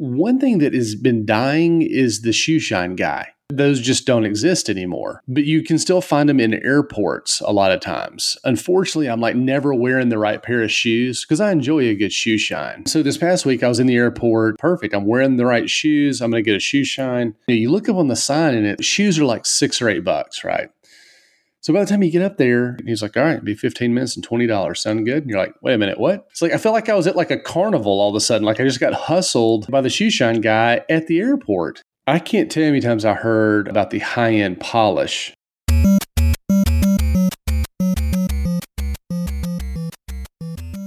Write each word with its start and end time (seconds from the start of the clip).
one 0.00 0.38
thing 0.38 0.58
that 0.60 0.72
has 0.72 0.94
been 0.94 1.26
dying 1.26 1.82
is 1.82 2.22
the 2.22 2.32
shoe 2.32 2.58
shine 2.58 2.96
guy. 2.96 3.28
Those 3.50 3.80
just 3.80 4.06
don't 4.06 4.24
exist 4.24 4.70
anymore. 4.70 5.22
But 5.28 5.44
you 5.44 5.62
can 5.62 5.78
still 5.78 6.00
find 6.00 6.26
them 6.26 6.40
in 6.40 6.54
airports 6.54 7.40
a 7.40 7.52
lot 7.52 7.72
of 7.72 7.80
times. 7.80 8.38
Unfortunately, 8.44 9.10
I'm 9.10 9.20
like 9.20 9.36
never 9.36 9.74
wearing 9.74 10.08
the 10.08 10.16
right 10.16 10.42
pair 10.42 10.62
of 10.62 10.70
shoes 10.70 11.22
because 11.22 11.40
I 11.40 11.50
enjoy 11.50 11.80
a 11.80 11.94
good 11.94 12.14
shoe 12.14 12.38
shine. 12.38 12.86
So 12.86 13.02
this 13.02 13.18
past 13.18 13.44
week, 13.44 13.62
I 13.62 13.68
was 13.68 13.78
in 13.78 13.88
the 13.88 13.96
airport. 13.96 14.58
Perfect. 14.58 14.94
I'm 14.94 15.04
wearing 15.04 15.36
the 15.36 15.46
right 15.46 15.68
shoes. 15.68 16.22
I'm 16.22 16.30
going 16.30 16.42
to 16.42 16.48
get 16.48 16.56
a 16.56 16.60
shoe 16.60 16.84
shine. 16.84 17.34
You, 17.48 17.54
know, 17.54 17.60
you 17.60 17.70
look 17.70 17.88
up 17.88 17.96
on 17.96 18.08
the 18.08 18.16
sign 18.16 18.54
and 18.54 18.66
it, 18.66 18.84
shoes 18.84 19.18
are 19.18 19.26
like 19.26 19.44
six 19.44 19.82
or 19.82 19.88
eight 19.90 20.04
bucks, 20.04 20.44
right? 20.44 20.70
So 21.62 21.74
by 21.74 21.80
the 21.80 21.86
time 21.86 22.02
you 22.02 22.10
get 22.10 22.22
up 22.22 22.38
there, 22.38 22.78
he's 22.86 23.02
like, 23.02 23.18
all 23.18 23.22
right, 23.22 23.44
be 23.44 23.54
15 23.54 23.92
minutes 23.92 24.16
and 24.16 24.26
$20. 24.26 24.76
Sound 24.78 25.04
good? 25.04 25.24
And 25.24 25.30
you're 25.30 25.38
like, 25.38 25.52
wait 25.60 25.74
a 25.74 25.78
minute, 25.78 26.00
what? 26.00 26.26
It's 26.30 26.40
like, 26.40 26.52
I 26.52 26.56
felt 26.56 26.72
like 26.72 26.88
I 26.88 26.94
was 26.94 27.06
at 27.06 27.16
like 27.16 27.30
a 27.30 27.38
carnival 27.38 28.00
all 28.00 28.08
of 28.08 28.14
a 28.14 28.20
sudden. 28.20 28.46
Like 28.46 28.60
I 28.60 28.64
just 28.64 28.80
got 28.80 28.94
hustled 28.94 29.70
by 29.70 29.82
the 29.82 29.90
shoe 29.90 30.08
shine 30.08 30.40
guy 30.40 30.80
at 30.88 31.06
the 31.06 31.20
airport. 31.20 31.82
I 32.06 32.18
can't 32.18 32.50
tell 32.50 32.62
you 32.62 32.68
how 32.68 32.72
many 32.72 32.80
times 32.80 33.04
I 33.04 33.12
heard 33.12 33.68
about 33.68 33.90
the 33.90 33.98
high 33.98 34.32
end 34.32 34.58
polish. 34.58 35.34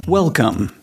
Welcome 0.08 0.83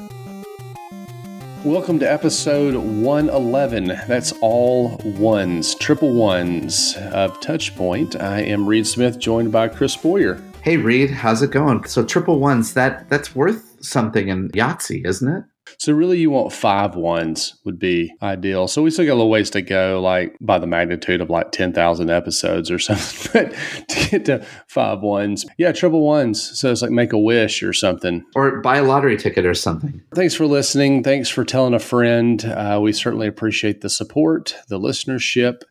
Welcome 1.65 1.99
to 1.99 2.11
episode 2.11 2.73
111. 2.73 3.85
That's 4.07 4.33
all 4.41 4.97
ones, 5.03 5.75
triple 5.75 6.11
ones 6.11 6.95
of 7.11 7.39
Touchpoint. 7.39 8.19
I 8.19 8.39
am 8.41 8.67
Reed 8.67 8.87
Smith, 8.87 9.19
joined 9.19 9.51
by 9.51 9.67
Chris 9.67 9.95
Boyer. 9.95 10.41
Hey 10.63 10.77
Reed, 10.77 11.11
how's 11.11 11.43
it 11.43 11.51
going? 11.51 11.83
So 11.83 12.03
triple 12.03 12.39
ones, 12.39 12.73
that 12.73 13.07
that's 13.09 13.35
worth 13.35 13.77
something 13.79 14.29
in 14.29 14.49
Yahtzee, 14.49 15.05
isn't 15.05 15.27
it? 15.27 15.43
So 15.77 15.93
really, 15.93 16.19
you 16.19 16.29
want 16.29 16.53
five 16.53 16.95
ones 16.95 17.55
would 17.65 17.79
be 17.79 18.13
ideal. 18.21 18.67
So 18.67 18.81
we 18.81 18.91
still 18.91 19.05
got 19.05 19.13
a 19.13 19.15
little 19.15 19.29
ways 19.29 19.49
to 19.51 19.61
go, 19.61 20.01
like 20.01 20.37
by 20.41 20.59
the 20.59 20.67
magnitude 20.67 21.21
of 21.21 21.29
like 21.29 21.51
ten 21.51 21.73
thousand 21.73 22.09
episodes 22.09 22.71
or 22.71 22.79
something, 22.79 23.31
but 23.33 23.87
to 23.89 24.09
get 24.09 24.25
to 24.25 24.45
five 24.67 25.01
ones, 25.01 25.45
yeah, 25.57 25.71
triple 25.71 26.01
ones. 26.05 26.59
So 26.59 26.71
it's 26.71 26.81
like 26.81 26.91
make 26.91 27.13
a 27.13 27.19
wish 27.19 27.63
or 27.63 27.73
something, 27.73 28.23
or 28.35 28.61
buy 28.61 28.77
a 28.77 28.83
lottery 28.83 29.17
ticket 29.17 29.45
or 29.45 29.53
something. 29.53 30.01
Thanks 30.13 30.33
for 30.33 30.45
listening. 30.45 31.03
Thanks 31.03 31.29
for 31.29 31.43
telling 31.43 31.73
a 31.73 31.79
friend. 31.79 32.43
Uh, 32.45 32.79
we 32.81 32.93
certainly 32.93 33.27
appreciate 33.27 33.81
the 33.81 33.89
support, 33.89 34.55
the 34.67 34.79
listenership, 34.79 35.61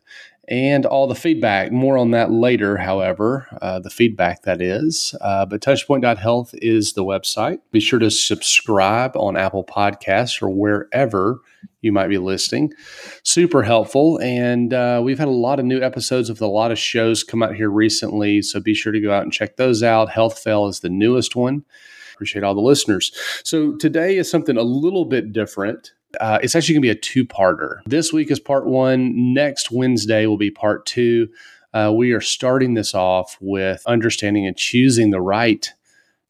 and 0.51 0.85
all 0.85 1.07
the 1.07 1.15
feedback. 1.15 1.71
More 1.71 1.97
on 1.97 2.11
that 2.11 2.29
later, 2.29 2.75
however, 2.75 3.47
uh, 3.61 3.79
the 3.79 3.89
feedback 3.89 4.43
that 4.43 4.61
is. 4.61 5.15
Uh, 5.21 5.45
but 5.45 5.61
touchpoint.health 5.61 6.53
is 6.55 6.91
the 6.91 7.05
website. 7.05 7.59
Be 7.71 7.79
sure 7.79 7.99
to 7.99 8.11
subscribe 8.11 9.15
on 9.15 9.37
Apple 9.37 9.63
Podcasts 9.63 10.41
or 10.41 10.49
wherever 10.49 11.39
you 11.79 11.93
might 11.93 12.09
be 12.09 12.17
listening. 12.17 12.73
Super 13.23 13.63
helpful. 13.63 14.19
And 14.19 14.73
uh, 14.73 15.01
we've 15.01 15.17
had 15.17 15.29
a 15.29 15.31
lot 15.31 15.59
of 15.59 15.65
new 15.65 15.81
episodes 15.81 16.29
of 16.29 16.41
a 16.41 16.47
lot 16.47 16.71
of 16.71 16.77
shows 16.77 17.23
come 17.23 17.41
out 17.41 17.55
here 17.55 17.69
recently. 17.69 18.41
So 18.41 18.59
be 18.59 18.73
sure 18.73 18.91
to 18.91 18.99
go 18.99 19.13
out 19.13 19.23
and 19.23 19.31
check 19.31 19.55
those 19.55 19.81
out. 19.81 20.09
Health 20.09 20.37
Fail 20.37 20.67
is 20.67 20.81
the 20.81 20.89
newest 20.89 21.33
one. 21.33 21.63
Appreciate 22.13 22.43
all 22.43 22.53
the 22.53 22.61
listeners. 22.61 23.13
So 23.45 23.77
today 23.77 24.17
is 24.17 24.29
something 24.29 24.57
a 24.57 24.63
little 24.63 25.05
bit 25.05 25.31
different. 25.31 25.93
Uh, 26.19 26.39
it's 26.41 26.55
actually 26.55 26.75
going 26.75 26.81
to 26.81 26.87
be 26.87 26.89
a 26.89 26.95
two 26.95 27.25
parter. 27.25 27.81
This 27.85 28.11
week 28.11 28.31
is 28.31 28.39
part 28.39 28.65
one. 28.65 29.33
Next 29.33 29.71
Wednesday 29.71 30.25
will 30.25 30.37
be 30.37 30.51
part 30.51 30.85
two. 30.85 31.29
Uh, 31.73 31.91
we 31.95 32.11
are 32.11 32.21
starting 32.21 32.73
this 32.73 32.93
off 32.93 33.37
with 33.39 33.81
understanding 33.87 34.45
and 34.45 34.57
choosing 34.57 35.11
the 35.11 35.21
right 35.21 35.71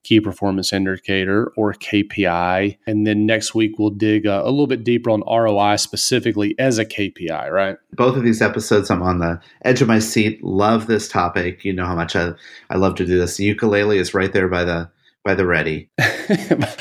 key 0.03 0.19
performance 0.19 0.73
indicator 0.73 1.51
or 1.55 1.73
KPI. 1.73 2.77
And 2.87 3.05
then 3.05 3.25
next 3.25 3.53
week, 3.53 3.77
we'll 3.77 3.91
dig 3.91 4.25
a, 4.25 4.41
a, 4.41 4.49
little 4.49 4.67
bit 4.67 4.83
deeper 4.83 5.11
on 5.11 5.21
ROI 5.21 5.75
specifically 5.75 6.55
as 6.57 6.79
a 6.79 6.85
KPI, 6.85 7.51
right? 7.51 7.77
Both 7.93 8.17
of 8.17 8.23
these 8.23 8.41
episodes, 8.41 8.89
I'm 8.89 9.03
on 9.03 9.19
the 9.19 9.39
edge 9.63 9.81
of 9.81 9.87
my 9.87 9.99
seat. 9.99 10.43
Love 10.43 10.87
this 10.87 11.07
topic. 11.07 11.63
You 11.63 11.73
know 11.73 11.85
how 11.85 11.95
much 11.95 12.15
I, 12.15 12.31
I 12.69 12.77
love 12.77 12.95
to 12.95 13.05
do 13.05 13.19
this. 13.19 13.39
Ukulele 13.39 13.99
is 13.99 14.13
right 14.13 14.33
there 14.33 14.47
by 14.47 14.63
the 14.63 14.89
by 15.23 15.35
the 15.35 15.45
ready. 15.45 15.89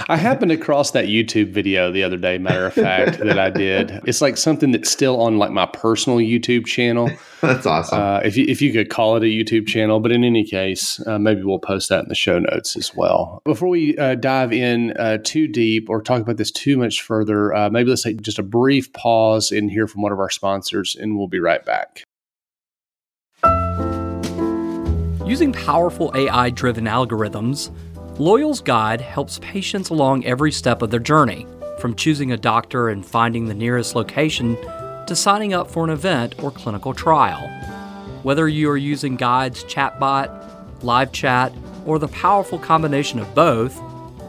I 0.08 0.16
happened 0.16 0.50
across 0.50 0.92
that 0.92 1.06
YouTube 1.06 1.50
video 1.52 1.92
the 1.92 2.02
other 2.02 2.16
day, 2.16 2.38
matter 2.38 2.64
of 2.64 2.72
fact, 2.72 3.18
that 3.18 3.38
I 3.38 3.50
did. 3.50 4.00
It's 4.04 4.22
like 4.22 4.36
something 4.36 4.72
that's 4.72 4.90
still 4.90 5.20
on 5.20 5.38
like 5.38 5.50
my 5.50 5.66
personal 5.66 6.18
YouTube 6.18 6.66
channel. 6.66 7.10
that's 7.42 7.66
awesome. 7.66 8.00
Uh, 8.00 8.20
if 8.24 8.36
you 8.36 8.46
if 8.48 8.62
you 8.62 8.72
could 8.72 8.88
call 8.88 9.16
it 9.16 9.22
a 9.22 9.26
YouTube 9.26 9.66
channel, 9.66 10.00
but 10.00 10.10
in 10.10 10.24
any 10.24 10.44
case, 10.44 11.04
uh, 11.06 11.18
maybe 11.18 11.42
we'll 11.42 11.58
post 11.58 11.90
that 11.90 12.04
in 12.04 12.08
the 12.08 12.14
show 12.14 12.38
notes 12.38 12.76
as 12.76 12.94
well. 12.94 13.42
Before 13.44 13.68
we 13.68 13.96
uh, 13.98 14.14
dive 14.14 14.52
in 14.52 14.96
uh, 14.96 15.18
too 15.22 15.46
deep 15.46 15.90
or 15.90 16.00
talk 16.00 16.22
about 16.22 16.38
this 16.38 16.50
too 16.50 16.78
much 16.78 17.02
further, 17.02 17.54
uh, 17.54 17.68
maybe 17.68 17.90
let's 17.90 18.02
take 18.02 18.22
just 18.22 18.38
a 18.38 18.42
brief 18.42 18.92
pause 18.94 19.52
and 19.52 19.70
hear 19.70 19.86
from 19.86 20.00
one 20.00 20.12
of 20.12 20.18
our 20.18 20.30
sponsors, 20.30 20.96
and 20.96 21.18
we'll 21.18 21.28
be 21.28 21.40
right 21.40 21.64
back. 21.64 22.04
Using 25.26 25.52
powerful 25.52 26.10
AI 26.16 26.50
driven 26.50 26.86
algorithms 26.86 27.70
Loyal's 28.18 28.60
Guide 28.60 29.00
helps 29.00 29.38
patients 29.38 29.88
along 29.88 30.26
every 30.26 30.52
step 30.52 30.82
of 30.82 30.90
their 30.90 31.00
journey, 31.00 31.46
from 31.78 31.94
choosing 31.94 32.32
a 32.32 32.36
doctor 32.36 32.90
and 32.90 33.04
finding 33.04 33.46
the 33.46 33.54
nearest 33.54 33.94
location 33.94 34.58
to 35.06 35.16
signing 35.16 35.54
up 35.54 35.70
for 35.70 35.84
an 35.84 35.90
event 35.90 36.34
or 36.42 36.50
clinical 36.50 36.92
trial. 36.92 37.48
Whether 38.22 38.46
you 38.48 38.68
are 38.70 38.76
using 38.76 39.16
Guide's 39.16 39.64
chatbot, 39.64 40.82
live 40.82 41.12
chat, 41.12 41.52
or 41.86 41.98
the 41.98 42.08
powerful 42.08 42.58
combination 42.58 43.18
of 43.18 43.34
both, 43.34 43.80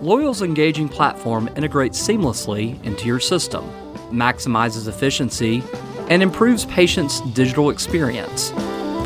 Loyal's 0.02 0.42
engaging 0.42 0.88
platform 0.88 1.50
integrates 1.58 2.02
seamlessly 2.02 2.82
into 2.86 3.06
your 3.06 3.20
system, 3.20 3.70
maximizes 4.10 4.88
efficiency, 4.88 5.62
and 6.10 6.24
improves 6.24 6.66
patients' 6.66 7.20
digital 7.32 7.70
experience. 7.70 8.52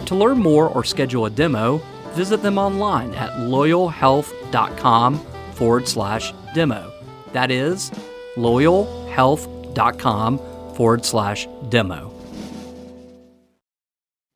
To 0.05 0.15
learn 0.15 0.37
more 0.37 0.69
or 0.69 0.83
schedule 0.83 1.25
a 1.25 1.31
demo, 1.31 1.81
visit 2.15 2.41
them 2.41 2.57
online 2.57 3.13
at 3.13 3.29
loyalhealth.com 3.31 5.19
forward 5.53 5.87
slash 5.87 6.33
demo. 6.53 6.91
That 7.33 7.51
is 7.51 7.91
loyalhealth.com 8.35 10.37
forward 10.75 11.05
slash 11.05 11.47
demo. 11.69 12.11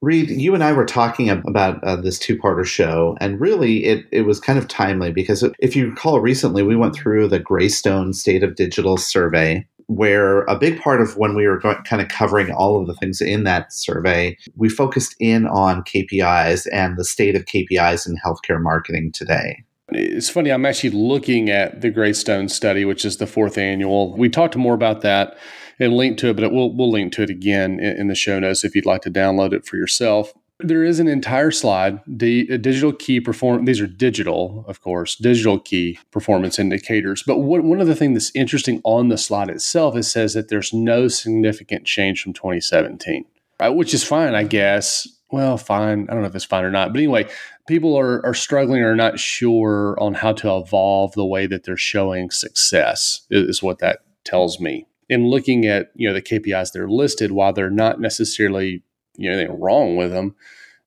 Reed, 0.02 0.30
you 0.30 0.54
and 0.54 0.64
I 0.64 0.72
were 0.72 0.86
talking 0.86 1.30
about 1.30 1.84
uh, 1.84 1.98
this 1.98 2.18
two-parter 2.18 2.64
show, 2.64 3.18
and 3.20 3.42
really, 3.42 3.84
it 3.84 4.06
it 4.12 4.22
was 4.22 4.40
kind 4.40 4.58
of 4.58 4.70
timely 4.70 5.12
because 5.12 5.44
if 5.60 5.76
you 5.76 5.90
recall, 5.90 6.22
recently 6.22 6.64
we 6.64 6.78
went 6.78 6.96
through 6.96 7.28
the 7.28 7.40
Greystone 7.40 8.14
State 8.14 8.42
of 8.42 8.56
Digital 8.56 8.96
survey, 8.96 9.68
where 9.90 10.44
a 10.44 10.56
big 10.56 10.80
part 10.80 11.02
of 11.02 11.18
when 11.18 11.36
we 11.36 11.48
were 11.48 11.58
going, 11.58 11.78
kind 11.78 12.00
of 12.00 12.08
covering 12.10 12.52
all 12.52 12.80
of 12.80 12.86
the 12.86 12.94
things 12.94 13.22
in 13.22 13.44
that 13.44 13.74
survey, 13.74 14.38
we 14.56 14.70
focused 14.70 15.16
in 15.20 15.48
on 15.48 15.84
KPIs 15.84 16.68
and 16.72 16.96
the 16.96 17.04
state 17.04 17.36
of 17.36 17.46
KPIs 17.46 18.08
in 18.08 18.16
healthcare 18.24 18.62
marketing 18.62 19.12
today. 19.12 19.64
It's 19.92 20.30
funny, 20.30 20.52
I'm 20.52 20.68
actually 20.68 20.92
looking 20.92 21.50
at 21.50 21.82
the 21.82 21.90
Greystone 21.90 22.50
study, 22.50 22.86
which 22.86 23.04
is 23.04 23.18
the 23.18 23.26
fourth 23.26 23.58
annual. 23.58 24.16
We 24.16 24.30
talked 24.30 24.56
more 24.56 24.76
about 24.76 25.02
that 25.02 25.36
and 25.80 25.94
linked 25.94 26.20
to 26.20 26.30
it, 26.30 26.36
but 26.36 26.54
we'll, 26.54 26.72
we'll 26.72 26.92
link 26.92 27.12
to 27.14 27.24
it 27.24 27.32
again 27.32 27.80
in, 27.80 28.02
in 28.02 28.08
the 28.10 28.16
show 28.16 28.38
notes 28.38 28.64
if 28.64 28.76
you'd 28.76 28.86
like 28.86 29.02
to 29.02 29.12
download 29.12 29.54
it 29.54 29.66
for 29.66 29.78
yourself. 29.78 30.34
There 30.62 30.84
is 30.84 31.00
an 31.00 31.08
entire 31.08 31.52
slide, 31.52 32.02
the 32.06 32.46
uh, 32.52 32.58
digital 32.58 32.92
key 32.92 33.22
perform. 33.22 33.64
These 33.64 33.80
are 33.80 33.88
digital, 33.88 34.66
of 34.68 34.82
course, 34.82 35.16
digital 35.16 35.58
key 35.58 35.98
performance 36.12 36.60
indicators. 36.60 37.24
But 37.26 37.38
what, 37.38 37.64
one 37.64 37.80
of 37.80 37.88
the 37.88 37.96
things 37.96 38.16
that's 38.16 38.36
interesting 38.36 38.82
on 38.84 39.08
the 39.08 39.18
slide 39.18 39.50
itself, 39.50 39.96
it 39.96 40.04
says 40.04 40.34
that 40.34 40.50
there's 40.50 40.74
no 40.74 41.08
significant 41.08 41.86
change 41.86 42.22
from 42.22 42.34
2017, 42.34 43.24
right? 43.62 43.70
Which 43.70 43.94
is 43.94 44.04
fine, 44.04 44.36
I 44.36 44.44
guess. 44.44 45.08
Well, 45.32 45.58
fine. 45.58 46.08
I 46.10 46.14
don't 46.14 46.24
know 46.24 46.28
if 46.28 46.36
it's 46.36 46.44
fine 46.44 46.66
or 46.66 46.72
not. 46.72 46.92
But 46.92 47.00
anyway, 47.00 47.30
people 47.70 47.98
are, 47.98 48.26
are 48.26 48.34
struggling 48.34 48.82
or 48.82 48.96
not 48.98 49.18
sure 49.18 49.96
on 49.98 50.16
how 50.16 50.34
to 50.34 50.58
evolve 50.58 51.14
the 51.14 51.26
way 51.26 51.48
that 51.48 51.64
they're 51.64 51.78
showing 51.78 52.32
success, 52.32 53.22
is 53.30 53.64
what 53.64 53.80
that 53.80 54.00
tells 54.26 54.60
me. 54.60 54.88
In 55.08 55.30
looking 55.30 55.66
at 55.66 55.92
you 55.96 56.08
know 56.08 56.14
the 56.14 56.22
KPIs 56.22 56.74
that 56.74 56.82
are 56.82 56.90
listed, 56.90 57.32
while 57.32 57.54
they're 57.54 57.70
not 57.70 58.02
necessarily 58.02 58.84
you 59.20 59.30
know 59.30 59.38
anything 59.38 59.60
wrong 59.60 59.96
with 59.96 60.12
them. 60.12 60.36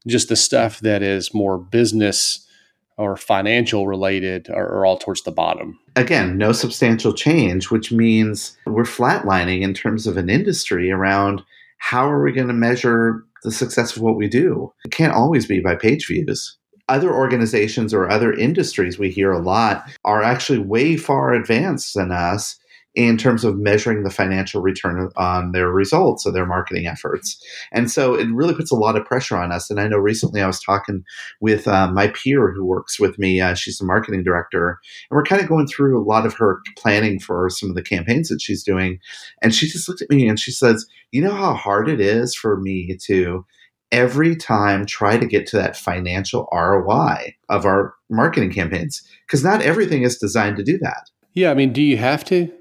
Just 0.07 0.29
the 0.29 0.37
stuff 0.37 0.81
that 0.81 1.03
is 1.03 1.35
more 1.35 1.59
business 1.59 2.47
or 2.97 3.17
financial 3.17 3.87
related 3.87 4.51
are, 4.51 4.69
are 4.69 4.87
all 4.87 4.99
towards 4.99 5.23
the 5.23 5.31
bottom. 5.31 5.79
Again, 5.97 6.37
no 6.39 6.53
substantial 6.53 7.13
change, 7.13 7.71
which 7.71 7.93
means 7.93 8.57
we're 8.67 8.85
flatlining 8.85 9.63
in 9.63 9.75
terms 9.75 10.07
of 10.07 10.17
an 10.17 10.29
industry 10.29 10.91
around 10.91 11.43
how 11.79 12.09
are 12.11 12.23
we 12.23 12.33
going 12.33 12.49
to 12.49 12.55
measure 12.55 13.25
the 13.43 13.51
success 13.51 13.97
of 13.97 14.03
what 14.03 14.17
we 14.17 14.29
do? 14.29 14.73
It 14.85 14.93
can't 14.93 15.15
always 15.15 15.47
be 15.47 15.61
by 15.61 15.75
page 15.75 16.07
views. 16.07 16.57
Other 16.89 17.13
organizations 17.13 17.95
or 17.95 18.11
other 18.11 18.33
industries 18.33 18.99
we 18.99 19.11
hear 19.11 19.33
a 19.33 19.43
lot 19.43 19.91
are 20.05 20.23
actually 20.23 20.59
way 20.59 20.97
far 20.97 21.33
advanced 21.33 21.95
than 21.95 22.13
us 22.13 22.59
in 22.95 23.17
terms 23.17 23.43
of 23.43 23.57
measuring 23.57 24.03
the 24.03 24.11
financial 24.11 24.61
return 24.61 25.09
on 25.17 25.53
their 25.53 25.71
results 25.71 26.27
of 26.27 26.35
their 26.35 26.45
marketing 26.45 26.87
efforts. 26.87 27.43
And 27.73 27.91
so 27.91 28.15
it 28.15 28.29
really 28.31 28.55
puts 28.55 28.71
a 28.71 28.77
lot 28.77 28.97
of 28.97 29.07
pressure 29.07 29.37
on 29.37 29.51
us. 29.51 29.71
And 29.71 29.81
I 29.81 29.89
know 29.89 29.97
recently 29.97 30.43
I 30.43 30.47
was 30.47 30.61
talking 30.61 31.03
with 31.41 31.67
uh, 31.67 31.91
my 31.91 32.09
peer 32.09 32.53
who 32.53 32.65
works 32.65 33.01
with 33.01 33.19
me. 33.19 33.41
Uh, 33.41 33.55
she's 33.55 33.81
a 33.81 33.85
marketing 33.85 34.23
director. 34.23 34.79
And 35.11 35.17
we're 35.17 35.25
kind 35.25 35.41
of 35.41 35.49
going 35.49 35.67
through 35.67 35.99
a 35.99 36.05
lot 36.05 36.27
of 36.27 36.35
her 36.35 36.61
planning 36.77 37.19
for 37.19 37.49
some 37.49 37.71
of 37.71 37.77
the 37.77 37.83
campaigns 37.83 38.29
that 38.29 38.43
she's 38.43 38.63
doing. 38.63 38.99
And 39.41 39.55
she 39.55 39.69
just 39.69 39.89
looked 39.89 40.03
at 40.03 40.11
me 40.11 40.29
and 40.29 40.39
she 40.39 40.51
says, 40.51 40.87
You 41.13 41.23
know 41.23 41.35
how 41.35 41.55
hard 41.55 41.89
it 41.89 42.01
is 42.01 42.35
for 42.35 42.61
me 42.61 42.99
to 43.07 43.47
every 43.91 44.37
time 44.37 44.85
try 44.85 45.17
to 45.17 45.27
get 45.27 45.47
to 45.47 45.57
that 45.57 45.77
financial 45.77 46.47
ROI 46.53 47.37
of 47.49 47.65
our 47.65 47.95
marketing 48.11 48.53
campaigns? 48.53 49.03
Because 49.27 49.43
not 49.43 49.63
everything 49.63 50.03
is 50.03 50.19
designed 50.19 50.59
to 50.59 50.63
do 50.63 50.77
that. 50.79 51.09
Yeah. 51.33 51.51
I 51.51 51.55
mean, 51.55 51.73
do 51.73 51.81
you 51.81 51.97
have 51.97 52.23
to? 52.27 52.53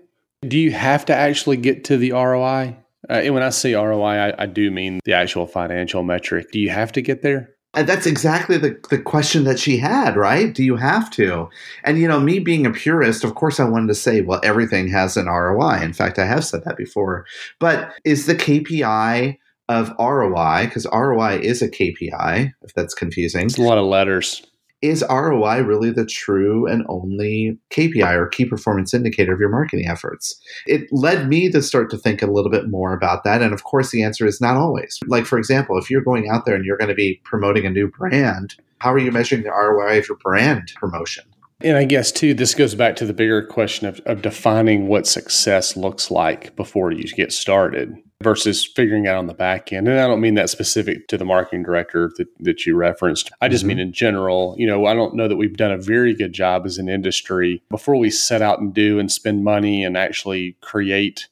Do 0.48 0.58
you 0.58 0.72
have 0.72 1.06
to 1.06 1.16
actually 1.16 1.58
get 1.58 1.84
to 1.86 1.98
the 1.98 2.14
ROI? 2.14 2.76
Uh, 3.10 3.14
and 3.14 3.34
when 3.34 3.44
I 3.44 3.50
say 3.50 3.76
ROI, 3.76 4.04
I, 4.04 4.44
I, 4.44 4.46
do 4.48 4.72
mean 4.72 5.00
the 5.06 5.14
actual 5.14 5.46
financial 5.46 6.02
metric. 6.04 6.52
Do 6.52 6.60
you 6.60 6.70
have 6.70 6.92
to 6.94 7.02
get 7.02 7.22
there? 7.22 7.56
And 7.74 7.88
that's 7.88 8.06
exactly 8.06 8.58
the, 8.58 8.78
the 8.90 9.00
question 9.00 9.44
that 9.46 9.60
she 9.60 9.78
had, 9.78 10.18
right? 10.18 10.54
Do 10.54 10.64
you 10.64 10.76
have 10.76 11.10
to? 11.12 11.48
And, 11.84 12.00
you 12.00 12.08
know, 12.08 12.20
me 12.20 12.40
being 12.40 12.66
a 12.66 12.72
purist, 12.72 13.24
of 13.24 13.36
course, 13.36 13.60
I 13.60 13.64
wanted 13.66 13.88
to 13.88 13.96
say, 13.96 14.22
well, 14.22 14.42
everything 14.44 14.90
has 14.90 15.16
an 15.16 15.28
ROI. 15.28 15.82
In 15.82 15.94
fact, 15.94 16.20
I 16.20 16.26
have 16.26 16.44
said 16.44 16.64
that 16.66 16.76
before. 16.76 17.26
But 17.60 17.94
is 18.04 18.26
the 18.26 18.36
KPI 18.36 19.38
of 19.70 19.94
ROI, 20.00 20.66
because 20.66 20.86
ROI 20.92 21.40
is 21.40 21.62
a 21.62 21.70
KPI, 21.70 22.52
if 22.62 22.74
that's 22.74 22.94
confusing. 22.94 23.46
It's 23.46 23.58
a 23.58 23.62
lot 23.62 23.78
of 23.78 23.86
letters 23.86 24.46
is 24.82 25.04
ROI 25.10 25.62
really 25.62 25.92
the 25.92 26.06
true 26.06 26.68
and 26.68 26.84
only 26.90 27.58
KPI 27.72 28.14
or 28.14 28.28
key 28.28 28.46
performance 28.46 28.94
indicator 28.94 29.34
of 29.34 29.40
your 29.40 29.50
marketing 29.50 29.88
efforts? 29.88 30.40
It 30.66 30.88
led 30.92 31.28
me 31.28 31.52
to 31.52 31.62
start 31.62 31.90
to 31.92 31.98
think 31.98 32.22
a 32.22 32.32
little 32.32 32.52
bit 32.52 32.70
more 32.70 32.94
about 32.94 33.24
that. 33.24 33.42
And 33.42 33.54
of 33.54 33.64
course, 33.64 33.92
the 33.92 34.04
answer 34.04 34.26
is 34.26 34.42
not 34.42 34.58
always. 34.58 35.00
Like, 35.08 35.26
for 35.26 35.38
example, 35.38 35.78
if 35.78 35.90
you're 35.90 36.02
going 36.02 36.30
out 36.30 36.46
there 36.46 36.56
and 36.56 36.66
you're 36.66 36.78
going 36.78 36.90
to 36.90 36.96
be 36.96 37.22
promoting 37.24 37.66
a 37.66 37.70
new 37.70 37.88
brand, 37.88 38.56
how 38.80 38.92
are 38.92 38.98
you 38.98 39.12
measuring 39.12 39.44
the 39.44 39.50
ROI 39.50 40.00
of 40.00 40.08
your 40.08 40.18
brand 40.18 40.72
promotion? 40.76 41.24
And 41.64 41.78
I 41.78 41.86
guess, 41.86 42.12
too, 42.12 42.34
this 42.34 42.54
goes 42.54 42.76
back 42.76 42.96
to 42.98 43.06
the 43.06 43.14
bigger 43.14 43.46
question 43.46 43.88
of, 43.88 44.00
of 44.06 44.22
defining 44.22 44.88
what 44.88 45.08
success 45.08 45.76
looks 45.76 46.12
like 46.12 46.56
before 46.56 46.92
you 46.92 47.04
get 47.04 47.32
started 47.32 47.96
versus 48.22 48.66
figuring 48.66 49.08
out 49.08 49.18
on 49.18 49.28
the 49.28 49.34
back 49.34 49.74
end. 49.74 49.88
And 49.88 50.00
I 50.00 50.08
don't 50.08 50.22
mean 50.22 50.36
that 50.36 50.50
specific 50.50 51.08
to 51.08 51.18
the 51.18 51.26
marketing 51.26 51.64
director 51.64 52.12
that, 52.18 52.28
that 52.40 52.66
you 52.66 52.76
referenced. 52.76 53.32
I 53.42 53.48
just 53.48 53.62
mm-hmm. 53.62 53.70
mean 53.70 53.80
in 53.80 53.94
general, 53.94 54.56
you 54.58 54.68
know, 54.68 54.86
I 54.86 54.94
don't 54.94 55.16
know 55.16 55.28
that 55.28 55.38
we've 55.38 55.58
done 55.58 55.72
a 55.72 55.78
very 55.78 56.14
good 56.14 56.34
job 56.34 56.66
as 56.66 56.78
an 56.78 56.90
industry 56.90 57.64
before 57.70 57.96
we 57.96 58.10
set 58.10 58.42
out 58.42 58.60
and 58.60 58.74
do 58.74 59.00
and 59.00 59.12
spend 59.12 59.44
money 59.44 59.84
and 59.84 59.98
actually 59.98 60.56
create 60.62 61.28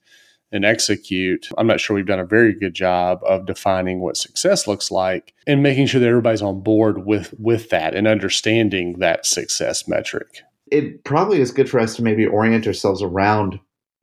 and 0.51 0.66
execute. 0.66 1.50
I'm 1.57 1.68
not 1.68 1.80
sure 1.80 1.96
we've 1.96 2.06
done 2.06 2.19
a 2.19 2.25
very 2.25 2.54
good 2.54 2.74
job 2.74 3.22
of 3.24 3.46
defining 3.46 4.00
what 4.00 4.18
success 4.18 4.68
looks 4.68 4.92
like 4.92 5.34
and 5.46 5.63
making 5.63 5.88
sure 5.88 6.01
that 6.01 6.07
everybody's 6.07 6.42
on 6.42 6.62
board 6.62 7.06
with 7.06 7.34
with 7.40 7.69
that 7.69 7.96
and 7.96 8.07
understanding 8.07 9.00
that 9.00 9.25
success 9.25 9.88
metric. 9.88 10.42
It 10.72 11.04
probably 11.04 11.42
is 11.42 11.51
good 11.51 11.69
for 11.69 11.80
us 11.80 11.96
to 11.96 12.04
maybe 12.04 12.25
orient 12.25 12.68
ourselves 12.68 13.01
around 13.01 13.60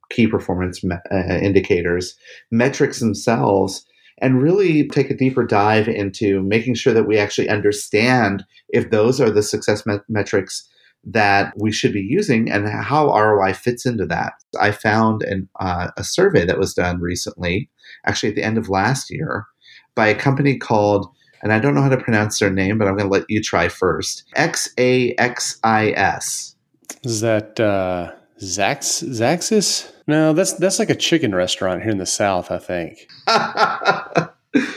key 0.09 0.27
performance 0.27 0.83
me- 0.83 0.95
uh, 1.11 1.39
indicators, 1.41 2.15
metrics 2.51 2.99
themselves, 2.99 3.85
and 4.19 4.41
really 4.41 4.87
take 4.87 5.09
a 5.09 5.17
deeper 5.17 5.45
dive 5.45 5.87
into 5.87 6.41
making 6.43 6.75
sure 6.75 6.93
that 6.93 7.07
we 7.07 7.17
actually 7.17 7.49
understand 7.49 8.43
if 8.69 8.89
those 8.89 9.21
are 9.21 9.29
the 9.29 9.43
success 9.43 9.83
metrics 10.09 10.67
that 11.03 11.53
we 11.55 11.71
should 11.71 11.93
be 11.93 12.01
using 12.01 12.51
and 12.51 12.67
how 12.67 13.07
ROI 13.07 13.53
fits 13.53 13.85
into 13.85 14.05
that. 14.07 14.33
I 14.59 14.71
found 14.71 15.23
an, 15.23 15.47
uh, 15.59 15.89
a 15.95 16.03
survey 16.03 16.45
that 16.45 16.59
was 16.59 16.73
done 16.73 16.99
recently, 16.99 17.69
actually 18.05 18.29
at 18.29 18.35
the 18.35 18.43
end 18.43 18.57
of 18.57 18.69
last 18.69 19.09
year, 19.09 19.45
by 19.95 20.07
a 20.07 20.15
company 20.15 20.57
called, 20.57 21.07
and 21.41 21.53
I 21.53 21.59
don't 21.59 21.75
know 21.75 21.81
how 21.81 21.89
to 21.89 21.97
pronounce 21.97 22.39
their 22.39 22.49
name, 22.51 22.77
but 22.77 22.87
I'm 22.87 22.97
going 22.97 23.09
to 23.09 23.13
let 23.13 23.25
you 23.29 23.41
try 23.41 23.69
first 23.69 24.25
XAXIS. 24.35 24.85
Is 27.03 27.21
that 27.21 27.59
uh, 27.59 28.11
Zax 28.41 29.03
Zaxxas? 29.03 29.91
No, 30.07 30.33
that's 30.33 30.53
that's 30.53 30.79
like 30.79 30.89
a 30.89 30.95
chicken 30.95 31.35
restaurant 31.35 31.83
here 31.83 31.91
in 31.91 31.97
the 31.97 32.05
South, 32.05 32.51
I 32.51 32.57
think. 32.57 33.09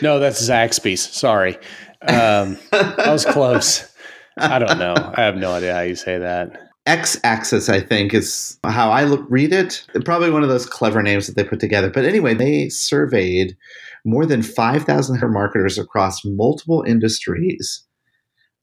no, 0.02 0.18
that's 0.18 0.42
Zaxby's. 0.42 1.02
Sorry, 1.02 1.56
um, 2.02 2.58
I 2.72 3.10
was 3.10 3.24
close. 3.24 3.86
I 4.38 4.58
don't 4.58 4.78
know. 4.78 4.94
I 4.96 5.22
have 5.22 5.36
no 5.36 5.52
idea 5.52 5.74
how 5.74 5.80
you 5.80 5.94
say 5.94 6.18
that. 6.18 6.70
X 6.86 7.18
axis, 7.24 7.68
I 7.68 7.80
think, 7.80 8.14
is 8.14 8.58
how 8.64 8.90
I 8.90 9.04
look, 9.04 9.24
read 9.28 9.52
it. 9.52 9.86
Probably 10.04 10.30
one 10.30 10.42
of 10.42 10.48
those 10.48 10.66
clever 10.66 11.02
names 11.02 11.26
that 11.26 11.36
they 11.36 11.44
put 11.44 11.60
together. 11.60 11.90
But 11.90 12.04
anyway, 12.04 12.34
they 12.34 12.68
surveyed 12.68 13.56
more 14.04 14.24
than 14.24 14.42
5,000 14.42 15.20
marketers 15.30 15.78
across 15.78 16.24
multiple 16.24 16.82
industries 16.82 17.84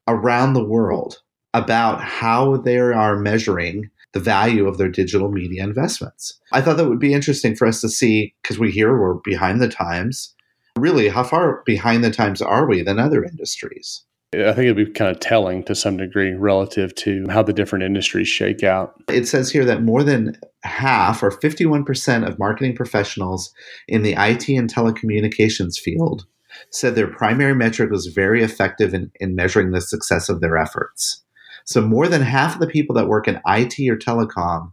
around 0.07 0.53
the 0.53 0.63
world 0.63 1.21
about 1.53 2.01
how 2.01 2.57
they 2.57 2.77
are 2.77 3.17
measuring 3.17 3.89
the 4.13 4.19
value 4.19 4.67
of 4.67 4.77
their 4.77 4.89
digital 4.89 5.29
media 5.29 5.63
investments. 5.63 6.39
I 6.51 6.61
thought 6.61 6.77
that 6.77 6.89
would 6.89 6.99
be 6.99 7.13
interesting 7.13 7.55
for 7.55 7.67
us 7.67 7.81
to 7.81 7.89
see 7.89 8.33
because 8.41 8.57
we 8.57 8.71
hear 8.71 8.97
we're 8.97 9.15
behind 9.23 9.61
the 9.61 9.69
times. 9.69 10.33
Really, 10.77 11.09
how 11.09 11.23
far 11.23 11.61
behind 11.65 12.03
the 12.03 12.11
times 12.11 12.41
are 12.41 12.67
we 12.67 12.81
than 12.81 12.99
other 12.99 13.23
industries? 13.23 14.03
I 14.33 14.51
think 14.51 14.65
it'd 14.65 14.75
be 14.75 14.91
kind 14.91 15.09
of 15.09 15.21
telling 15.21 15.63
to 15.63 15.75
some 15.75 15.95
degree 15.95 16.33
relative 16.33 16.94
to 16.95 17.25
how 17.29 17.44
the 17.44 17.53
different 17.53 17.85
industries 17.85 18.27
shake 18.27 18.62
out. 18.62 19.01
It 19.07 19.25
says 19.25 19.50
here 19.50 19.63
that 19.63 19.83
more 19.83 20.03
than 20.03 20.38
half, 20.63 21.24
or 21.24 21.31
51% 21.31 22.27
of 22.27 22.38
marketing 22.38 22.75
professionals 22.75 23.53
in 23.88 24.03
the 24.03 24.15
IT 24.18 24.50
and 24.50 24.71
telecommunications 24.71 25.79
field, 25.79 26.25
said 26.71 26.95
their 26.95 27.07
primary 27.07 27.56
metric 27.56 27.89
was 27.89 28.07
very 28.07 28.44
effective 28.44 28.94
in, 28.94 29.12
in 29.21 29.35
measuring 29.35 29.71
the 29.71 29.79
success 29.79 30.27
of 30.27 30.41
their 30.41 30.57
efforts. 30.57 31.23
So 31.63 31.81
more 31.81 32.07
than 32.07 32.21
half 32.21 32.56
of 32.56 32.59
the 32.59 32.68
people 32.68 32.95
that 32.95 33.07
work 33.07 33.27
in 33.30 33.41
IT 33.47 33.75
or 33.89 33.97
telecom 33.97 34.71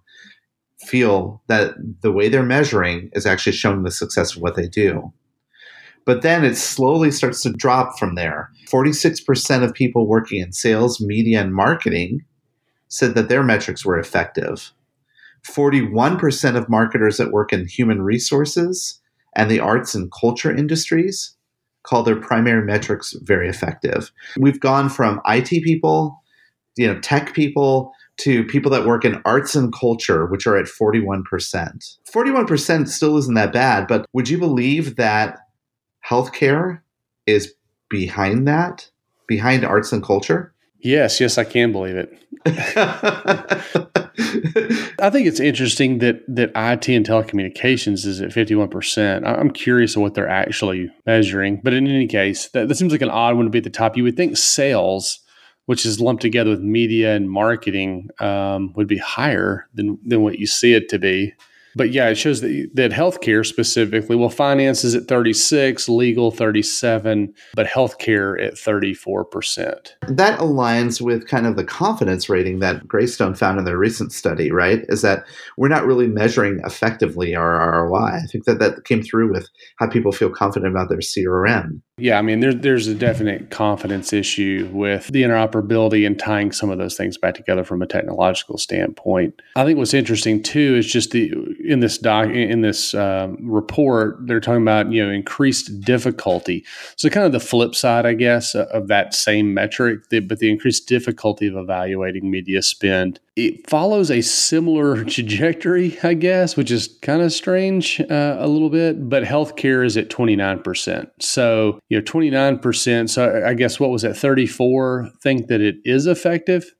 feel 0.80 1.42
that 1.46 1.74
the 2.02 2.12
way 2.12 2.28
they're 2.28 2.42
measuring 2.42 3.10
is 3.12 3.26
actually 3.26 3.52
showing 3.52 3.84
the 3.84 3.90
success 3.90 4.34
of 4.34 4.42
what 4.42 4.56
they 4.56 4.66
do. 4.66 5.12
But 6.06 6.22
then 6.22 6.44
it 6.44 6.56
slowly 6.56 7.10
starts 7.10 7.42
to 7.42 7.52
drop 7.52 7.98
from 7.98 8.14
there. 8.14 8.50
46% 8.68 9.62
of 9.62 9.72
people 9.72 10.06
working 10.06 10.40
in 10.40 10.52
sales, 10.52 11.00
media, 11.00 11.40
and 11.40 11.54
marketing 11.54 12.24
said 12.88 13.14
that 13.14 13.28
their 13.28 13.42
metrics 13.42 13.84
were 13.84 13.98
effective. 13.98 14.72
41% 15.46 16.56
of 16.56 16.68
marketers 16.68 17.16
that 17.16 17.32
work 17.32 17.52
in 17.52 17.66
human 17.66 18.02
resources 18.02 19.00
and 19.36 19.50
the 19.50 19.60
arts 19.60 19.94
and 19.94 20.12
culture 20.12 20.54
industries 20.54 21.36
call 21.82 22.02
their 22.02 22.16
primary 22.16 22.64
metrics 22.64 23.14
very 23.22 23.48
effective. 23.48 24.10
We've 24.38 24.60
gone 24.60 24.88
from 24.88 25.20
IT 25.26 25.48
people 25.48 26.22
you 26.76 26.86
know 26.86 26.98
tech 27.00 27.34
people 27.34 27.92
to 28.16 28.44
people 28.44 28.70
that 28.70 28.86
work 28.86 29.04
in 29.04 29.20
arts 29.24 29.56
and 29.56 29.72
culture, 29.72 30.26
which 30.26 30.46
are 30.46 30.56
at 30.56 30.66
41%. 30.66 31.24
41% 32.12 32.88
still 32.88 33.16
isn't 33.16 33.34
that 33.34 33.52
bad, 33.52 33.88
but 33.88 34.06
would 34.12 34.28
you 34.28 34.38
believe 34.38 34.94
that 34.96 35.38
healthcare 36.06 36.80
is 37.26 37.54
behind 37.88 38.46
that, 38.48 38.90
behind 39.26 39.64
arts 39.64 39.92
and 39.92 40.02
culture? 40.02 40.52
Yes, 40.80 41.20
yes, 41.20 41.38
I 41.38 41.44
can 41.44 41.72
believe 41.72 41.96
it. 41.96 42.12
I 45.00 45.10
think 45.10 45.26
it's 45.26 45.40
interesting 45.40 45.98
that 45.98 46.22
that 46.28 46.50
IT 46.50 46.88
and 46.88 47.06
telecommunications 47.06 48.04
is 48.04 48.20
at 48.20 48.30
51%. 48.30 49.26
I'm 49.26 49.50
curious 49.50 49.96
of 49.96 50.02
what 50.02 50.14
they're 50.14 50.28
actually 50.28 50.90
measuring. 51.06 51.60
But 51.62 51.72
in 51.72 51.86
any 51.86 52.06
case, 52.06 52.48
that, 52.48 52.68
that 52.68 52.74
seems 52.74 52.92
like 52.92 53.00
an 53.00 53.08
odd 53.08 53.36
one 53.36 53.46
to 53.46 53.50
be 53.50 53.58
at 53.58 53.64
the 53.64 53.70
top. 53.70 53.96
You 53.96 54.04
would 54.04 54.16
think 54.16 54.36
sales 54.36 55.20
which 55.66 55.86
is 55.86 56.00
lumped 56.00 56.22
together 56.22 56.50
with 56.50 56.60
media 56.60 57.14
and 57.14 57.30
marketing, 57.30 58.10
um, 58.20 58.72
would 58.74 58.86
be 58.86 58.98
higher 58.98 59.68
than 59.74 59.98
than 60.04 60.22
what 60.22 60.38
you 60.38 60.46
see 60.46 60.74
it 60.74 60.88
to 60.90 60.98
be. 60.98 61.34
But 61.76 61.90
yeah, 61.90 62.08
it 62.08 62.16
shows 62.16 62.40
that, 62.40 62.70
that 62.74 62.92
healthcare 62.92 63.44
specifically, 63.44 64.16
well, 64.16 64.28
finance 64.28 64.84
is 64.84 64.94
at 64.94 65.08
36, 65.08 65.88
legal 65.88 66.30
37, 66.30 67.34
but 67.54 67.66
healthcare 67.66 68.42
at 68.44 68.54
34%. 68.54 69.90
That 70.08 70.38
aligns 70.38 71.00
with 71.00 71.26
kind 71.26 71.46
of 71.46 71.56
the 71.56 71.64
confidence 71.64 72.28
rating 72.28 72.60
that 72.60 72.86
Greystone 72.86 73.34
found 73.34 73.58
in 73.58 73.64
their 73.64 73.78
recent 73.78 74.12
study, 74.12 74.50
right? 74.50 74.84
Is 74.88 75.02
that 75.02 75.24
we're 75.56 75.68
not 75.68 75.86
really 75.86 76.06
measuring 76.06 76.60
effectively 76.64 77.34
our 77.34 77.86
ROI. 77.86 78.20
I 78.22 78.26
think 78.30 78.44
that 78.44 78.58
that 78.60 78.84
came 78.84 79.02
through 79.02 79.32
with 79.32 79.48
how 79.76 79.88
people 79.88 80.12
feel 80.12 80.30
confident 80.30 80.70
about 80.70 80.88
their 80.88 80.98
CRM. 80.98 81.80
Yeah, 81.96 82.18
I 82.18 82.22
mean, 82.22 82.40
there, 82.40 82.52
there's 82.52 82.88
a 82.88 82.94
definite 82.94 83.50
confidence 83.50 84.12
issue 84.12 84.68
with 84.72 85.06
the 85.08 85.22
interoperability 85.22 86.04
and 86.04 86.18
tying 86.18 86.50
some 86.50 86.70
of 86.70 86.78
those 86.78 86.96
things 86.96 87.16
back 87.16 87.34
together 87.34 87.62
from 87.62 87.82
a 87.82 87.86
technological 87.86 88.58
standpoint. 88.58 89.40
I 89.54 89.64
think 89.64 89.78
what's 89.78 89.94
interesting 89.94 90.42
too 90.42 90.74
is 90.76 90.86
just 90.86 91.12
the 91.12 91.32
in 91.64 91.80
this 91.80 91.98
doc 91.98 92.28
in 92.28 92.60
this 92.60 92.94
um, 92.94 93.36
report 93.40 94.18
they're 94.26 94.40
talking 94.40 94.62
about 94.62 94.90
you 94.92 95.04
know 95.04 95.10
increased 95.10 95.80
difficulty. 95.80 96.64
So 96.96 97.08
kind 97.08 97.26
of 97.26 97.32
the 97.32 97.40
flip 97.40 97.74
side 97.74 98.06
i 98.06 98.14
guess 98.14 98.54
of 98.54 98.88
that 98.88 99.14
same 99.14 99.54
metric 99.54 100.00
but 100.10 100.38
the 100.38 100.50
increased 100.50 100.88
difficulty 100.88 101.46
of 101.46 101.56
evaluating 101.56 102.30
media 102.30 102.62
spend 102.62 103.20
it 103.36 103.68
follows 103.68 104.10
a 104.10 104.20
similar 104.20 105.04
trajectory 105.14 105.98
i 106.02 106.14
guess 106.14 106.56
which 106.56 106.70
is 106.70 106.98
kind 107.02 107.22
of 107.22 107.32
strange 107.32 108.00
uh, 108.00 108.36
a 108.38 108.48
little 108.48 108.70
bit 108.70 109.08
but 109.08 109.22
healthcare 109.22 109.84
is 109.84 109.96
at 109.96 110.08
29% 110.08 111.10
so 111.20 111.78
you 111.88 111.98
know 111.98 112.02
29% 112.02 113.10
so 113.10 113.44
i 113.46 113.54
guess 113.54 113.78
what 113.78 113.90
was 113.90 114.02
that 114.02 114.16
34 114.16 115.10
think 115.22 115.46
that 115.48 115.60
it 115.60 115.76
is 115.84 116.06
effective 116.06 116.72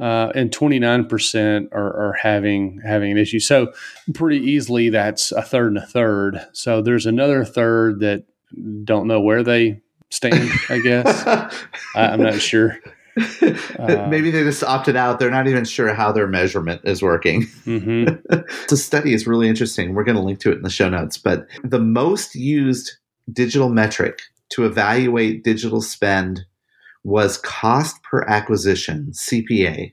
uh, 0.00 0.30
and 0.34 0.50
29% 0.50 1.68
are, 1.72 2.08
are, 2.08 2.12
having 2.20 2.80
having 2.84 3.12
an 3.12 3.18
issue. 3.18 3.40
So 3.40 3.72
pretty 4.14 4.38
easily, 4.38 4.90
that's 4.90 5.32
a 5.32 5.42
third 5.42 5.68
and 5.68 5.78
a 5.78 5.86
third. 5.86 6.46
So 6.52 6.82
there's 6.82 7.06
another 7.06 7.44
third 7.44 8.00
that 8.00 8.24
don't 8.84 9.08
know 9.08 9.20
where 9.20 9.42
they 9.42 9.80
stand. 10.10 10.50
I 10.68 10.78
guess 10.78 11.26
I, 11.26 11.50
am 11.94 12.22
not 12.22 12.40
sure. 12.40 12.78
Uh, 13.16 14.06
Maybe 14.10 14.30
they 14.30 14.44
just 14.44 14.62
opted 14.62 14.96
out. 14.96 15.18
They're 15.18 15.30
not 15.30 15.48
even 15.48 15.64
sure 15.64 15.92
how 15.94 16.12
their 16.12 16.28
measurement 16.28 16.82
is 16.84 17.02
working. 17.02 17.42
Mm-hmm. 17.66 18.38
the 18.68 18.76
study 18.76 19.14
is 19.14 19.26
really 19.26 19.48
interesting. 19.48 19.94
We're 19.94 20.04
going 20.04 20.16
to 20.16 20.22
link 20.22 20.40
to 20.40 20.52
it 20.52 20.58
in 20.58 20.62
the 20.62 20.70
show 20.70 20.88
notes. 20.88 21.18
But 21.18 21.46
the 21.64 21.80
most 21.80 22.34
used 22.34 22.92
digital 23.32 23.68
metric 23.68 24.20
to 24.50 24.64
evaluate 24.64 25.44
digital 25.44 25.82
spend 25.82 26.46
was 27.04 27.38
cost 27.38 28.02
per 28.02 28.22
acquisition, 28.24 29.12
CPA. 29.12 29.92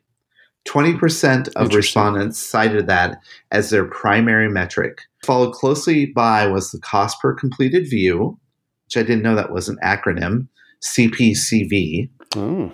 20% 0.67 1.49
of 1.55 1.75
respondents 1.75 2.39
cited 2.39 2.87
that 2.87 3.19
as 3.51 3.69
their 3.69 3.85
primary 3.85 4.49
metric. 4.49 5.01
Followed 5.23 5.53
closely 5.53 6.07
by 6.07 6.47
was 6.47 6.71
the 6.71 6.79
cost 6.79 7.21
per 7.21 7.33
completed 7.33 7.87
view, 7.89 8.39
which 8.85 8.97
I 8.97 9.05
didn't 9.05 9.21
know 9.21 9.35
that 9.35 9.53
was 9.53 9.69
an 9.69 9.77
acronym, 9.83 10.47
CPCV. 10.83 12.09
Oh. 12.35 12.73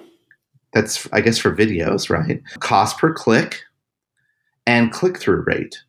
That's, 0.74 1.08
I 1.12 1.20
guess, 1.20 1.38
for 1.38 1.54
videos, 1.54 2.10
right? 2.10 2.42
Cost 2.60 2.98
per 2.98 3.14
click 3.14 3.64
and 4.66 4.92
click 4.92 5.20
through 5.20 5.44
rate. 5.46 5.84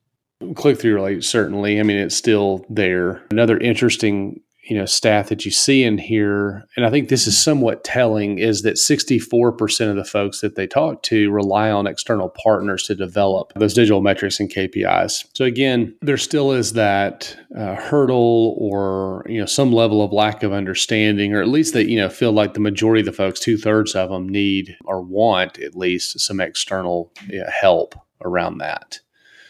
Click 0.56 0.80
through 0.80 1.00
rate, 1.00 1.22
certainly. 1.22 1.78
I 1.78 1.84
mean, 1.84 1.98
it's 1.98 2.16
still 2.16 2.66
there. 2.68 3.22
Another 3.30 3.58
interesting 3.58 4.40
you 4.72 4.78
know 4.78 4.86
stat 4.86 5.26
that 5.26 5.44
you 5.44 5.50
see 5.50 5.84
in 5.84 5.98
here 5.98 6.66
and 6.78 6.86
i 6.86 6.90
think 6.90 7.10
this 7.10 7.26
is 7.26 7.40
somewhat 7.40 7.84
telling 7.84 8.38
is 8.38 8.62
that 8.62 8.76
64% 8.76 9.90
of 9.90 9.96
the 9.96 10.04
folks 10.04 10.40
that 10.40 10.54
they 10.54 10.66
talk 10.66 11.02
to 11.02 11.30
rely 11.30 11.70
on 11.70 11.86
external 11.86 12.30
partners 12.30 12.84
to 12.84 12.94
develop 12.94 13.52
those 13.54 13.74
digital 13.74 14.00
metrics 14.00 14.40
and 14.40 14.50
kpis 14.50 15.26
so 15.34 15.44
again 15.44 15.94
there 16.00 16.16
still 16.16 16.52
is 16.52 16.72
that 16.72 17.36
uh, 17.54 17.74
hurdle 17.74 18.56
or 18.56 19.26
you 19.28 19.38
know 19.38 19.44
some 19.44 19.72
level 19.72 20.02
of 20.02 20.10
lack 20.10 20.42
of 20.42 20.54
understanding 20.54 21.34
or 21.34 21.42
at 21.42 21.48
least 21.48 21.74
that 21.74 21.90
you 21.90 21.98
know 21.98 22.08
feel 22.08 22.32
like 22.32 22.54
the 22.54 22.60
majority 22.60 23.00
of 23.00 23.06
the 23.06 23.12
folks 23.12 23.40
two-thirds 23.40 23.94
of 23.94 24.08
them 24.08 24.26
need 24.26 24.74
or 24.86 25.02
want 25.02 25.58
at 25.58 25.76
least 25.76 26.18
some 26.18 26.40
external 26.40 27.12
you 27.28 27.40
know, 27.40 27.50
help 27.50 27.94
around 28.22 28.56
that 28.56 29.00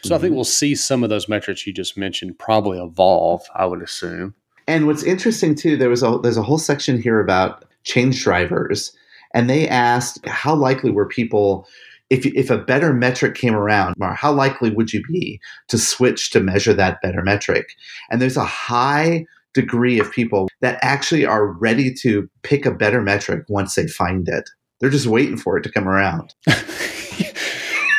so 0.02 0.08
mm-hmm. 0.08 0.14
I 0.14 0.18
think 0.18 0.30
mm-hmm. 0.30 0.34
we'll 0.34 0.44
see 0.44 0.74
some 0.74 1.04
of 1.04 1.10
those 1.10 1.28
metrics 1.28 1.64
you 1.64 1.72
just 1.72 1.96
mentioned 1.96 2.36
probably 2.36 2.80
evolve, 2.80 3.42
I 3.54 3.66
would 3.66 3.82
assume. 3.82 4.34
And 4.72 4.86
what's 4.86 5.02
interesting 5.02 5.54
too, 5.54 5.76
there 5.76 5.90
was 5.90 6.02
a 6.02 6.18
there's 6.22 6.38
a 6.38 6.42
whole 6.42 6.56
section 6.56 6.98
here 6.98 7.20
about 7.20 7.66
change 7.84 8.24
drivers, 8.24 8.90
and 9.34 9.50
they 9.50 9.68
asked 9.68 10.26
how 10.26 10.54
likely 10.54 10.90
were 10.90 11.06
people 11.06 11.68
if 12.08 12.24
if 12.24 12.48
a 12.48 12.56
better 12.56 12.94
metric 12.94 13.34
came 13.34 13.54
around, 13.54 13.96
how 14.14 14.32
likely 14.32 14.70
would 14.70 14.94
you 14.94 15.02
be 15.02 15.38
to 15.68 15.76
switch 15.76 16.30
to 16.30 16.40
measure 16.40 16.72
that 16.72 17.02
better 17.02 17.20
metric? 17.20 17.68
And 18.10 18.22
there's 18.22 18.38
a 18.38 18.46
high 18.46 19.26
degree 19.52 20.00
of 20.00 20.10
people 20.10 20.48
that 20.62 20.78
actually 20.80 21.26
are 21.26 21.48
ready 21.48 21.92
to 22.00 22.26
pick 22.42 22.64
a 22.64 22.70
better 22.70 23.02
metric 23.02 23.44
once 23.50 23.74
they 23.74 23.86
find 23.86 24.26
it. 24.26 24.48
They're 24.80 24.88
just 24.88 25.06
waiting 25.06 25.36
for 25.36 25.58
it 25.58 25.64
to 25.64 25.70
come 25.70 25.86
around. 25.86 26.32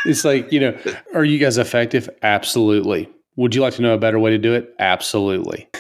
it's 0.08 0.26
like, 0.26 0.52
you 0.52 0.60
know, 0.60 0.76
are 1.14 1.24
you 1.24 1.38
guys 1.38 1.60
effective? 1.60 2.10
Absolutely. 2.24 3.08
Would 3.36 3.56
you 3.56 3.62
like 3.62 3.74
to 3.76 3.82
know 3.82 3.94
a 3.94 3.98
better 3.98 4.20
way 4.20 4.32
to 4.32 4.38
do 4.38 4.54
it? 4.54 4.76
Absolutely. 4.80 5.68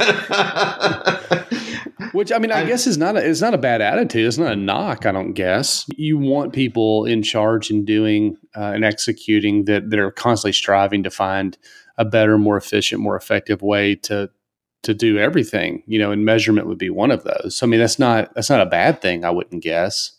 Which 2.13 2.31
I 2.31 2.37
mean, 2.37 2.51
I, 2.51 2.61
I, 2.61 2.65
guess 2.65 2.85
is 2.85 2.97
not 2.97 3.15
a, 3.15 3.27
it's 3.27 3.41
not 3.41 3.53
a 3.53 3.59
bad 3.59 3.81
attitude. 3.81 4.27
It's 4.27 4.37
not 4.37 4.53
a 4.53 4.55
knock. 4.55 5.05
I 5.05 5.11
don't 5.11 5.33
guess 5.33 5.85
you 5.95 6.17
want 6.17 6.53
people 6.53 7.05
in 7.05 7.23
charge 7.23 7.69
and 7.71 7.85
doing 7.85 8.37
uh, 8.55 8.71
and 8.73 8.85
executing 8.85 9.65
that 9.65 9.89
that 9.89 9.99
are 9.99 10.11
constantly 10.11 10.53
striving 10.53 11.03
to 11.03 11.09
find 11.09 11.57
a 11.97 12.05
better, 12.05 12.37
more 12.37 12.57
efficient, 12.57 13.01
more 13.01 13.15
effective 13.15 13.61
way 13.63 13.95
to 13.95 14.29
to 14.83 14.93
do 14.93 15.17
everything. 15.17 15.81
You 15.87 15.97
know, 15.99 16.11
and 16.11 16.23
measurement 16.23 16.67
would 16.67 16.77
be 16.77 16.91
one 16.91 17.09
of 17.09 17.23
those. 17.23 17.55
So 17.55 17.65
I 17.65 17.69
mean, 17.69 17.79
that's 17.79 17.97
not 17.97 18.33
that's 18.35 18.49
not 18.49 18.61
a 18.61 18.67
bad 18.67 19.01
thing. 19.01 19.25
I 19.25 19.31
wouldn't 19.31 19.63
guess. 19.63 20.11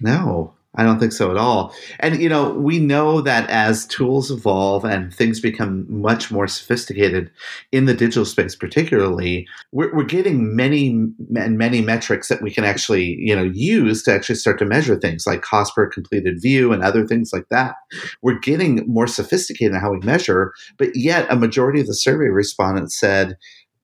No, 0.00 0.54
I 0.78 0.84
don't 0.84 1.00
think 1.00 1.12
so 1.12 1.32
at 1.32 1.36
all. 1.36 1.74
And, 1.98 2.22
you 2.22 2.28
know, 2.28 2.50
we 2.50 2.78
know 2.78 3.20
that 3.20 3.50
as 3.50 3.84
tools 3.84 4.30
evolve 4.30 4.84
and 4.84 5.12
things 5.12 5.40
become 5.40 5.84
much 5.88 6.30
more 6.30 6.46
sophisticated 6.46 7.32
in 7.72 7.86
the 7.86 7.94
digital 7.94 8.24
space, 8.24 8.54
particularly, 8.54 9.48
we're, 9.72 9.92
we're 9.92 10.04
getting 10.04 10.54
many 10.54 10.90
and 11.36 11.58
many 11.58 11.80
metrics 11.80 12.28
that 12.28 12.42
we 12.42 12.52
can 12.52 12.64
actually, 12.64 13.16
you 13.18 13.34
know, 13.34 13.42
use 13.42 14.04
to 14.04 14.14
actually 14.14 14.36
start 14.36 14.60
to 14.60 14.64
measure 14.64 14.96
things 14.96 15.26
like 15.26 15.42
cost 15.42 15.74
per 15.74 15.88
completed 15.88 16.40
view 16.40 16.72
and 16.72 16.84
other 16.84 17.04
things 17.04 17.32
like 17.32 17.48
that. 17.50 17.74
We're 18.22 18.38
getting 18.38 18.84
more 18.86 19.08
sophisticated 19.08 19.74
in 19.74 19.80
how 19.80 19.90
we 19.90 19.98
measure, 19.98 20.52
but 20.76 20.94
yet 20.94 21.26
a 21.28 21.34
majority 21.34 21.80
of 21.80 21.88
the 21.88 21.94
survey 21.94 22.28
respondents 22.28 22.98
said 22.98 23.36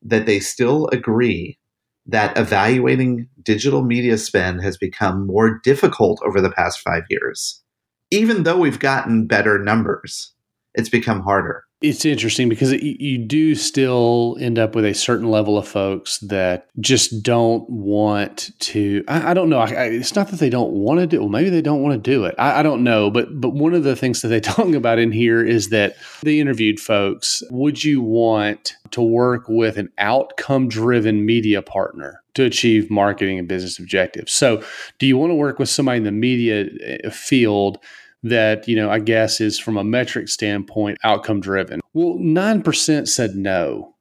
that 0.03 0.27
they 0.27 0.39
still 0.39 0.87
agree 0.93 1.59
that 2.07 2.37
evaluating 2.37 3.29
digital 3.43 3.83
media 3.83 4.19
spend 4.19 4.63
has 4.63 4.77
become 4.77 5.27
more 5.27 5.61
difficult 5.63 6.21
over 6.25 6.41
the 6.41 6.51
past 6.51 6.81
five 6.81 7.05
years. 7.09 7.63
Even 8.11 8.43
though 8.43 8.59
we've 8.59 8.79
gotten 8.79 9.27
better 9.27 9.59
numbers, 9.59 10.35
it's 10.75 10.89
become 10.89 11.21
harder 11.21 11.65
it's 11.85 12.05
interesting 12.07 12.49
because 12.49 12.73
it, 12.73 12.83
you 12.83 13.19
do 13.19 13.55
still 13.55 14.37
end 14.41 14.59
up 14.59 14.75
with 14.75 14.87
a 14.87 14.95
certain 14.95 15.31
level 15.31 15.59
of 15.59 15.69
folks 15.69 16.19
that 16.19 16.67
just 16.81 17.23
don't 17.23 17.69
want 17.69 18.51
to. 18.61 19.05
I, 19.07 19.31
I 19.31 19.35
don't 19.35 19.51
know. 19.51 19.59
I, 19.59 19.67
I, 19.67 19.85
it's 19.85 20.17
not 20.17 20.29
that 20.29 20.41
they 20.41 20.49
don't 20.49 20.73
want 20.73 21.01
to 21.01 21.07
do. 21.07 21.21
Well, 21.21 21.29
maybe 21.29 21.51
they 21.51 21.61
don't 21.61 21.83
want 21.83 22.03
to 22.03 22.11
do 22.11 22.25
it. 22.25 22.35
I, 22.39 22.63
don't 22.63 22.83
know. 22.83 23.11
But 23.11 23.39
but 23.39 23.51
one 23.51 23.75
of 23.75 23.85
the 23.85 23.95
things 23.95 24.23
that 24.23 24.29
they 24.29 24.41
talk 24.55 24.73
about 24.73 24.99
in 24.99 25.13
here 25.13 25.45
is 25.45 25.69
that 25.69 25.97
they 26.23 26.41
interviewed 26.41 26.81
folks. 26.81 27.43
Would 27.51 27.85
you 27.85 28.01
want 28.01 28.77
to 28.93 29.03
work 29.03 29.45
with 29.49 29.77
an 29.77 29.93
outcome 29.99 30.69
driven 30.69 31.27
media 31.27 31.61
partner 31.61 32.23
to 32.35 32.45
achieve 32.45 32.91
marketing 32.91 33.39
and 33.39 33.47
business 33.47 33.79
objectives? 33.79 34.33
So, 34.33 34.63
do 34.99 35.07
you 35.07 35.19
want 35.19 35.31
to 35.31 35.37
work 35.37 35.59
with 35.59 35.69
somebody 35.69 35.99
in 35.99 36.05
the 36.05 36.13
media 36.13 36.67
eh, 36.83 37.11
field? 37.11 37.79
That, 38.25 38.67
you 38.67 38.75
know, 38.75 38.91
I 38.91 38.99
guess 38.99 39.41
is 39.41 39.59
from 39.59 39.77
a 39.77 39.85
metric 39.85 40.29
standpoint 40.29 40.99
outcome 41.05 41.41
driven. 41.41 41.81
Well, 41.93 42.17
9% 42.19 43.09
said 43.09 43.37
no. 43.37 43.95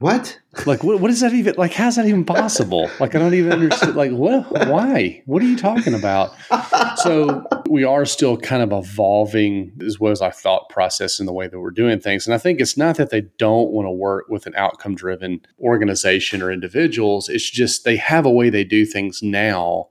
What? 0.00 0.38
Like, 0.64 0.84
what, 0.84 1.00
what 1.00 1.10
is 1.10 1.20
that 1.20 1.32
even? 1.32 1.56
Like, 1.56 1.72
how's 1.72 1.96
that 1.96 2.06
even 2.06 2.24
possible? 2.24 2.88
Like, 3.00 3.16
I 3.16 3.18
don't 3.18 3.34
even 3.34 3.52
understand. 3.52 3.96
Like, 3.96 4.12
what? 4.12 4.68
Why? 4.68 5.22
What 5.26 5.42
are 5.42 5.46
you 5.46 5.56
talking 5.56 5.92
about? 5.92 6.34
So, 6.98 7.44
we 7.68 7.82
are 7.82 8.04
still 8.04 8.36
kind 8.36 8.62
of 8.62 8.72
evolving 8.72 9.72
as 9.84 9.98
well 9.98 10.12
as 10.12 10.22
our 10.22 10.30
thought 10.30 10.68
process 10.68 11.18
in 11.18 11.26
the 11.26 11.32
way 11.32 11.48
that 11.48 11.58
we're 11.58 11.72
doing 11.72 11.98
things. 11.98 12.28
And 12.28 12.34
I 12.34 12.38
think 12.38 12.60
it's 12.60 12.76
not 12.76 12.96
that 12.96 13.10
they 13.10 13.22
don't 13.38 13.70
want 13.70 13.86
to 13.86 13.90
work 13.90 14.26
with 14.28 14.46
an 14.46 14.54
outcome 14.56 14.94
driven 14.94 15.40
organization 15.58 16.42
or 16.42 16.52
individuals, 16.52 17.28
it's 17.28 17.50
just 17.50 17.84
they 17.84 17.96
have 17.96 18.24
a 18.24 18.30
way 18.30 18.50
they 18.50 18.64
do 18.64 18.86
things 18.86 19.20
now 19.20 19.88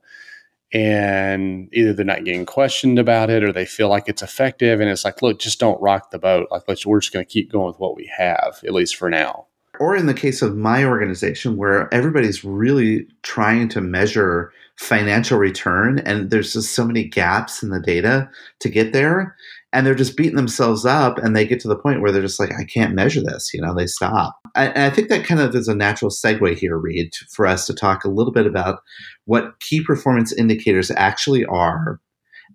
and 0.72 1.68
either 1.72 1.92
they're 1.92 2.04
not 2.04 2.24
getting 2.24 2.44
questioned 2.44 2.98
about 2.98 3.30
it 3.30 3.42
or 3.42 3.52
they 3.52 3.64
feel 3.64 3.88
like 3.88 4.08
it's 4.08 4.22
effective 4.22 4.80
and 4.80 4.90
it's 4.90 5.04
like 5.04 5.22
look 5.22 5.38
just 5.38 5.60
don't 5.60 5.80
rock 5.80 6.10
the 6.10 6.18
boat. 6.18 6.48
Like 6.50 6.62
let's 6.68 6.84
we're 6.84 7.00
just 7.00 7.12
going 7.12 7.24
to 7.24 7.30
keep 7.30 7.50
going 7.50 7.68
with 7.68 7.78
what 7.78 7.96
we 7.96 8.10
have 8.16 8.60
at 8.64 8.74
least 8.74 8.96
for 8.96 9.08
now. 9.08 9.46
Or 9.80 9.96
in 9.96 10.06
the 10.06 10.14
case 10.14 10.42
of 10.42 10.56
my 10.56 10.84
organization 10.84 11.56
where 11.56 11.92
everybody's 11.94 12.44
really 12.44 13.06
trying 13.22 13.68
to 13.70 13.80
measure 13.80 14.52
financial 14.78 15.38
return 15.38 15.98
and 16.00 16.30
there's 16.30 16.52
just 16.52 16.74
so 16.74 16.84
many 16.84 17.04
gaps 17.04 17.62
in 17.62 17.70
the 17.70 17.80
data 17.80 18.28
to 18.60 18.68
get 18.68 18.92
there 18.92 19.36
and 19.72 19.84
they're 19.84 19.94
just 19.94 20.16
beating 20.16 20.36
themselves 20.36 20.86
up 20.86 21.18
and 21.18 21.34
they 21.34 21.44
get 21.44 21.58
to 21.60 21.68
the 21.68 21.76
point 21.76 22.00
where 22.00 22.12
they're 22.12 22.22
just 22.22 22.38
like 22.38 22.52
i 22.52 22.64
can't 22.64 22.94
measure 22.94 23.20
this 23.20 23.52
you 23.52 23.60
know 23.60 23.74
they 23.74 23.86
stop. 23.86 24.38
And 24.54 24.78
i 24.78 24.88
think 24.88 25.08
that 25.08 25.24
kind 25.24 25.40
of 25.40 25.52
is 25.56 25.66
a 25.66 25.74
natural 25.74 26.12
segue 26.12 26.56
here 26.56 26.78
reed 26.78 27.12
for 27.28 27.44
us 27.44 27.66
to 27.66 27.74
talk 27.74 28.04
a 28.04 28.08
little 28.08 28.32
bit 28.32 28.46
about 28.46 28.80
what 29.28 29.58
key 29.60 29.82
performance 29.82 30.32
indicators 30.32 30.90
actually 30.92 31.44
are 31.44 32.00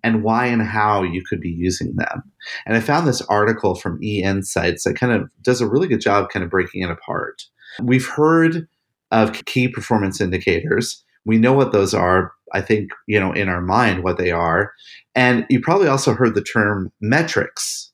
and 0.04 0.24
why 0.24 0.46
and 0.48 0.62
how 0.62 1.04
you 1.04 1.24
could 1.28 1.40
be 1.40 1.50
using 1.50 1.96
them 1.96 2.24
and 2.66 2.76
i 2.76 2.80
found 2.80 3.08
this 3.08 3.22
article 3.24 3.76
from 3.76 4.02
e-insights 4.04 4.84
that 4.84 4.96
kind 4.96 5.14
of 5.14 5.30
does 5.42 5.62
a 5.62 5.68
really 5.68 5.88
good 5.88 6.02
job 6.02 6.30
kind 6.30 6.44
of 6.44 6.52
breaking 6.52 6.82
it 6.82 6.92
apart 6.92 7.44
we've 7.82 8.08
heard 8.08 8.68
of 9.12 9.34
key 9.46 9.68
performance 9.68 10.20
indicators 10.20 11.04
we 11.26 11.38
know 11.38 11.54
what 11.54 11.72
those 11.72 11.94
are 11.94 12.34
I 12.54 12.62
think, 12.62 12.92
you 13.08 13.20
know, 13.20 13.34
in 13.34 13.50
our 13.50 13.62
mind 13.62 14.04
what 14.04 14.18
they 14.18 14.32
are. 14.32 14.72
And 15.16 15.46
you 15.50 15.60
probably 15.60 15.88
also 15.88 16.14
heard 16.14 16.36
the 16.36 16.44
term 16.44 16.92
metrics. 17.02 17.92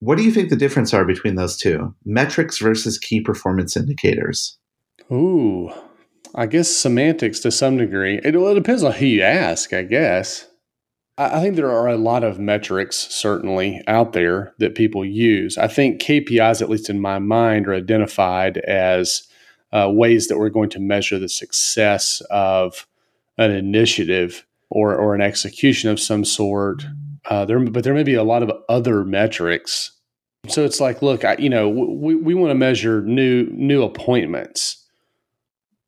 What 0.00 0.18
do 0.18 0.24
you 0.24 0.32
think 0.32 0.50
the 0.50 0.56
difference 0.56 0.92
are 0.92 1.04
between 1.04 1.36
those 1.36 1.56
two? 1.56 1.94
Metrics 2.04 2.58
versus 2.58 2.98
key 2.98 3.20
performance 3.20 3.76
indicators. 3.76 4.58
Ooh, 5.10 5.70
I 6.36 6.44
guess 6.44 6.70
semantics 6.70 7.40
to 7.40 7.50
some 7.50 7.78
degree. 7.78 8.20
It, 8.22 8.36
well, 8.36 8.52
it 8.52 8.54
depends 8.54 8.82
on 8.82 8.92
who 8.92 9.06
you 9.06 9.22
ask, 9.22 9.72
I 9.72 9.82
guess. 9.82 10.46
I, 11.16 11.38
I 11.38 11.40
think 11.40 11.56
there 11.56 11.72
are 11.72 11.88
a 11.88 11.96
lot 11.96 12.24
of 12.24 12.38
metrics, 12.38 12.96
certainly, 12.96 13.82
out 13.86 14.12
there 14.12 14.52
that 14.58 14.74
people 14.74 15.02
use. 15.02 15.56
I 15.56 15.66
think 15.66 16.00
KPIs, 16.02 16.60
at 16.60 16.68
least 16.68 16.90
in 16.90 17.00
my 17.00 17.18
mind, 17.18 17.66
are 17.66 17.74
identified 17.74 18.58
as 18.58 19.26
uh, 19.72 19.90
ways 19.90 20.28
that 20.28 20.38
we're 20.38 20.50
going 20.50 20.68
to 20.70 20.78
measure 20.78 21.18
the 21.18 21.28
success 21.28 22.20
of 22.30 22.86
an 23.38 23.50
initiative 23.50 24.46
or, 24.70 24.94
or 24.94 25.14
an 25.14 25.22
execution 25.22 25.88
of 25.88 25.98
some 25.98 26.24
sort. 26.24 26.84
Uh, 27.24 27.46
there, 27.46 27.58
but 27.60 27.82
there 27.82 27.94
may 27.94 28.02
be 28.02 28.14
a 28.14 28.22
lot 28.22 28.42
of 28.42 28.52
other 28.68 29.04
metrics. 29.04 29.92
So 30.48 30.64
it's 30.64 30.80
like, 30.80 31.00
look, 31.00 31.24
I, 31.24 31.36
you 31.38 31.48
know, 31.48 31.68
we, 31.68 32.14
we 32.14 32.34
want 32.34 32.50
to 32.50 32.54
measure 32.54 33.02
new 33.02 33.48
new 33.50 33.82
appointments. 33.82 34.85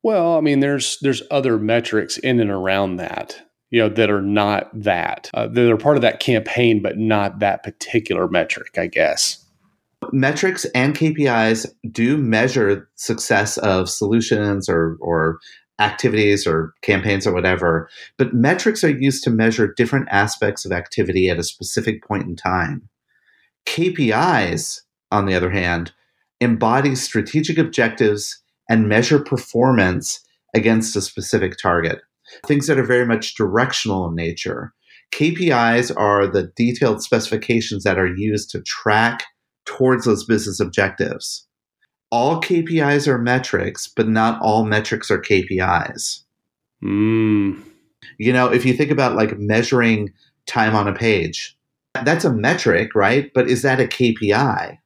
Well, 0.02 0.36
I 0.36 0.40
mean, 0.40 0.60
there's 0.60 0.98
there's 1.00 1.22
other 1.30 1.58
metrics 1.58 2.18
in 2.18 2.40
and 2.40 2.50
around 2.50 2.96
that, 2.96 3.42
you 3.70 3.80
know, 3.80 3.88
that 3.88 4.10
are 4.10 4.22
not 4.22 4.70
that 4.72 5.30
uh, 5.34 5.48
that 5.48 5.70
are 5.70 5.76
part 5.76 5.96
of 5.96 6.02
that 6.02 6.20
campaign, 6.20 6.82
but 6.82 6.98
not 6.98 7.40
that 7.40 7.62
particular 7.62 8.28
metric, 8.28 8.78
I 8.78 8.86
guess. 8.86 9.44
Metrics 10.12 10.64
and 10.66 10.94
KPIs 10.94 11.66
do 11.90 12.16
measure 12.16 12.88
success 12.94 13.58
of 13.58 13.90
solutions 13.90 14.68
or 14.68 14.96
or 15.00 15.38
activities 15.80 16.46
or 16.46 16.74
campaigns 16.82 17.26
or 17.26 17.32
whatever, 17.32 17.88
but 18.16 18.34
metrics 18.34 18.82
are 18.82 18.90
used 18.90 19.22
to 19.24 19.30
measure 19.30 19.72
different 19.76 20.08
aspects 20.10 20.64
of 20.64 20.72
activity 20.72 21.28
at 21.28 21.38
a 21.38 21.44
specific 21.44 22.02
point 22.02 22.24
in 22.24 22.34
time. 22.34 22.88
KPIs, 23.66 24.80
on 25.12 25.26
the 25.26 25.34
other 25.34 25.50
hand, 25.50 25.92
embody 26.40 26.94
strategic 26.94 27.58
objectives 27.58 28.42
and 28.68 28.88
measure 28.88 29.18
performance 29.18 30.20
against 30.54 30.96
a 30.96 31.00
specific 31.00 31.56
target. 31.60 32.00
Things 32.46 32.66
that 32.66 32.78
are 32.78 32.84
very 32.84 33.06
much 33.06 33.34
directional 33.34 34.06
in 34.08 34.14
nature. 34.14 34.72
KPIs 35.12 35.92
are 35.96 36.26
the 36.26 36.52
detailed 36.54 37.02
specifications 37.02 37.84
that 37.84 37.98
are 37.98 38.14
used 38.14 38.50
to 38.50 38.62
track 38.62 39.24
towards 39.64 40.04
those 40.04 40.24
business 40.24 40.60
objectives. 40.60 41.46
All 42.10 42.40
KPIs 42.40 43.06
are 43.06 43.18
metrics, 43.18 43.88
but 43.88 44.08
not 44.08 44.40
all 44.40 44.64
metrics 44.64 45.10
are 45.10 45.20
KPIs. 45.20 46.22
Mm. 46.82 47.62
You 48.18 48.32
know, 48.32 48.52
if 48.52 48.64
you 48.64 48.72
think 48.74 48.90
about 48.90 49.16
like 49.16 49.38
measuring 49.38 50.12
time 50.46 50.74
on 50.74 50.88
a 50.88 50.94
page, 50.94 51.56
that's 52.04 52.24
a 52.24 52.32
metric, 52.32 52.94
right? 52.94 53.30
But 53.34 53.48
is 53.48 53.62
that 53.62 53.80
a 53.80 53.84
KPI? 53.84 54.78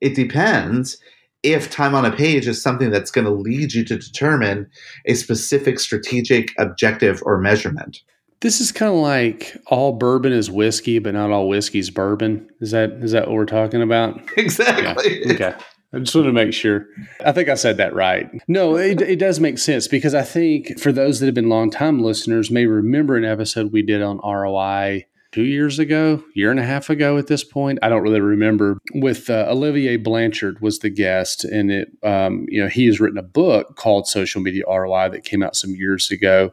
It 0.00 0.14
depends 0.14 0.98
if 1.42 1.70
time 1.70 1.94
on 1.94 2.04
a 2.04 2.14
page 2.14 2.46
is 2.46 2.62
something 2.62 2.90
that's 2.90 3.10
going 3.10 3.24
to 3.24 3.32
lead 3.32 3.72
you 3.72 3.84
to 3.84 3.98
determine 3.98 4.70
a 5.06 5.14
specific 5.14 5.80
strategic 5.80 6.54
objective 6.58 7.22
or 7.24 7.38
measurement. 7.38 8.02
This 8.40 8.60
is 8.60 8.72
kind 8.72 8.92
of 8.92 8.98
like 8.98 9.56
all 9.66 9.92
bourbon 9.92 10.32
is 10.32 10.50
whiskey, 10.50 10.98
but 10.98 11.14
not 11.14 11.30
all 11.30 11.48
whiskey 11.48 11.78
is 11.78 11.90
bourbon. 11.90 12.48
Is 12.60 12.72
that 12.72 12.90
is 12.94 13.12
that 13.12 13.28
what 13.28 13.34
we're 13.34 13.46
talking 13.46 13.82
about? 13.82 14.20
Exactly. 14.36 15.24
Yeah. 15.24 15.32
Okay. 15.32 15.54
I 15.94 15.98
just 15.98 16.14
want 16.14 16.26
to 16.26 16.32
make 16.32 16.54
sure. 16.54 16.86
I 17.24 17.32
think 17.32 17.50
I 17.50 17.54
said 17.54 17.76
that 17.76 17.94
right. 17.94 18.30
No, 18.48 18.76
it, 18.78 19.02
it 19.02 19.18
does 19.18 19.38
make 19.40 19.58
sense 19.58 19.86
because 19.86 20.14
I 20.14 20.22
think 20.22 20.80
for 20.80 20.90
those 20.90 21.20
that 21.20 21.26
have 21.26 21.34
been 21.34 21.50
long-time 21.50 22.02
listeners 22.02 22.50
may 22.50 22.64
remember 22.64 23.16
an 23.16 23.26
episode 23.26 23.72
we 23.72 23.82
did 23.82 24.00
on 24.00 24.18
ROI 24.24 25.04
two 25.32 25.44
years 25.44 25.78
ago, 25.78 26.22
year 26.34 26.50
and 26.50 26.60
a 26.60 26.64
half 26.64 26.90
ago 26.90 27.16
at 27.16 27.26
this 27.26 27.42
point. 27.42 27.78
I 27.82 27.88
don't 27.88 28.02
really 28.02 28.20
remember. 28.20 28.78
With 28.94 29.30
uh, 29.30 29.46
Olivier 29.48 29.96
Blanchard 29.96 30.60
was 30.60 30.78
the 30.78 30.90
guest, 30.90 31.44
and 31.44 31.70
it, 31.70 31.88
um, 32.02 32.46
you 32.48 32.62
know, 32.62 32.68
he 32.68 32.86
has 32.86 33.00
written 33.00 33.18
a 33.18 33.22
book 33.22 33.76
called 33.76 34.06
Social 34.06 34.40
Media 34.40 34.64
ROI 34.68 35.08
that 35.08 35.24
came 35.24 35.42
out 35.42 35.56
some 35.56 35.74
years 35.74 36.10
ago. 36.10 36.52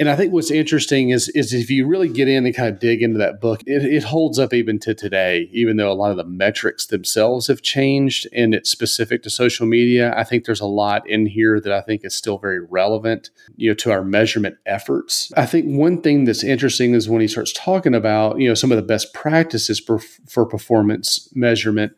And 0.00 0.08
I 0.08 0.16
think 0.16 0.32
what's 0.32 0.50
interesting 0.50 1.10
is 1.10 1.28
is 1.30 1.52
if 1.52 1.70
you 1.70 1.86
really 1.86 2.08
get 2.08 2.28
in 2.28 2.44
and 2.44 2.54
kind 2.54 2.68
of 2.68 2.80
dig 2.80 3.00
into 3.00 3.18
that 3.18 3.40
book, 3.40 3.62
it, 3.64 3.84
it 3.84 4.02
holds 4.02 4.38
up 4.38 4.52
even 4.52 4.80
to 4.80 4.94
today, 4.94 5.48
even 5.52 5.76
though 5.76 5.90
a 5.90 5.94
lot 5.94 6.10
of 6.10 6.16
the 6.16 6.24
metrics 6.24 6.86
themselves 6.86 7.46
have 7.46 7.62
changed 7.62 8.26
and 8.32 8.54
it's 8.54 8.70
specific 8.70 9.22
to 9.22 9.30
social 9.30 9.66
media. 9.66 10.12
I 10.16 10.24
think 10.24 10.44
there's 10.44 10.60
a 10.60 10.66
lot 10.66 11.08
in 11.08 11.26
here 11.26 11.60
that 11.60 11.72
I 11.72 11.80
think 11.80 12.04
is 12.04 12.14
still 12.14 12.38
very 12.38 12.60
relevant, 12.60 13.30
you 13.56 13.70
know, 13.70 13.74
to 13.74 13.92
our 13.92 14.04
measurement 14.04 14.56
efforts. 14.66 15.32
I 15.36 15.46
think 15.46 15.66
one 15.66 16.02
thing 16.02 16.24
that's 16.24 16.42
interesting 16.42 16.94
is 16.94 17.08
when 17.08 17.20
he 17.20 17.28
starts 17.28 17.52
talking 17.52 17.94
about, 17.94 18.40
you 18.40 18.48
know, 18.48 18.54
some 18.54 18.72
of 18.72 18.76
the 18.76 18.82
best 18.82 19.14
practices 19.14 19.78
for, 19.78 20.00
for 20.00 20.44
performance 20.44 21.28
measurement 21.34 21.92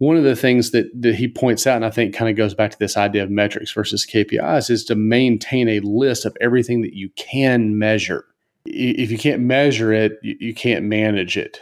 one 0.00 0.16
of 0.16 0.24
the 0.24 0.34
things 0.34 0.70
that, 0.70 0.90
that 1.02 1.16
he 1.16 1.28
points 1.28 1.66
out, 1.66 1.76
and 1.76 1.84
I 1.84 1.90
think 1.90 2.14
kind 2.14 2.30
of 2.30 2.34
goes 2.34 2.54
back 2.54 2.70
to 2.70 2.78
this 2.78 2.96
idea 2.96 3.22
of 3.22 3.30
metrics 3.30 3.70
versus 3.70 4.06
KPIs, 4.06 4.70
is 4.70 4.82
to 4.86 4.94
maintain 4.94 5.68
a 5.68 5.80
list 5.80 6.24
of 6.24 6.34
everything 6.40 6.80
that 6.80 6.94
you 6.94 7.10
can 7.16 7.78
measure. 7.78 8.24
If 8.64 9.10
you 9.10 9.18
can't 9.18 9.42
measure 9.42 9.92
it, 9.92 10.12
you 10.22 10.54
can't 10.54 10.86
manage 10.86 11.36
it, 11.36 11.60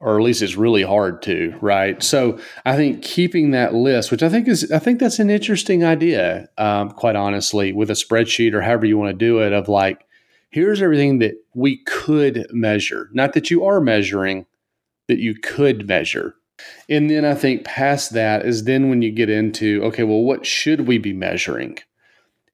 or 0.00 0.18
at 0.18 0.24
least 0.24 0.40
it's 0.40 0.56
really 0.56 0.82
hard 0.82 1.20
to, 1.24 1.54
right? 1.60 2.02
So 2.02 2.38
I 2.64 2.74
think 2.74 3.02
keeping 3.02 3.50
that 3.50 3.74
list, 3.74 4.10
which 4.10 4.22
I 4.22 4.30
think 4.30 4.48
is, 4.48 4.72
I 4.72 4.78
think 4.78 4.98
that's 4.98 5.18
an 5.18 5.28
interesting 5.28 5.84
idea, 5.84 6.48
um, 6.56 6.88
quite 6.88 7.16
honestly, 7.16 7.74
with 7.74 7.90
a 7.90 7.94
spreadsheet 7.94 8.54
or 8.54 8.62
however 8.62 8.86
you 8.86 8.96
want 8.96 9.10
to 9.10 9.26
do 9.26 9.40
it, 9.40 9.52
of 9.52 9.68
like, 9.68 10.06
here's 10.48 10.80
everything 10.80 11.18
that 11.18 11.34
we 11.54 11.84
could 11.84 12.46
measure, 12.50 13.10
not 13.12 13.34
that 13.34 13.50
you 13.50 13.62
are 13.66 13.82
measuring, 13.82 14.46
that 15.06 15.18
you 15.18 15.34
could 15.34 15.86
measure 15.86 16.36
and 16.88 17.10
then 17.10 17.24
I 17.24 17.34
think 17.34 17.64
past 17.64 18.12
that 18.12 18.46
is 18.46 18.64
then 18.64 18.88
when 18.88 19.02
you 19.02 19.10
get 19.10 19.30
into, 19.30 19.82
okay, 19.84 20.04
well, 20.04 20.22
what 20.22 20.46
should 20.46 20.86
we 20.86 20.98
be 20.98 21.12
measuring? 21.12 21.78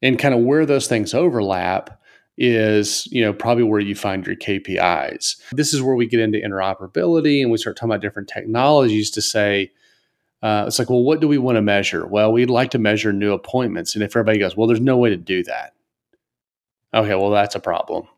And 0.03 0.19
kind 0.19 0.35
of 0.35 0.41
where 0.41 0.65
those 0.65 0.87
things 0.87 1.13
overlap 1.13 2.01
is, 2.39 3.07
you 3.13 3.23
know, 3.23 3.35
probably 3.35 3.65
where 3.65 3.81
you 3.81 3.95
find 3.95 4.27
your 4.27 4.37
KPIs. 4.37 5.37
This 5.53 5.75
is 5.75 5.83
where 5.83 5.95
we 5.95 6.07
get 6.07 6.21
into 6.21 6.39
interoperability 6.39 7.43
and 7.43 7.51
we 7.51 7.59
start 7.59 7.77
talking 7.77 7.91
about 7.91 8.01
different 8.01 8.29
technologies 8.29 9.11
to 9.11 9.23
say, 9.23 9.71
uh, 10.43 10.65
it's 10.67 10.79
like, 10.79 10.89
well, 10.89 11.03
what 11.03 11.21
do 11.21 11.29
we 11.29 11.37
want 11.37 11.57
to 11.57 11.63
measure? 11.63 12.07
Well, 12.07 12.33
we'd 12.33 12.49
like 12.49 12.71
to 12.71 12.79
measure 12.79 13.13
new 13.13 13.33
appointments. 13.33 13.95
And 13.95 14.03
if 14.03 14.13
everybody 14.13 14.39
goes, 14.39 14.57
well, 14.57 14.67
there's 14.67 14.81
no 14.81 14.97
way 14.97 15.11
to 15.11 15.19
do 15.19 15.43
that. 15.45 15.75
Okay, 16.95 17.15
well, 17.15 17.31
that's 17.31 17.55
a 17.55 17.61
problem. 17.61 18.09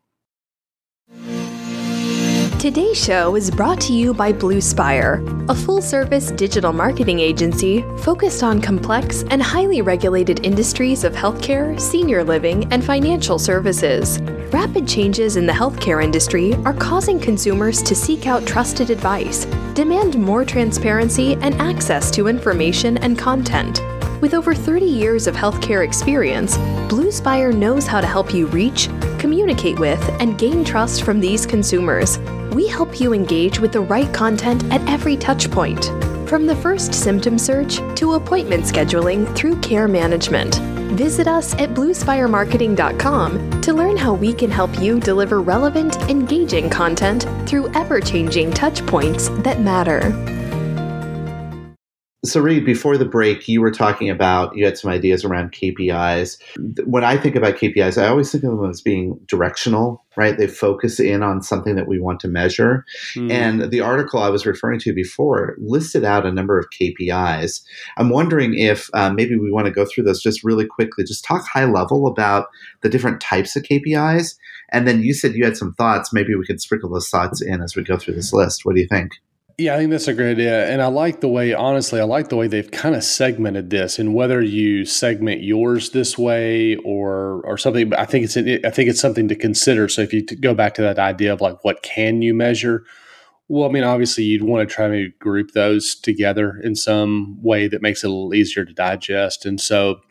Today's 2.63 2.97
show 2.97 3.35
is 3.35 3.51
brought 3.51 3.81
to 3.81 3.91
you 3.91 4.13
by 4.13 4.31
Bluespire, 4.31 5.19
a 5.49 5.53
full 5.53 5.81
service 5.81 6.31
digital 6.31 6.71
marketing 6.71 7.19
agency 7.19 7.81
focused 7.97 8.41
on 8.41 8.61
complex 8.61 9.25
and 9.31 9.43
highly 9.43 9.81
regulated 9.81 10.45
industries 10.45 11.03
of 11.03 11.11
healthcare, 11.11 11.77
senior 11.77 12.23
living, 12.23 12.71
and 12.71 12.81
financial 12.81 13.37
services. 13.37 14.21
Rapid 14.53 14.87
changes 14.87 15.35
in 15.35 15.45
the 15.45 15.51
healthcare 15.51 16.01
industry 16.01 16.53
are 16.63 16.73
causing 16.73 17.19
consumers 17.19 17.83
to 17.83 17.93
seek 17.93 18.27
out 18.27 18.47
trusted 18.47 18.89
advice, 18.89 19.43
demand 19.73 20.17
more 20.17 20.45
transparency, 20.45 21.33
and 21.41 21.55
access 21.55 22.09
to 22.11 22.29
information 22.29 22.97
and 22.99 23.19
content. 23.19 23.81
With 24.23 24.33
over 24.33 24.55
30 24.55 24.85
years 24.85 25.27
of 25.27 25.35
healthcare 25.35 25.83
experience, 25.83 26.55
Bluespire 26.87 27.53
knows 27.53 27.85
how 27.85 27.99
to 27.99 28.07
help 28.07 28.33
you 28.33 28.47
reach, 28.47 28.87
communicate 29.19 29.77
with, 29.77 30.01
and 30.21 30.37
gain 30.37 30.63
trust 30.63 31.03
from 31.03 31.19
these 31.19 31.45
consumers. 31.45 32.19
We 32.53 32.65
help 32.65 33.01
you 33.01 33.11
engage 33.11 33.59
with 33.59 33.73
the 33.73 33.81
right 33.81 34.13
content 34.13 34.63
at 34.71 34.79
every 34.89 35.17
touchpoint, 35.17 35.83
from 36.29 36.47
the 36.47 36.55
first 36.55 36.93
symptom 36.93 37.37
search 37.37 37.81
to 37.97 38.13
appointment 38.13 38.63
scheduling 38.63 39.35
through 39.35 39.59
care 39.59 39.89
management. 39.89 40.55
Visit 40.95 41.27
us 41.27 41.53
at 41.55 41.71
bluespiremarketing.com 41.71 43.61
to 43.61 43.73
learn 43.73 43.97
how 43.97 44.13
we 44.13 44.31
can 44.31 44.49
help 44.49 44.79
you 44.79 45.01
deliver 45.01 45.41
relevant, 45.41 45.97
engaging 46.09 46.69
content 46.69 47.27
through 47.45 47.69
ever 47.73 47.99
changing 47.99 48.51
touchpoints 48.51 49.43
that 49.43 49.59
matter. 49.59 50.13
So, 52.25 52.39
Reed, 52.39 52.63
before 52.63 52.97
the 52.97 53.03
break, 53.03 53.49
you 53.49 53.59
were 53.59 53.71
talking 53.71 54.09
about 54.09 54.55
you 54.55 54.63
had 54.63 54.77
some 54.77 54.89
ideas 54.89 55.25
around 55.25 55.51
KPIs. 55.51 56.37
When 56.85 57.03
I 57.03 57.17
think 57.17 57.35
about 57.35 57.55
KPIs, 57.55 58.01
I 58.01 58.07
always 58.07 58.31
think 58.31 58.45
of 58.45 58.51
them 58.51 58.69
as 58.69 58.79
being 58.79 59.19
directional, 59.27 60.05
right? 60.15 60.37
They 60.37 60.47
focus 60.47 61.01
in 61.01 61.21
on 61.21 61.41
something 61.41 61.75
that 61.75 61.87
we 61.87 61.99
want 61.99 62.21
to 62.21 62.29
measure. 62.29 62.85
Mm. 63.15 63.29
And 63.29 63.71
the 63.71 63.81
article 63.81 64.21
I 64.21 64.29
was 64.29 64.45
referring 64.45 64.79
to 64.81 64.93
before 64.93 65.57
listed 65.59 66.05
out 66.05 66.25
a 66.25 66.31
number 66.31 66.57
of 66.57 66.69
KPIs. 66.69 67.61
I'm 67.97 68.09
wondering 68.09 68.57
if 68.57 68.89
uh, 68.93 69.11
maybe 69.11 69.35
we 69.35 69.51
want 69.51 69.65
to 69.65 69.73
go 69.73 69.85
through 69.85 70.05
those 70.05 70.23
just 70.23 70.45
really 70.45 70.65
quickly, 70.65 71.03
just 71.03 71.25
talk 71.25 71.45
high 71.45 71.65
level 71.65 72.07
about 72.07 72.47
the 72.83 72.89
different 72.89 73.19
types 73.19 73.57
of 73.57 73.63
KPIs. 73.63 74.35
And 74.71 74.87
then 74.87 75.01
you 75.01 75.13
said 75.13 75.35
you 75.35 75.43
had 75.43 75.57
some 75.57 75.73
thoughts. 75.73 76.13
Maybe 76.13 76.35
we 76.35 76.45
could 76.45 76.61
sprinkle 76.61 76.89
those 76.89 77.09
thoughts 77.09 77.41
in 77.41 77.61
as 77.61 77.75
we 77.75 77.83
go 77.83 77.97
through 77.97 78.15
this 78.15 78.31
list. 78.31 78.63
What 78.63 78.75
do 78.75 78.81
you 78.81 78.87
think? 78.87 79.11
Yeah, 79.59 79.75
I 79.75 79.77
think 79.77 79.91
that's 79.91 80.07
a 80.07 80.13
great 80.15 80.31
idea. 80.31 80.67
And 80.67 80.81
I 80.81 80.87
like 80.87 81.21
the 81.21 81.27
way, 81.27 81.53
honestly, 81.53 81.99
I 81.99 82.05
like 82.05 82.29
the 82.29 82.35
way 82.35 82.47
they've 82.47 82.69
kind 82.71 82.95
of 82.95 83.03
segmented 83.03 83.69
this 83.69 83.99
and 83.99 84.15
whether 84.15 84.41
you 84.41 84.83
segment 84.83 85.43
yours 85.43 85.91
this 85.91 86.17
way 86.17 86.75
or 86.77 87.41
or 87.45 87.57
something, 87.57 87.93
I 87.93 88.05
think 88.05 88.25
it's 88.25 88.35
I 88.35 88.71
think 88.71 88.89
it's 88.89 88.99
something 88.99 89.27
to 89.27 89.35
consider. 89.35 89.87
So 89.89 90.01
if 90.01 90.11
you 90.11 90.25
go 90.25 90.55
back 90.55 90.73
to 90.75 90.81
that 90.81 90.97
idea 90.97 91.31
of 91.33 91.41
like 91.41 91.63
what 91.63 91.83
can 91.83 92.21
you 92.23 92.33
measure, 92.33 92.83
Well, 93.49 93.69
I 93.69 93.73
mean, 93.73 93.83
obviously, 93.83 94.23
you'd 94.25 94.43
want 94.43 94.67
to 94.67 94.73
try 94.75 94.87
to 94.89 95.09
group 95.19 95.51
those 95.53 95.95
together 95.95 96.59
in 96.63 96.75
some 96.75 97.37
way 97.43 97.67
that 97.67 97.81
makes 97.81 98.03
it 98.03 98.07
a 98.07 98.11
little 98.11 98.33
easier 98.33 98.65
to 98.65 98.73
digest. 98.73 99.45
And 99.45 99.61
so, 99.61 100.01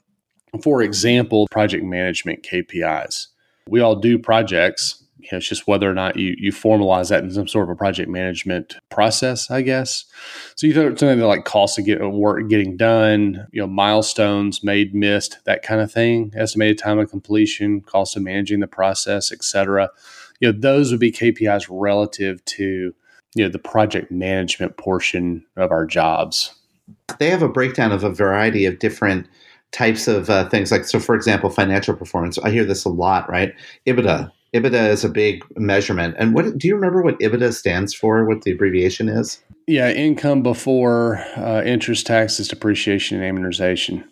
for 0.62 0.82
example, 0.82 1.48
project 1.50 1.84
management 1.84 2.44
KPIs. 2.44 3.28
We 3.68 3.80
all 3.80 3.96
do 3.96 4.18
projects. 4.18 5.01
You 5.22 5.28
know, 5.32 5.38
it's 5.38 5.48
just 5.48 5.66
whether 5.66 5.90
or 5.90 5.94
not 5.94 6.16
you, 6.16 6.34
you 6.38 6.52
formalize 6.52 7.10
that 7.10 7.24
in 7.24 7.30
some 7.30 7.48
sort 7.48 7.64
of 7.64 7.70
a 7.70 7.76
project 7.76 8.08
management 8.08 8.76
process, 8.90 9.50
I 9.50 9.62
guess. 9.62 10.04
So 10.56 10.66
you 10.66 10.74
throw 10.74 10.94
something 10.94 11.20
like 11.20 11.44
cost 11.44 11.78
of 11.78 11.84
get 11.84 12.00
work 12.00 12.48
getting 12.48 12.76
done, 12.76 13.46
you 13.52 13.60
know, 13.60 13.66
milestones 13.66 14.62
made, 14.62 14.94
missed, 14.94 15.38
that 15.44 15.62
kind 15.62 15.80
of 15.80 15.92
thing, 15.92 16.32
estimated 16.36 16.78
time 16.78 16.98
of 16.98 17.10
completion, 17.10 17.80
cost 17.80 18.16
of 18.16 18.22
managing 18.22 18.60
the 18.60 18.66
process, 18.66 19.32
et 19.32 19.44
cetera. 19.44 19.90
You 20.40 20.52
know, 20.52 20.58
those 20.58 20.90
would 20.90 21.00
be 21.00 21.12
KPIs 21.12 21.66
relative 21.70 22.44
to 22.46 22.94
you 23.34 23.44
know 23.44 23.50
the 23.50 23.58
project 23.58 24.10
management 24.10 24.76
portion 24.76 25.44
of 25.56 25.70
our 25.70 25.86
jobs. 25.86 26.54
They 27.18 27.30
have 27.30 27.42
a 27.42 27.48
breakdown 27.48 27.92
of 27.92 28.04
a 28.04 28.10
variety 28.10 28.66
of 28.66 28.78
different 28.78 29.26
types 29.72 30.06
of 30.06 30.30
uh, 30.30 30.48
things. 30.48 30.70
Like 30.70 30.84
so, 30.84 31.00
for 31.00 31.14
example, 31.14 31.50
financial 31.50 31.94
performance. 31.94 32.38
I 32.38 32.50
hear 32.50 32.64
this 32.64 32.84
a 32.84 32.90
lot, 32.90 33.28
right? 33.28 33.54
EBITDA. 33.86 34.30
EBITDA 34.54 34.90
is 34.90 35.04
a 35.04 35.08
big 35.08 35.44
measurement. 35.56 36.14
And 36.18 36.34
what 36.34 36.58
do 36.58 36.68
you 36.68 36.74
remember 36.74 37.02
what 37.02 37.18
EBITDA 37.20 37.54
stands 37.54 37.94
for? 37.94 38.26
What 38.26 38.42
the 38.42 38.52
abbreviation 38.52 39.08
is? 39.08 39.42
Yeah, 39.66 39.90
income 39.90 40.42
before 40.42 41.18
uh, 41.36 41.62
interest, 41.64 42.06
taxes, 42.06 42.48
depreciation, 42.48 43.22
and 43.22 43.38
amortization. 43.38 44.04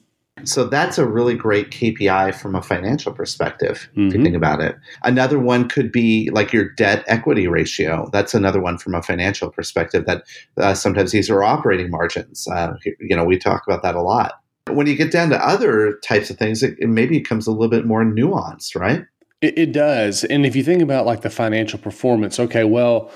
So 0.45 0.65
that's 0.65 0.99
a 0.99 1.07
really 1.07 1.35
great 1.35 1.71
KPI 1.71 2.35
from 2.35 2.55
a 2.55 2.63
financial 2.63 3.13
perspective, 3.13 3.89
mm-hmm. 3.91 4.07
if 4.09 4.13
you 4.13 4.19
mm-hmm. 4.19 4.25
think 4.25 4.37
about 4.37 4.61
it. 4.61 4.77
Another 5.03 5.39
one 5.39 5.69
could 5.69 5.93
be 5.93 6.31
like 6.31 6.53
your 6.53 6.71
debt 6.71 7.05
equity 7.07 7.47
ratio. 7.47 8.09
That's 8.13 8.35
another 8.35 8.61
one 8.61 8.79
from 8.79 8.95
a 8.95 9.03
financial 9.03 9.51
perspective 9.51 10.07
that 10.07 10.25
uh, 10.57 10.75
sometimes 10.75 11.13
these 11.13 11.31
are 11.31 11.43
operating 11.43 11.91
margins. 11.91 12.47
Uh, 12.49 12.75
you 13.01 13.17
know, 13.17 13.25
we 13.25 13.39
talk 13.39 13.63
about 13.67 13.83
that 13.83 13.95
a 13.95 14.03
lot. 14.03 14.35
When 14.69 14.87
you 14.87 14.95
get 14.95 15.13
down 15.13 15.31
to 15.31 15.47
other 15.47 15.99
types 16.05 16.31
of 16.31 16.39
things, 16.39 16.63
it, 16.63 16.77
it 16.79 16.89
maybe 16.89 17.19
becomes 17.19 17.47
a 17.47 17.51
little 17.51 17.69
bit 17.69 17.87
more 17.87 18.05
nuanced, 18.05 18.79
right? 18.79 19.05
It, 19.41 19.59
it 19.59 19.73
does. 19.73 20.25
And 20.25 20.45
if 20.45 20.55
you 20.55 20.63
think 20.63 20.83
about 20.83 21.07
like 21.07 21.23
the 21.23 21.31
financial 21.31 21.79
performance, 21.79 22.39
okay, 22.39 22.65
well, 22.65 23.11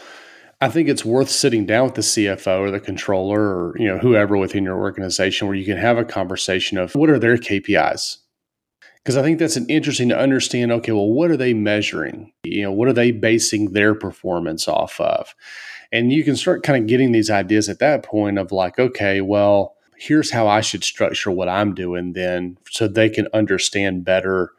I 0.61 0.69
think 0.69 0.89
it's 0.89 1.05
worth 1.05 1.29
sitting 1.29 1.67
down 1.67 1.87
with 1.87 1.95
the 1.95 2.01
CFO 2.01 2.61
or 2.61 2.71
the 2.71 2.81
controller 2.81 3.41
or 3.41 3.77
you 3.79 3.87
know 3.87 3.99
whoever 3.99 4.37
within 4.37 4.65
your 4.65 4.79
organization 4.79 5.47
where 5.47 5.57
you 5.57 5.65
can 5.65 5.77
have 5.77 5.99
a 5.99 6.05
conversation 6.05 6.79
of 6.79 6.95
what 6.95 7.11
are 7.11 7.19
their 7.19 7.37
KPIs. 7.37 8.19
Because 9.03 9.19
I 9.19 9.23
think 9.23 9.39
that's 9.39 9.57
an 9.57 9.67
interesting 9.69 10.09
to 10.09 10.19
understand. 10.19 10.73
Okay, 10.73 10.93
well, 10.93 11.11
what 11.11 11.31
are 11.31 11.37
they 11.37 11.53
measuring? 11.53 12.33
You 12.45 12.63
know, 12.63 12.73
what 12.73 12.89
are 12.89 12.95
they 12.95 13.11
basing 13.11 13.73
their 13.73 13.95
performance 13.95 14.67
off 14.67 14.99
of? 14.99 15.35
And 15.93 16.11
you 16.11 16.25
can 16.25 16.37
start 16.37 16.63
kind 16.63 16.83
of 16.83 16.89
getting 16.89 17.13
these 17.13 17.29
ideas 17.29 17.69
at 17.69 17.81
that 17.81 18.03
point 18.03 18.39
of 18.39 18.51
like, 18.51 18.79
okay, 18.79 19.21
well, 19.21 19.77
here's 19.99 20.31
how 20.31 20.49
I 20.49 20.63
should 20.63 20.83
structure 20.83 21.31
what 21.31 21.51
I'm 21.51 21.75
doing 21.75 22.15
then, 22.15 22.57
so 22.71 22.89
they 22.89 23.11
can 23.11 23.29
understand 23.35 24.05
better 24.05 24.53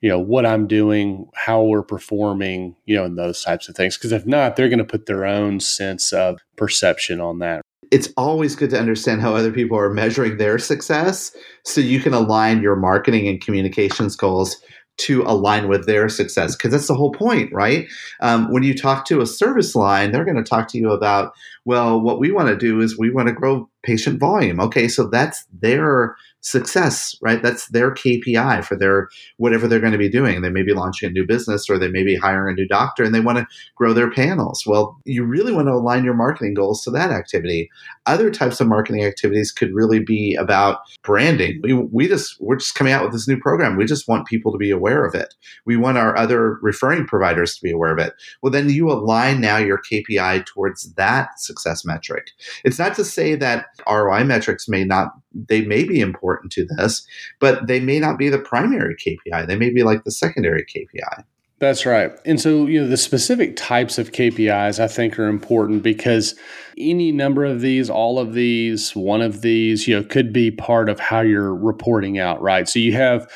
you 0.00 0.08
know 0.08 0.18
what 0.18 0.46
i'm 0.46 0.66
doing 0.66 1.28
how 1.34 1.62
we're 1.62 1.82
performing 1.82 2.76
you 2.84 2.96
know 2.96 3.04
and 3.04 3.18
those 3.18 3.42
types 3.42 3.68
of 3.68 3.74
things. 3.74 3.96
Because 3.96 4.12
if 4.12 4.26
not 4.26 4.56
they're 4.56 4.68
going 4.68 4.78
to 4.78 4.84
put 4.84 5.06
their 5.06 5.24
own 5.24 5.60
sense 5.60 6.12
of 6.12 6.38
perception 6.56 7.20
on 7.20 7.38
that. 7.40 7.62
It's 7.90 8.12
always 8.18 8.54
good 8.54 8.70
to 8.70 8.78
understand 8.78 9.22
how 9.22 9.34
other 9.34 9.50
people 9.50 9.78
are 9.78 9.88
measuring 9.88 10.36
their 10.36 10.58
success 10.58 11.34
so 11.64 11.80
you 11.80 12.00
can 12.00 12.12
align 12.12 12.60
your 12.60 12.76
marketing 12.76 13.26
and 13.26 13.40
communications 13.40 14.14
goals 14.14 14.56
to 14.98 15.22
align 15.22 15.68
with 15.68 15.86
their 15.86 16.08
success 16.08 16.56
because 16.56 16.72
that's 16.72 16.88
the 16.88 16.94
whole 16.94 17.12
point 17.12 17.50
right? 17.52 17.86
Um, 18.20 18.52
when 18.52 18.62
you 18.62 18.74
talk 18.74 19.06
to 19.06 19.20
a 19.20 19.26
service 19.26 19.74
line 19.74 20.12
they're 20.12 20.24
going 20.24 20.36
to 20.36 20.42
talk 20.42 20.68
to 20.68 20.78
you 20.78 20.90
about 20.90 21.32
well 21.64 22.00
what 22.00 22.20
we 22.20 22.30
want 22.30 22.48
to 22.48 22.56
do 22.56 22.80
is 22.80 22.98
we 22.98 23.10
want 23.10 23.28
to 23.28 23.34
grow 23.34 23.68
patient 23.82 24.20
volume. 24.20 24.60
Okay 24.60 24.86
so 24.88 25.08
that's 25.08 25.46
their 25.60 26.16
success, 26.40 27.16
right? 27.20 27.42
That's 27.42 27.68
their 27.68 27.92
KPI 27.92 28.64
for 28.64 28.76
their 28.76 29.08
whatever 29.38 29.66
they're 29.66 29.80
going 29.80 29.92
to 29.92 29.98
be 29.98 30.08
doing. 30.08 30.40
They 30.40 30.50
may 30.50 30.62
be 30.62 30.72
launching 30.72 31.08
a 31.08 31.12
new 31.12 31.26
business 31.26 31.68
or 31.68 31.78
they 31.78 31.88
may 31.88 32.04
be 32.04 32.16
hiring 32.16 32.52
a 32.52 32.56
new 32.56 32.66
doctor 32.66 33.02
and 33.02 33.14
they 33.14 33.20
want 33.20 33.38
to 33.38 33.46
grow 33.74 33.92
their 33.92 34.10
panels. 34.10 34.64
Well, 34.66 34.96
you 35.04 35.24
really 35.24 35.52
want 35.52 35.68
to 35.68 35.72
align 35.72 36.04
your 36.04 36.14
marketing 36.14 36.54
goals 36.54 36.82
to 36.84 36.90
that 36.92 37.10
activity. 37.10 37.68
Other 38.06 38.30
types 38.30 38.60
of 38.60 38.68
marketing 38.68 39.04
activities 39.04 39.52
could 39.52 39.74
really 39.74 39.98
be 39.98 40.34
about 40.34 40.80
branding. 41.02 41.60
We, 41.62 41.74
we 41.74 42.08
just 42.08 42.40
we're 42.40 42.56
just 42.56 42.74
coming 42.74 42.92
out 42.92 43.02
with 43.02 43.12
this 43.12 43.28
new 43.28 43.38
program. 43.38 43.76
We 43.76 43.84
just 43.84 44.08
want 44.08 44.26
people 44.26 44.52
to 44.52 44.58
be 44.58 44.70
aware 44.70 45.04
of 45.04 45.14
it. 45.14 45.34
We 45.66 45.76
want 45.76 45.98
our 45.98 46.16
other 46.16 46.58
referring 46.62 47.06
providers 47.06 47.56
to 47.56 47.62
be 47.62 47.72
aware 47.72 47.92
of 47.92 47.98
it. 47.98 48.14
Well, 48.42 48.52
then 48.52 48.70
you 48.70 48.90
align 48.90 49.40
now 49.40 49.56
your 49.56 49.80
KPI 49.90 50.46
towards 50.46 50.92
that 50.94 51.40
success 51.40 51.84
metric. 51.84 52.30
It's 52.64 52.78
not 52.78 52.94
to 52.96 53.04
say 53.04 53.34
that 53.36 53.66
ROI 53.88 54.24
metrics 54.24 54.68
may 54.68 54.84
not 54.84 55.12
they 55.32 55.62
may 55.62 55.84
be 55.84 56.00
important 56.00 56.52
to 56.52 56.66
this, 56.76 57.06
but 57.40 57.66
they 57.66 57.80
may 57.80 58.00
not 58.00 58.18
be 58.18 58.28
the 58.28 58.38
primary 58.38 58.96
KPI. 58.96 59.46
They 59.46 59.56
may 59.56 59.70
be 59.70 59.82
like 59.82 60.04
the 60.04 60.10
secondary 60.10 60.64
KPI. 60.64 61.24
That's 61.60 61.84
right. 61.84 62.12
And 62.24 62.40
so, 62.40 62.66
you 62.66 62.80
know, 62.80 62.86
the 62.86 62.96
specific 62.96 63.56
types 63.56 63.98
of 63.98 64.12
KPIs 64.12 64.78
I 64.78 64.86
think 64.86 65.18
are 65.18 65.26
important 65.26 65.82
because 65.82 66.36
any 66.76 67.10
number 67.10 67.44
of 67.44 67.60
these, 67.60 67.90
all 67.90 68.20
of 68.20 68.32
these, 68.32 68.94
one 68.94 69.20
of 69.20 69.42
these, 69.42 69.88
you 69.88 69.96
know, 69.96 70.04
could 70.06 70.32
be 70.32 70.52
part 70.52 70.88
of 70.88 71.00
how 71.00 71.20
you're 71.20 71.54
reporting 71.54 72.18
out, 72.18 72.40
right? 72.40 72.68
So 72.68 72.78
you 72.78 72.92
have, 72.92 73.28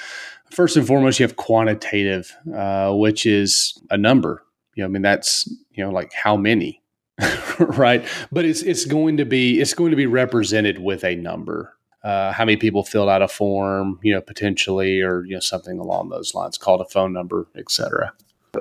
first 0.51 0.77
and 0.77 0.87
foremost, 0.87 1.19
you 1.19 1.27
have 1.27 1.35
quantitative, 1.35 2.33
uh, 2.57 2.93
which 2.93 3.27
is 3.27 3.77
a 3.91 3.99
number. 3.99 4.45
You 4.77 4.85
know, 4.85 4.89
I 4.89 4.91
mean, 4.91 5.03
that's, 5.03 5.49
you 5.73 5.85
know, 5.85 5.91
like 5.91 6.13
how 6.13 6.37
many, 6.37 6.81
right? 7.59 8.07
But 8.31 8.45
it's, 8.45 8.63
it's 8.63 8.85
going 8.85 9.17
to 9.17 9.25
be, 9.25 9.61
it's 9.61 9.75
going 9.75 9.91
to 9.91 9.97
be 9.97 10.07
represented 10.07 10.79
with 10.79 11.03
a 11.03 11.17
number, 11.17 11.77
uh, 12.05 12.33
how 12.33 12.45
many 12.45 12.57
people 12.57 12.85
filled 12.85 13.09
out 13.09 13.23
a 13.23 13.29
form, 13.29 13.99
you 14.03 14.13
know, 14.13 14.21
potentially, 14.21 15.01
or 15.01 15.25
you 15.25 15.35
know, 15.35 15.41
something 15.41 15.79
along 15.79 16.09
those 16.09 16.35
lines, 16.35 16.59
called 16.59 16.81
a 16.81 16.87
phone 16.87 17.13
number, 17.13 17.47
etc. 17.57 18.13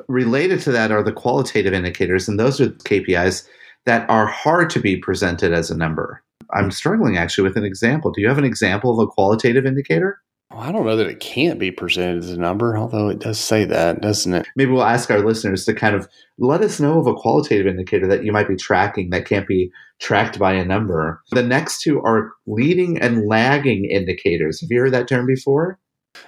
Related 0.08 0.62
to 0.62 0.72
that 0.72 0.92
are 0.92 1.04
the 1.04 1.12
qualitative 1.12 1.74
indicators, 1.74 2.28
and 2.28 2.40
those 2.40 2.62
are 2.62 2.70
KPIs 2.70 3.48
that 3.86 4.10
are 4.10 4.28
hard 4.28 4.70
to 4.70 4.80
be 4.80 4.98
presented 4.98 5.54
as 5.54 5.72
a 5.72 5.78
number. 5.78 6.24
I'm 6.54 6.72
struggling 6.72 7.18
actually 7.18 7.48
with 7.48 7.58
an 7.58 7.66
example. 7.66 8.12
Do 8.12 8.22
you 8.22 8.28
have 8.28 8.38
an 8.38 8.46
example 8.46 8.92
of 8.92 9.08
a 9.08 9.10
qualitative 9.10 9.66
indicator? 9.66 10.20
Well, 10.52 10.60
I 10.62 10.72
don't 10.74 10.86
know 10.86 10.98
that 10.98 11.08
it 11.08 11.22
can't 11.22 11.60
be 11.60 11.72
presented 11.72 12.18
as 12.18 12.30
a 12.30 12.38
number, 12.38 12.78
although 12.78 13.08
it 13.08 13.20
does 13.20 13.40
say 13.40 13.64
that, 13.66 14.02
doesn't 14.02 14.34
it? 14.34 14.46
Maybe 14.58 14.72
we'll 14.72 14.84
ask 14.84 15.10
our 15.10 15.26
listeners 15.26 15.64
to 15.66 15.74
kind 15.74 15.96
of 15.96 16.10
let 16.40 16.62
us 16.62 16.80
know 16.80 17.00
of 17.00 17.08
a 17.08 17.14
qualitative 17.14 17.68
indicator 17.68 18.06
that 18.08 18.26
you 18.26 18.34
might 18.34 18.50
be 18.50 18.58
tracking 18.58 19.12
that 19.12 19.26
can't 19.26 19.48
be 19.48 19.72
tracked 20.02 20.38
by 20.38 20.52
a 20.54 20.66
number. 20.66 21.22
The 21.32 21.44
next 21.44 21.82
two 21.82 22.02
are 22.02 22.34
leading 22.48 23.00
and 23.00 23.28
lagging 23.28 23.86
indicators. 23.86 24.60
Have 24.60 24.70
you 24.70 24.82
heard 24.82 24.94
that 24.94 25.08
term 25.08 25.26
before? 25.26 25.80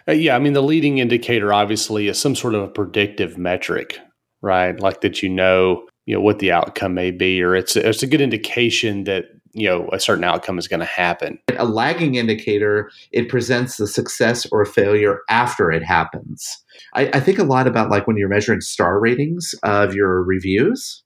Uh, 0.08 0.14
yeah, 0.14 0.38
I 0.38 0.40
mean, 0.40 0.54
the 0.54 0.64
leading 0.64 1.00
indicator 1.00 1.52
obviously 1.52 2.08
is 2.08 2.18
some 2.18 2.36
sort 2.36 2.56
of 2.56 2.64
a 2.64 2.68
predictive 2.70 3.38
metric, 3.38 4.00
right? 4.42 4.80
Like 4.80 5.02
that 5.02 5.22
you 5.22 5.28
know, 5.28 5.86
you 6.06 6.16
know 6.16 6.22
what 6.22 6.40
the 6.40 6.54
outcome 6.54 6.94
may 6.94 7.12
be, 7.12 7.42
or 7.42 7.56
it's 7.56 7.76
it's 7.76 8.04
a 8.04 8.08
good 8.08 8.22
indication 8.22 9.04
that 9.04 9.26
you 9.54 9.68
know 9.68 9.90
a 9.94 10.00
certain 10.00 10.24
outcome 10.24 10.58
is 10.58 10.68
going 10.68 10.80
to 10.80 10.86
happen. 10.86 11.40
A 11.58 11.66
lagging 11.66 12.16
indicator 12.16 12.92
it 13.12 13.30
presents 13.30 13.78
the 13.78 13.88
success 13.88 14.46
or 14.52 14.66
failure 14.66 15.20
after 15.30 15.72
it 15.72 15.84
happens. 15.84 16.64
I, 16.94 17.08
I, 17.14 17.20
think 17.20 17.40
a 17.40 17.44
lot 17.44 17.68
about 17.68 17.90
like 17.90 18.08
when 18.08 18.18
you're 18.18 18.30
measuring 18.30 18.62
star 18.62 19.00
ratings 19.00 19.56
of 19.64 19.94
your 19.94 20.24
reviews. 20.24 21.04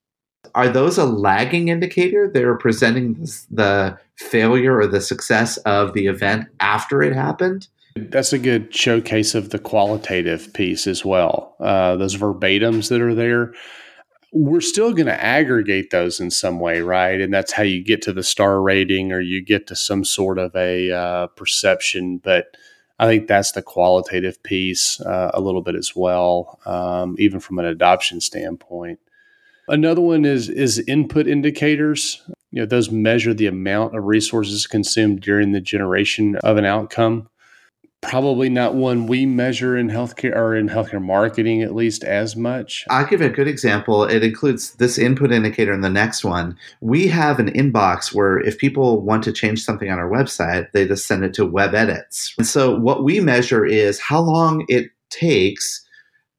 Are 0.54 0.68
those 0.68 0.96
a 0.96 1.04
lagging 1.04 1.68
indicator? 1.68 2.30
They're 2.32 2.56
presenting 2.56 3.14
the 3.50 3.98
failure 4.18 4.78
or 4.78 4.86
the 4.86 5.00
success 5.00 5.56
of 5.58 5.94
the 5.94 6.06
event 6.06 6.46
after 6.60 7.02
it 7.02 7.14
happened? 7.14 7.68
That's 7.96 8.32
a 8.32 8.38
good 8.38 8.74
showcase 8.74 9.34
of 9.34 9.50
the 9.50 9.58
qualitative 9.58 10.52
piece 10.52 10.86
as 10.86 11.04
well. 11.04 11.56
Uh, 11.60 11.96
those 11.96 12.16
verbatims 12.16 12.88
that 12.88 13.00
are 13.00 13.14
there 13.14 13.52
we're 14.32 14.60
still 14.60 14.92
going 14.92 15.06
to 15.06 15.24
aggregate 15.24 15.90
those 15.90 16.20
in 16.20 16.30
some 16.30 16.60
way, 16.60 16.80
right? 16.80 17.20
And 17.20 17.32
that's 17.32 17.52
how 17.52 17.62
you 17.62 17.82
get 17.82 18.02
to 18.02 18.12
the 18.12 18.22
star 18.22 18.60
rating 18.60 19.12
or 19.12 19.20
you 19.20 19.42
get 19.42 19.66
to 19.68 19.76
some 19.76 20.04
sort 20.04 20.38
of 20.38 20.54
a 20.54 20.92
uh, 20.92 21.26
perception. 21.28 22.18
But 22.18 22.56
I 22.98 23.06
think 23.06 23.26
that's 23.26 23.52
the 23.52 23.62
qualitative 23.62 24.42
piece 24.42 25.00
uh, 25.00 25.30
a 25.32 25.40
little 25.40 25.62
bit 25.62 25.76
as 25.76 25.94
well, 25.96 26.58
um, 26.66 27.16
even 27.18 27.40
from 27.40 27.58
an 27.58 27.64
adoption 27.64 28.20
standpoint. 28.20 28.98
Another 29.68 30.00
one 30.00 30.24
is 30.24 30.48
is 30.48 30.78
input 30.80 31.26
indicators. 31.26 32.22
You 32.50 32.62
know, 32.62 32.66
those 32.66 32.90
measure 32.90 33.34
the 33.34 33.46
amount 33.46 33.94
of 33.96 34.04
resources 34.04 34.66
consumed 34.66 35.20
during 35.20 35.52
the 35.52 35.60
generation 35.60 36.36
of 36.36 36.56
an 36.56 36.64
outcome 36.64 37.28
probably 38.00 38.48
not 38.48 38.74
one 38.74 39.06
we 39.06 39.26
measure 39.26 39.76
in 39.76 39.88
healthcare 39.88 40.34
or 40.34 40.54
in 40.54 40.68
healthcare 40.68 41.02
marketing 41.02 41.62
at 41.62 41.74
least 41.74 42.04
as 42.04 42.36
much. 42.36 42.84
I'll 42.90 43.06
give 43.06 43.20
a 43.20 43.28
good 43.28 43.48
example. 43.48 44.04
It 44.04 44.22
includes 44.22 44.74
this 44.74 44.98
input 44.98 45.32
indicator 45.32 45.72
and 45.72 45.82
the 45.82 45.90
next 45.90 46.24
one. 46.24 46.56
We 46.80 47.08
have 47.08 47.38
an 47.38 47.50
inbox 47.52 48.14
where 48.14 48.38
if 48.38 48.58
people 48.58 49.00
want 49.02 49.24
to 49.24 49.32
change 49.32 49.64
something 49.64 49.90
on 49.90 49.98
our 49.98 50.08
website, 50.08 50.70
they 50.72 50.86
just 50.86 51.06
send 51.06 51.24
it 51.24 51.34
to 51.34 51.46
web 51.46 51.74
edits. 51.74 52.34
And 52.38 52.46
so 52.46 52.78
what 52.78 53.04
we 53.04 53.20
measure 53.20 53.64
is 53.64 54.00
how 54.00 54.20
long 54.20 54.64
it 54.68 54.90
takes 55.10 55.84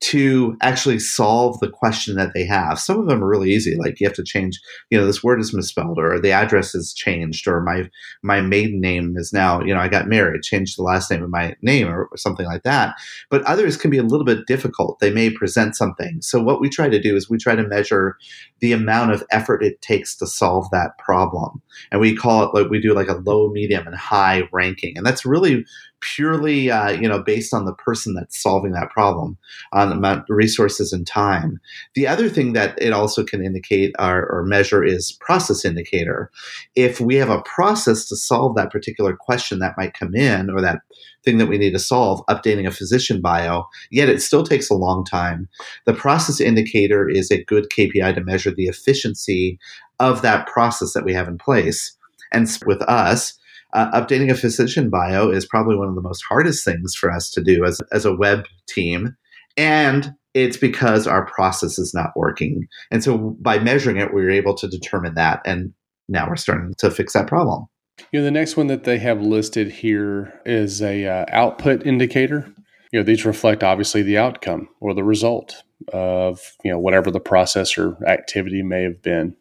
to 0.01 0.55
actually 0.61 0.97
solve 0.97 1.59
the 1.59 1.69
question 1.69 2.15
that 2.15 2.33
they 2.33 2.45
have. 2.45 2.79
Some 2.79 2.99
of 2.99 3.07
them 3.07 3.23
are 3.23 3.27
really 3.27 3.51
easy, 3.51 3.75
like 3.75 3.99
you 3.99 4.07
have 4.07 4.15
to 4.15 4.23
change, 4.23 4.59
you 4.89 4.97
know, 4.97 5.05
this 5.05 5.23
word 5.23 5.41
is 5.41 5.53
misspelled, 5.53 5.99
or 5.99 6.19
the 6.19 6.31
address 6.31 6.73
is 6.73 6.93
changed, 6.93 7.47
or 7.47 7.61
my 7.61 7.89
my 8.23 8.39
maiden 8.39 8.79
name 8.79 9.15
is 9.17 9.33
now, 9.33 9.61
you 9.61 9.73
know, 9.73 9.79
I 9.79 9.89
got 9.89 10.07
married, 10.07 10.43
changed 10.43 10.77
the 10.77 10.83
last 10.83 11.11
name 11.11 11.23
of 11.23 11.29
my 11.29 11.55
name, 11.61 11.87
or, 11.89 12.05
or 12.05 12.17
something 12.17 12.45
like 12.45 12.63
that. 12.63 12.95
But 13.29 13.43
others 13.43 13.75
can 13.75 13.91
be 13.91 13.97
a 13.97 14.03
little 14.03 14.25
bit 14.25 14.47
difficult. 14.47 14.99
They 14.99 15.11
may 15.11 15.29
present 15.29 15.75
something. 15.75 16.21
So 16.21 16.41
what 16.41 16.61
we 16.61 16.69
try 16.69 16.87
to 16.87 17.01
do 17.01 17.15
is 17.15 17.29
we 17.29 17.37
try 17.37 17.55
to 17.55 17.67
measure 17.67 18.17
the 18.59 18.71
amount 18.71 19.11
of 19.11 19.23
effort 19.31 19.63
it 19.63 19.81
takes 19.81 20.15
to 20.17 20.27
solve 20.27 20.69
that 20.71 20.97
problem, 20.97 21.61
and 21.91 22.01
we 22.01 22.15
call 22.15 22.43
it 22.43 22.53
like 22.53 22.69
we 22.69 22.81
do 22.81 22.93
like 22.93 23.09
a 23.09 23.21
low, 23.25 23.49
medium, 23.49 23.87
and 23.87 23.95
high 23.95 24.43
ranking, 24.51 24.97
and 24.97 25.05
that's 25.05 25.25
really 25.25 25.65
purely 26.01 26.71
uh, 26.71 26.91
you 26.91 27.07
know 27.07 27.21
based 27.21 27.53
on 27.53 27.65
the 27.65 27.73
person 27.73 28.13
that's 28.13 28.41
solving 28.41 28.71
that 28.71 28.89
problem 28.89 29.37
on 29.73 29.89
the 29.89 29.95
amount 29.95 30.19
of 30.19 30.25
resources 30.29 30.93
and 30.93 31.05
time. 31.05 31.59
The 31.95 32.07
other 32.07 32.29
thing 32.29 32.53
that 32.53 32.81
it 32.81 32.93
also 32.93 33.23
can 33.23 33.43
indicate 33.43 33.93
or, 33.99 34.25
or 34.29 34.43
measure 34.43 34.83
is 34.83 35.17
process 35.19 35.65
indicator. 35.65 36.31
If 36.75 36.99
we 36.99 37.15
have 37.15 37.29
a 37.29 37.41
process 37.41 38.07
to 38.09 38.15
solve 38.15 38.55
that 38.55 38.71
particular 38.71 39.15
question 39.15 39.59
that 39.59 39.77
might 39.77 39.93
come 39.93 40.15
in 40.15 40.49
or 40.49 40.61
that 40.61 40.79
thing 41.23 41.37
that 41.37 41.47
we 41.47 41.57
need 41.57 41.71
to 41.71 41.79
solve 41.79 42.25
updating 42.29 42.67
a 42.67 42.71
physician 42.71 43.21
bio 43.21 43.63
yet 43.91 44.09
it 44.09 44.21
still 44.21 44.43
takes 44.43 44.69
a 44.69 44.75
long 44.75 45.03
time 45.03 45.47
the 45.85 45.93
process 45.93 46.39
indicator 46.39 47.09
is 47.09 47.31
a 47.31 47.43
good 47.45 47.67
kpi 47.69 48.13
to 48.13 48.23
measure 48.23 48.51
the 48.51 48.67
efficiency 48.67 49.59
of 49.99 50.21
that 50.21 50.47
process 50.47 50.93
that 50.93 51.05
we 51.05 51.13
have 51.13 51.27
in 51.27 51.37
place 51.37 51.95
and 52.31 52.47
with 52.65 52.81
us 52.83 53.37
uh, 53.73 53.91
updating 53.91 54.31
a 54.31 54.35
physician 54.35 54.89
bio 54.89 55.29
is 55.29 55.45
probably 55.45 55.75
one 55.75 55.87
of 55.87 55.95
the 55.95 56.01
most 56.01 56.23
hardest 56.27 56.65
things 56.65 56.95
for 56.95 57.11
us 57.11 57.29
to 57.31 57.43
do 57.43 57.65
as, 57.65 57.79
as 57.91 58.05
a 58.05 58.15
web 58.15 58.45
team. 58.67 59.15
And 59.57 60.13
it's 60.33 60.57
because 60.57 61.07
our 61.07 61.25
process 61.25 61.77
is 61.77 61.93
not 61.93 62.11
working. 62.15 62.67
And 62.91 63.03
so 63.03 63.35
by 63.39 63.59
measuring 63.59 63.97
it, 63.97 64.13
we 64.13 64.23
were 64.23 64.29
able 64.29 64.55
to 64.55 64.67
determine 64.67 65.15
that. 65.15 65.41
And 65.45 65.73
now 66.07 66.27
we're 66.27 66.35
starting 66.35 66.73
to 66.79 66.91
fix 66.91 67.13
that 67.13 67.27
problem. 67.27 67.67
You 68.11 68.19
know, 68.19 68.25
the 68.25 68.31
next 68.31 68.57
one 68.57 68.67
that 68.67 68.83
they 68.83 68.99
have 68.99 69.21
listed 69.21 69.71
here 69.71 70.39
is 70.45 70.81
a 70.81 71.05
uh, 71.05 71.25
output 71.29 71.85
indicator. 71.85 72.51
You 72.91 72.99
know, 72.99 73.03
these 73.03 73.25
reflect 73.25 73.63
obviously 73.63 74.01
the 74.01 74.17
outcome 74.17 74.69
or 74.79 74.93
the 74.93 75.03
result 75.03 75.63
of 75.93 76.39
you 76.63 76.71
know 76.71 76.79
whatever 76.79 77.11
the 77.11 77.19
process 77.19 77.77
or 77.77 77.97
activity 78.07 78.63
may 78.63 78.83
have 78.83 79.01
been. 79.01 79.35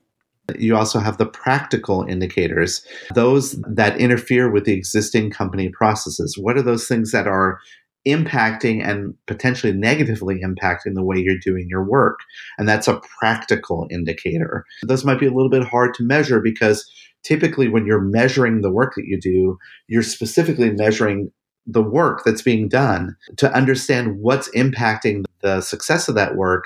You 0.58 0.76
also 0.76 0.98
have 0.98 1.18
the 1.18 1.26
practical 1.26 2.04
indicators, 2.04 2.82
those 3.14 3.52
that 3.68 3.98
interfere 3.98 4.50
with 4.50 4.64
the 4.64 4.72
existing 4.72 5.30
company 5.30 5.68
processes. 5.68 6.38
What 6.38 6.56
are 6.56 6.62
those 6.62 6.88
things 6.88 7.12
that 7.12 7.26
are 7.26 7.58
impacting 8.06 8.82
and 8.82 9.14
potentially 9.26 9.72
negatively 9.74 10.40
impacting 10.42 10.94
the 10.94 11.04
way 11.04 11.18
you're 11.18 11.36
doing 11.38 11.66
your 11.68 11.84
work? 11.84 12.20
And 12.56 12.66
that's 12.66 12.88
a 12.88 13.00
practical 13.18 13.86
indicator. 13.90 14.64
Those 14.82 15.04
might 15.04 15.20
be 15.20 15.26
a 15.26 15.32
little 15.32 15.50
bit 15.50 15.64
hard 15.64 15.92
to 15.94 16.02
measure 16.04 16.40
because 16.40 16.90
typically 17.28 17.68
when 17.68 17.84
you're 17.84 18.00
measuring 18.00 18.62
the 18.62 18.70
work 18.70 18.94
that 18.96 19.04
you 19.04 19.20
do, 19.20 19.58
you're 19.86 20.02
specifically 20.02 20.70
measuring 20.70 21.30
the 21.66 21.82
work 21.82 22.22
that's 22.24 22.40
being 22.40 22.68
done 22.68 23.14
to 23.36 23.52
understand 23.52 24.18
what's 24.20 24.48
impacting 24.56 25.24
the 25.42 25.60
success 25.60 26.08
of 26.08 26.14
that 26.14 26.36
work 26.36 26.64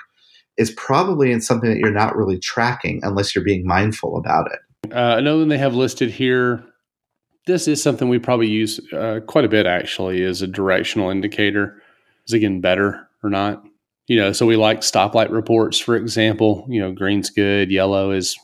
is 0.56 0.70
probably 0.72 1.32
in 1.32 1.40
something 1.40 1.68
that 1.68 1.78
you're 1.78 1.90
not 1.90 2.16
really 2.16 2.38
tracking 2.38 3.00
unless 3.02 3.34
you're 3.34 3.44
being 3.44 3.66
mindful 3.66 4.16
about 4.16 4.46
it. 4.52 4.92
Uh, 4.92 5.16
another 5.18 5.38
one 5.38 5.48
they 5.48 5.58
have 5.58 5.74
listed 5.74 6.10
here. 6.10 6.64
This 7.46 7.66
is 7.66 7.82
something 7.82 8.08
we 8.08 8.20
probably 8.20 8.48
use 8.48 8.78
uh, 8.92 9.18
quite 9.26 9.44
a 9.44 9.48
bit 9.48 9.66
actually 9.66 10.22
is 10.22 10.42
a 10.42 10.46
directional 10.46 11.10
indicator. 11.10 11.82
Is 12.26 12.34
it 12.34 12.38
getting 12.38 12.60
better 12.60 13.08
or 13.24 13.30
not? 13.30 13.64
You 14.06 14.16
know, 14.16 14.32
so 14.32 14.46
we 14.46 14.54
like 14.54 14.80
stoplight 14.80 15.30
reports, 15.30 15.80
for 15.80 15.96
example. 15.96 16.64
You 16.68 16.80
know, 16.80 16.92
green's 16.92 17.30
good, 17.30 17.72
yellow 17.72 18.12
is 18.12 18.36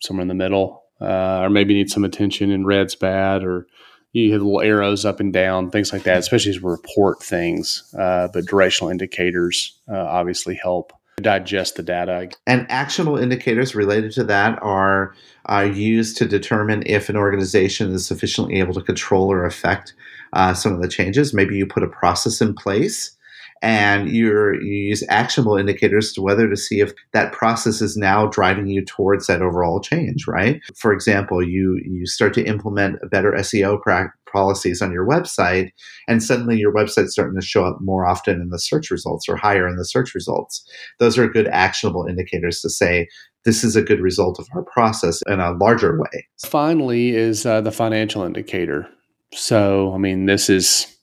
somewhere 0.00 0.22
in 0.22 0.28
the 0.28 0.34
middle, 0.34 0.83
uh, 1.04 1.40
or 1.42 1.50
maybe 1.50 1.74
need 1.74 1.90
some 1.90 2.04
attention, 2.04 2.50
and 2.50 2.66
red's 2.66 2.94
bad, 2.94 3.44
or 3.44 3.66
you 4.12 4.32
have 4.32 4.42
little 4.42 4.60
arrows 4.60 5.04
up 5.04 5.20
and 5.20 5.32
down, 5.32 5.70
things 5.70 5.92
like 5.92 6.04
that, 6.04 6.18
especially 6.18 6.50
as 6.50 6.62
we 6.62 6.70
report 6.70 7.22
things. 7.22 7.92
Uh, 7.98 8.28
but 8.32 8.46
directional 8.46 8.90
indicators 8.90 9.78
uh, 9.88 9.98
obviously 9.98 10.54
help 10.54 10.92
digest 11.16 11.76
the 11.76 11.82
data. 11.82 12.28
And 12.46 12.66
actionable 12.70 13.18
indicators 13.18 13.74
related 13.74 14.12
to 14.12 14.24
that 14.24 14.58
are 14.62 15.14
are 15.46 15.66
used 15.66 16.16
to 16.16 16.26
determine 16.26 16.82
if 16.86 17.08
an 17.08 17.16
organization 17.16 17.92
is 17.92 18.06
sufficiently 18.06 18.58
able 18.60 18.74
to 18.74 18.80
control 18.80 19.30
or 19.30 19.44
affect 19.44 19.94
uh, 20.32 20.54
some 20.54 20.72
of 20.72 20.80
the 20.80 20.88
changes. 20.88 21.34
Maybe 21.34 21.56
you 21.56 21.66
put 21.66 21.82
a 21.82 21.88
process 21.88 22.40
in 22.40 22.54
place 22.54 23.16
and 23.62 24.10
you 24.10 24.54
use 24.60 25.04
actionable 25.08 25.56
indicators 25.56 26.12
to 26.12 26.22
whether 26.22 26.48
to 26.48 26.56
see 26.56 26.80
if 26.80 26.92
that 27.12 27.32
process 27.32 27.80
is 27.80 27.96
now 27.96 28.26
driving 28.26 28.66
you 28.66 28.84
towards 28.84 29.26
that 29.26 29.42
overall 29.42 29.80
change, 29.80 30.26
right? 30.26 30.60
For 30.76 30.92
example, 30.92 31.42
you 31.42 31.80
you 31.84 32.06
start 32.06 32.34
to 32.34 32.44
implement 32.44 32.98
better 33.10 33.32
SEO 33.32 33.80
pra- 33.80 34.12
policies 34.34 34.82
on 34.82 34.92
your 34.92 35.06
website, 35.06 35.70
and 36.08 36.22
suddenly 36.22 36.58
your 36.58 36.74
website's 36.74 37.12
starting 37.12 37.40
to 37.40 37.46
show 37.46 37.64
up 37.64 37.78
more 37.80 38.04
often 38.04 38.40
in 38.40 38.50
the 38.50 38.58
search 38.58 38.90
results 38.90 39.28
or 39.28 39.36
higher 39.36 39.68
in 39.68 39.76
the 39.76 39.84
search 39.84 40.14
results. 40.14 40.68
Those 40.98 41.16
are 41.16 41.28
good 41.28 41.46
actionable 41.46 42.06
indicators 42.06 42.60
to 42.60 42.68
say 42.68 43.08
this 43.44 43.62
is 43.62 43.76
a 43.76 43.82
good 43.82 44.00
result 44.00 44.38
of 44.38 44.48
our 44.54 44.62
process 44.62 45.22
in 45.28 45.38
a 45.38 45.52
larger 45.52 45.98
way. 45.98 46.26
Finally, 46.44 47.10
is 47.10 47.46
uh, 47.46 47.60
the 47.60 47.72
financial 47.72 48.22
indicator. 48.22 48.88
So, 49.32 49.92
I 49.94 49.98
mean, 49.98 50.26
this 50.26 50.50
is 50.50 50.96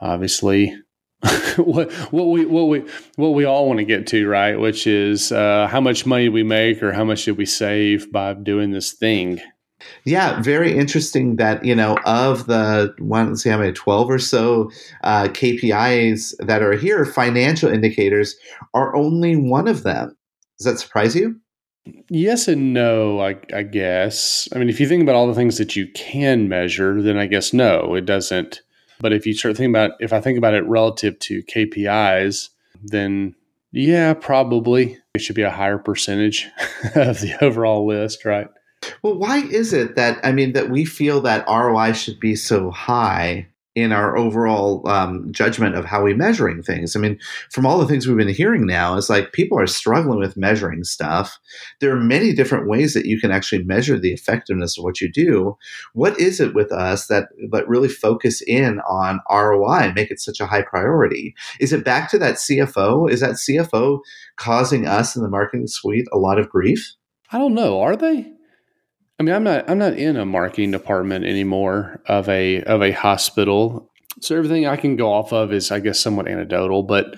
obviously 0.00 0.76
what 1.56 1.92
what 2.12 2.24
we 2.24 2.44
what 2.44 2.64
we 2.64 2.84
what 3.16 3.30
we 3.30 3.44
all 3.44 3.66
want 3.66 3.78
to 3.78 3.84
get 3.84 4.06
to, 4.08 4.26
right? 4.28 4.58
Which 4.58 4.86
is 4.86 5.32
uh, 5.32 5.68
how 5.68 5.80
much 5.80 6.06
money 6.06 6.28
we 6.28 6.42
make 6.42 6.82
or 6.82 6.92
how 6.92 7.04
much 7.04 7.24
did 7.24 7.38
we 7.38 7.46
save 7.46 8.12
by 8.12 8.34
doing 8.34 8.72
this 8.72 8.92
thing. 8.92 9.40
Yeah, 10.04 10.40
very 10.40 10.76
interesting 10.76 11.36
that, 11.36 11.64
you 11.64 11.74
know, 11.74 11.98
of 12.06 12.46
the 12.46 12.94
one, 12.98 13.28
let's 13.28 13.42
see 13.42 13.50
how 13.50 13.58
many, 13.58 13.72
12 13.72 14.10
or 14.10 14.18
so 14.18 14.70
uh, 15.02 15.24
KPIs 15.24 16.34
that 16.46 16.62
are 16.62 16.72
here, 16.72 17.04
financial 17.04 17.70
indicators 17.70 18.36
are 18.72 18.96
only 18.96 19.36
one 19.36 19.68
of 19.68 19.82
them. 19.82 20.16
Does 20.58 20.66
that 20.66 20.78
surprise 20.78 21.14
you? 21.14 21.38
Yes 22.08 22.48
and 22.48 22.72
no, 22.72 23.20
I, 23.20 23.36
I 23.52 23.62
guess. 23.62 24.48
I 24.54 24.58
mean, 24.58 24.70
if 24.70 24.80
you 24.80 24.88
think 24.88 25.02
about 25.02 25.16
all 25.16 25.26
the 25.26 25.34
things 25.34 25.58
that 25.58 25.76
you 25.76 25.86
can 25.92 26.48
measure, 26.48 27.02
then 27.02 27.18
I 27.18 27.26
guess 27.26 27.52
no, 27.52 27.94
it 27.94 28.06
doesn't 28.06 28.62
but 29.00 29.12
if 29.12 29.26
you 29.26 29.34
start 29.34 29.56
thinking 29.56 29.72
about, 29.72 29.92
if 30.00 30.12
I 30.12 30.20
think 30.20 30.38
about 30.38 30.54
it 30.54 30.64
relative 30.66 31.18
to 31.20 31.42
KPIs, 31.42 32.50
then 32.82 33.34
yeah, 33.72 34.14
probably 34.14 34.98
it 35.14 35.20
should 35.20 35.36
be 35.36 35.42
a 35.42 35.50
higher 35.50 35.78
percentage 35.78 36.48
of 36.94 37.20
the 37.20 37.36
overall 37.40 37.86
list, 37.86 38.24
right? 38.24 38.48
Well, 39.02 39.18
why 39.18 39.38
is 39.38 39.72
it 39.72 39.96
that, 39.96 40.24
I 40.24 40.32
mean, 40.32 40.52
that 40.52 40.70
we 40.70 40.84
feel 40.84 41.20
that 41.22 41.46
ROI 41.48 41.92
should 41.92 42.20
be 42.20 42.36
so 42.36 42.70
high 42.70 43.48
in 43.74 43.90
our 43.90 44.16
overall 44.16 44.88
um, 44.88 45.32
judgment 45.32 45.74
of 45.74 45.84
how 45.84 46.02
we're 46.02 46.16
measuring 46.16 46.62
things. 46.62 46.94
I 46.94 47.00
mean, 47.00 47.18
from 47.50 47.66
all 47.66 47.78
the 47.78 47.86
things 47.86 48.06
we've 48.06 48.16
been 48.16 48.28
hearing 48.28 48.66
now, 48.66 48.96
it's 48.96 49.10
like 49.10 49.32
people 49.32 49.58
are 49.58 49.66
struggling 49.66 50.20
with 50.20 50.36
measuring 50.36 50.84
stuff. 50.84 51.38
There 51.80 51.90
are 51.90 52.00
many 52.00 52.32
different 52.32 52.68
ways 52.68 52.94
that 52.94 53.06
you 53.06 53.20
can 53.20 53.32
actually 53.32 53.64
measure 53.64 53.98
the 53.98 54.12
effectiveness 54.12 54.78
of 54.78 54.84
what 54.84 55.00
you 55.00 55.10
do. 55.10 55.56
What 55.92 56.18
is 56.20 56.40
it 56.40 56.54
with 56.54 56.70
us 56.70 57.08
that 57.08 57.28
that 57.50 57.68
really 57.68 57.88
focus 57.88 58.42
in 58.42 58.80
on 58.88 59.20
ROI 59.30 59.80
and 59.80 59.94
make 59.94 60.10
it 60.10 60.20
such 60.20 60.40
a 60.40 60.46
high 60.46 60.62
priority? 60.62 61.34
Is 61.58 61.72
it 61.72 61.84
back 61.84 62.10
to 62.10 62.18
that 62.18 62.36
CFO? 62.36 63.10
Is 63.10 63.20
that 63.20 63.32
CFO 63.32 64.00
causing 64.36 64.86
us 64.86 65.16
in 65.16 65.22
the 65.22 65.28
marketing 65.28 65.66
suite 65.66 66.06
a 66.12 66.18
lot 66.18 66.38
of 66.38 66.48
grief? 66.48 66.94
I 67.32 67.38
don't 67.38 67.54
know. 67.54 67.80
Are 67.80 67.96
they? 67.96 68.33
I 69.18 69.22
mean, 69.22 69.34
I'm 69.34 69.44
not 69.44 69.68
I'm 69.70 69.78
not 69.78 69.94
in 69.94 70.16
a 70.16 70.26
marketing 70.26 70.72
department 70.72 71.24
anymore 71.24 72.00
of 72.06 72.28
a 72.28 72.62
of 72.64 72.82
a 72.82 72.92
hospital, 72.92 73.90
so 74.20 74.36
everything 74.36 74.66
I 74.66 74.76
can 74.76 74.96
go 74.96 75.12
off 75.12 75.32
of 75.32 75.52
is, 75.52 75.70
I 75.70 75.80
guess, 75.80 76.00
somewhat 76.00 76.28
anecdotal. 76.28 76.82
But 76.82 77.14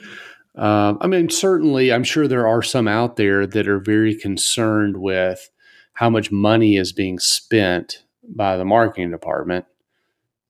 uh, 0.57 0.95
I 1.01 1.07
mean, 1.07 1.31
certainly, 1.31 1.93
I'm 1.93 2.05
sure 2.05 2.29
there 2.29 2.47
are 2.47 2.63
some 2.63 2.89
out 2.89 3.17
there 3.17 3.47
that 3.47 3.69
are 3.69 3.81
very 3.81 4.15
concerned 4.15 4.99
with 4.99 5.51
how 5.95 6.11
much 6.11 6.31
money 6.31 6.77
is 6.77 6.93
being 6.93 7.19
spent 7.19 8.03
by 8.29 8.57
the 8.57 8.65
marketing 8.65 9.11
department 9.11 9.65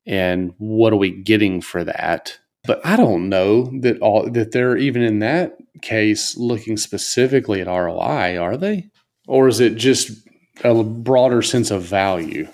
and 0.06 0.52
what 0.58 0.92
are 0.92 0.96
we 0.96 1.10
getting 1.10 1.60
for 1.60 1.84
that. 1.84 2.38
But 2.64 2.84
I 2.84 2.96
don't 2.96 3.28
know 3.28 3.70
that 3.80 4.00
all 4.00 4.28
that 4.30 4.50
they're 4.50 4.76
even 4.76 5.02
in 5.02 5.20
that 5.20 5.56
case 5.82 6.36
looking 6.36 6.76
specifically 6.76 7.60
at 7.60 7.68
ROI, 7.68 8.38
are 8.38 8.56
they? 8.56 8.88
Or 9.28 9.46
is 9.46 9.60
it 9.60 9.76
just 9.76 10.25
a 10.64 10.82
broader 10.82 11.42
sense 11.42 11.70
of 11.70 11.82
value. 11.82 12.48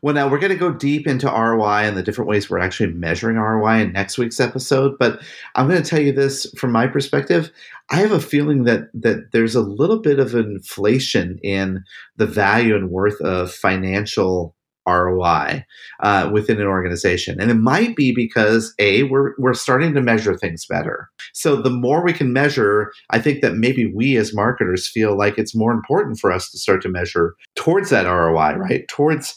Well, 0.00 0.14
now 0.14 0.28
we're 0.28 0.38
going 0.38 0.52
to 0.52 0.58
go 0.58 0.72
deep 0.72 1.06
into 1.08 1.26
ROI 1.26 1.86
and 1.86 1.96
the 1.96 2.02
different 2.02 2.28
ways 2.28 2.48
we're 2.48 2.60
actually 2.60 2.92
measuring 2.92 3.36
ROI 3.36 3.80
in 3.80 3.92
next 3.92 4.16
week's 4.16 4.38
episode. 4.38 4.96
But 4.98 5.20
I'm 5.56 5.68
going 5.68 5.82
to 5.82 5.88
tell 5.88 6.00
you 6.00 6.12
this 6.12 6.46
from 6.56 6.70
my 6.70 6.86
perspective. 6.86 7.50
I 7.90 7.96
have 7.96 8.12
a 8.12 8.20
feeling 8.20 8.64
that 8.64 8.90
that 8.94 9.32
there's 9.32 9.56
a 9.56 9.60
little 9.60 9.98
bit 9.98 10.20
of 10.20 10.34
inflation 10.34 11.38
in 11.42 11.82
the 12.16 12.26
value 12.26 12.76
and 12.76 12.90
worth 12.90 13.20
of 13.22 13.52
financial 13.52 14.54
ROI 14.88 15.64
uh, 16.00 16.30
within 16.32 16.60
an 16.60 16.66
organization. 16.66 17.40
And 17.40 17.50
it 17.50 17.54
might 17.54 17.96
be 17.96 18.12
because 18.12 18.74
A, 18.78 19.04
we're, 19.04 19.34
we're 19.38 19.54
starting 19.54 19.94
to 19.94 20.00
measure 20.00 20.36
things 20.36 20.66
better. 20.66 21.08
So 21.32 21.56
the 21.56 21.70
more 21.70 22.02
we 22.02 22.12
can 22.12 22.32
measure, 22.32 22.92
I 23.10 23.18
think 23.18 23.42
that 23.42 23.54
maybe 23.54 23.86
we 23.86 24.16
as 24.16 24.34
marketers 24.34 24.88
feel 24.88 25.16
like 25.16 25.38
it's 25.38 25.54
more 25.54 25.72
important 25.72 26.18
for 26.18 26.32
us 26.32 26.50
to 26.50 26.58
start 26.58 26.82
to 26.82 26.88
measure 26.88 27.36
towards 27.54 27.90
that 27.90 28.06
ROI, 28.06 28.54
right? 28.56 28.88
Towards 28.88 29.36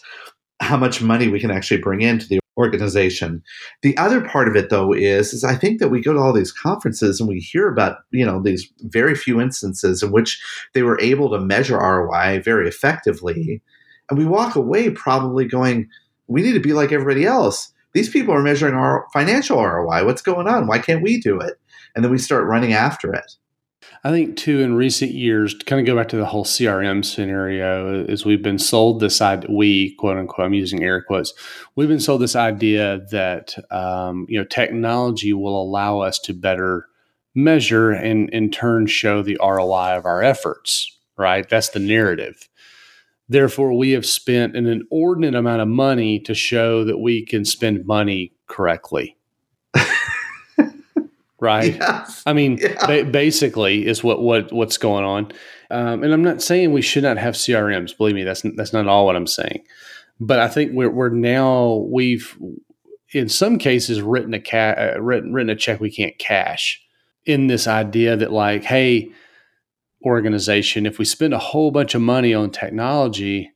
how 0.62 0.78
much 0.78 1.02
money 1.02 1.28
we 1.28 1.40
can 1.40 1.52
actually 1.52 1.82
bring 1.82 2.02
into 2.02 2.28
the 2.28 2.40
organization. 2.58 3.42
The 3.82 3.98
other 3.98 4.22
part 4.22 4.48
of 4.48 4.56
it 4.56 4.70
though 4.70 4.94
is 4.94 5.34
is 5.34 5.44
I 5.44 5.56
think 5.56 5.80
that 5.80 5.90
we 5.90 6.02
go 6.02 6.14
to 6.14 6.20
all 6.20 6.34
these 6.34 6.52
conferences 6.52 7.20
and 7.20 7.28
we 7.28 7.40
hear 7.40 7.68
about, 7.68 8.00
you 8.12 8.26
know, 8.26 8.42
these 8.42 8.68
very 8.82 9.16
few 9.16 9.42
instances 9.42 10.04
in 10.04 10.12
which 10.12 10.42
they 10.74 10.84
were 10.84 11.00
able 11.02 11.30
to 11.32 11.40
measure 11.40 11.78
ROI 11.78 12.42
very 12.44 12.68
effectively. 12.68 13.62
And 14.12 14.19
we 14.19 14.26
walk 14.26 14.58
away 14.58 14.89
probably 14.89 15.45
going, 15.45 15.88
we 16.28 16.41
need 16.41 16.52
to 16.52 16.60
be 16.60 16.74
like 16.74 16.91
everybody 16.91 17.26
else. 17.26 17.71
These 17.93 18.10
people 18.10 18.34
are 18.34 18.43
measuring 18.43 18.76
our 18.76 19.08
financial 19.13 19.63
ROI. 19.63 20.06
What's 20.06 20.21
going 20.21 20.50
on? 20.50 20.67
Why 20.67 20.80
can't 20.80 21.02
we 21.02 21.21
do 21.21 21.39
it? 21.39 21.54
And 21.95 22.04
then 22.04 22.12
we 22.12 22.17
start 22.17 22.45
running 22.45 22.74
after 22.74 23.13
it. 23.13 23.38
I 24.04 24.12
think 24.12 24.36
too 24.36 24.60
in 24.60 24.76
recent 24.76 25.12
years, 25.12 25.54
to 25.54 25.63
kind 25.63 25.80
of 25.80 25.86
go 25.86 25.95
back 25.95 26.10
to 26.10 26.17
the 26.17 26.26
whole 26.26 26.43
CRM 26.43 27.06
scenario, 27.06 28.04
is 28.04 28.26
we've 28.26 28.43
been 28.43 28.60
sold 28.60 29.00
this 29.00 29.21
idea. 29.21 29.50
We 29.50 29.95
quote 29.95 30.17
unquote, 30.17 30.45
I'm 30.45 30.54
using 30.54 30.84
air 30.84 31.02
quotes. 31.02 31.34
We've 31.78 31.88
been 31.88 32.02
sold 32.02 32.19
this 32.19 32.36
idea 32.36 33.00
that 33.12 33.56
um, 33.71 34.26
you 34.28 34.38
know 34.38 34.45
technology 34.45 35.32
will 35.32 35.62
allow 35.62 36.00
us 36.00 36.19
to 36.19 36.34
better 36.34 36.88
measure 37.34 37.91
and 37.91 38.30
in 38.32 38.52
turn 38.52 38.88
show 38.88 39.21
the 39.21 39.38
ROI 39.41 39.95
of 39.95 40.06
our 40.06 40.21
efforts. 40.21 40.97
Right, 41.17 41.47
that's 41.47 41.69
the 41.69 41.80
narrative. 41.80 42.50
Therefore, 43.32 43.74
we 43.78 43.91
have 43.91 44.06
spent 44.06 44.58
an 44.58 44.67
inordinate 44.67 45.36
amount 45.36 45.62
of 45.62 45.67
money 45.70 46.20
to 46.20 46.34
show 46.34 46.84
that 46.84 46.98
we 46.98 47.26
can 47.26 47.46
spend 47.46 47.86
money 47.86 48.34
correctly 48.48 49.15
right? 51.39 51.76
Yes. 51.76 52.22
I 52.26 52.34
mean, 52.34 52.58
Yeah. 52.62 52.86
ba- 52.86 53.06
basically, 53.10 53.88
is 53.88 54.04
what 54.04 54.22
what 54.22 54.52
what's 54.54 54.78
going 54.78 55.06
on. 55.06 55.32
Um, 55.72 56.04
and 56.04 56.13
I'm 56.13 56.24
not 56.24 56.41
saying 56.41 56.72
we 56.74 56.82
should 56.82 57.04
not 57.04 57.17
have 57.17 57.34
CRMs. 57.36 57.98
Believe 57.98 58.15
me, 58.15 58.24
that's 58.24 58.44
that's 58.56 58.74
not 58.74 58.88
all 58.88 59.06
what 59.06 59.15
I'm 59.15 59.28
saying. 59.28 59.63
But 60.20 60.39
I 60.39 60.48
think 60.48 60.74
we're 60.74 60.91
we're 60.91 61.10
now 61.10 61.86
we've 61.89 62.38
in 63.13 63.28
some 63.30 63.58
cases 63.58 64.02
written 64.02 64.34
a 64.34 64.39
ca- 64.39 64.76
uh, 64.96 65.00
written 65.02 65.34
written 65.34 65.50
a 65.50 65.56
check 65.56 65.80
we 65.80 65.89
can't 65.91 66.17
cash 66.20 66.82
in 67.26 67.48
this 67.48 67.67
idea 67.67 68.15
that 68.17 68.32
like, 68.32 68.63
hey, 68.63 69.10
organization, 70.06 70.86
if 70.86 70.98
we 70.98 71.06
spend 71.06 71.34
a 71.34 71.40
whole 71.40 71.72
bunch 71.72 71.96
of 71.96 72.02
money 72.02 72.34
on 72.34 72.52
technology, 72.52 73.52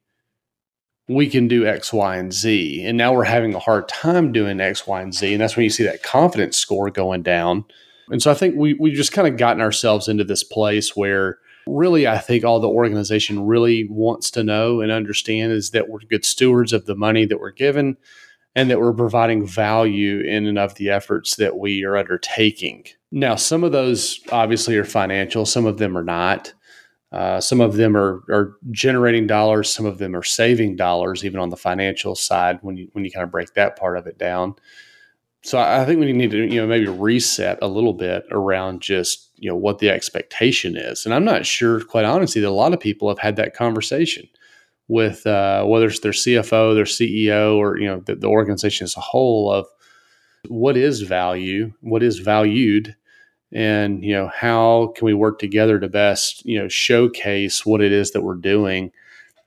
we 1.08 1.29
can 1.29 1.47
do 1.47 1.65
X, 1.65 1.93
Y, 1.93 2.17
and 2.17 2.34
Z. 2.34 2.84
And 2.84 2.97
now 2.97 3.13
we're 3.13 3.25
having 3.25 3.53
a 3.53 3.60
hard 3.60 3.88
time 3.88 4.31
doing 4.31 4.60
X, 4.60 4.88
Y, 4.88 5.01
and 5.01 5.13
Z. 5.13 5.34
And 5.34 5.41
that's 5.41 5.55
when 5.55 5.63
you 5.63 5.69
see 5.69 5.84
that 5.84 6.03
confidence 6.03 6.58
score 6.58 6.89
going 6.89 7.21
down. 7.21 7.65
And 8.10 8.21
so 8.21 8.31
I 8.31 8.36
think 8.36 8.55
we 8.55 8.73
we 8.75 8.91
just 8.91 9.12
kind 9.12 9.27
of 9.27 9.38
gotten 9.38 9.62
ourselves 9.62 10.08
into 10.08 10.23
this 10.23 10.43
place 10.43 10.95
where 10.95 11.39
really 11.67 12.08
I 12.08 12.19
think 12.19 12.43
all 12.43 12.60
the 12.60 12.69
organization 12.69 13.45
really 13.45 13.88
wants 13.89 14.29
to 14.31 14.43
know 14.43 14.81
and 14.81 14.91
understand 14.91 15.51
is 15.51 15.71
that 15.71 15.89
we're 15.89 15.99
good 15.99 16.25
stewards 16.25 16.73
of 16.73 16.86
the 16.86 16.95
money 16.95 17.25
that 17.25 17.39
we're 17.39 17.51
given 17.51 17.97
and 18.55 18.69
that 18.69 18.79
we're 18.79 18.93
providing 18.93 19.45
value 19.45 20.21
in 20.21 20.45
and 20.45 20.57
of 20.57 20.75
the 20.75 20.89
efforts 20.89 21.35
that 21.35 21.57
we 21.57 21.83
are 21.83 21.97
undertaking. 21.97 22.85
Now, 23.11 23.35
some 23.35 23.63
of 23.63 23.71
those 23.71 24.19
obviously 24.31 24.77
are 24.77 24.85
financial, 24.85 25.45
some 25.45 25.65
of 25.65 25.77
them 25.77 25.97
are 25.97 26.03
not. 26.03 26.53
Uh, 27.11 27.39
some 27.39 27.61
of 27.61 27.75
them 27.75 27.95
are, 27.95 28.23
are 28.29 28.57
generating 28.71 29.25
dollars, 29.25 29.73
some 29.73 29.85
of 29.85 29.99
them 29.99 30.15
are 30.15 30.23
saving 30.23 30.75
dollars, 30.75 31.23
even 31.23 31.39
on 31.39 31.49
the 31.49 31.55
financial 31.55 32.15
side 32.15 32.59
when 32.61 32.75
you 32.75 32.89
when 32.91 33.05
you 33.05 33.11
kind 33.11 33.23
of 33.23 33.31
break 33.31 33.53
that 33.53 33.77
part 33.77 33.97
of 33.97 34.07
it 34.07 34.17
down. 34.17 34.55
So 35.43 35.59
I 35.59 35.85
think 35.85 35.99
we 35.99 36.11
need 36.11 36.31
to 36.31 36.37
you 36.39 36.59
know 36.59 36.67
maybe 36.67 36.87
reset 36.87 37.59
a 37.61 37.67
little 37.67 37.93
bit 37.93 38.25
around 38.31 38.81
just 38.81 39.29
you 39.35 39.49
know 39.49 39.55
what 39.55 39.79
the 39.79 39.89
expectation 39.89 40.75
is, 40.75 41.05
and 41.05 41.13
I'm 41.13 41.23
not 41.23 41.45
sure, 41.45 41.81
quite 41.85 42.03
honestly, 42.03 42.41
that 42.41 42.49
a 42.49 42.51
lot 42.51 42.73
of 42.73 42.79
people 42.81 43.07
have 43.07 43.19
had 43.19 43.37
that 43.37 43.53
conversation 43.53 44.27
with 44.88 45.26
uh, 45.26 45.63
whether 45.65 45.88
it's 45.88 46.00
their 46.02 46.12
CFO, 46.12 46.76
their 46.76 46.86
CEO, 46.86 47.56
or 47.58 47.78
you 47.78 47.88
know 47.88 48.00
the, 48.02 48.15
the 48.15 48.28
organization 48.28 48.86
as 48.86 48.95
a 48.98 49.02
whole 49.02 49.52
of 49.52 49.65
what 50.48 50.78
is 50.78 51.02
value, 51.02 51.74
what 51.82 52.04
is 52.04 52.19
valued, 52.19 52.95
and 53.52 54.04
you 54.04 54.13
know 54.13 54.28
how 54.28 54.93
can 54.95 55.06
we 55.06 55.13
work 55.13 55.39
together 55.39 55.80
to 55.80 55.88
best 55.88 56.45
you 56.45 56.60
know 56.60 56.67
showcase 56.67 57.65
what 57.65 57.82
it 57.82 57.91
is 57.91 58.12
that 58.12 58.21
we're 58.21 58.36
doing, 58.36 58.91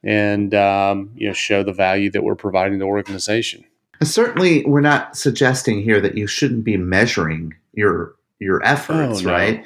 and 0.02 0.54
um, 0.54 1.10
you 1.14 1.26
know 1.26 1.32
show 1.34 1.62
the 1.62 1.72
value 1.72 2.10
that 2.10 2.24
we're 2.24 2.34
providing 2.36 2.78
the 2.78 2.84
organization. 2.84 3.64
And 4.00 4.08
certainly, 4.08 4.64
we're 4.64 4.80
not 4.80 5.16
suggesting 5.16 5.82
here 5.82 6.00
that 6.00 6.16
you 6.16 6.26
shouldn't 6.28 6.64
be 6.64 6.76
measuring 6.76 7.54
your 7.74 8.14
your 8.40 8.62
efforts, 8.64 9.20
Oh, 9.20 9.24
no. 9.24 9.30
right? 9.32 9.64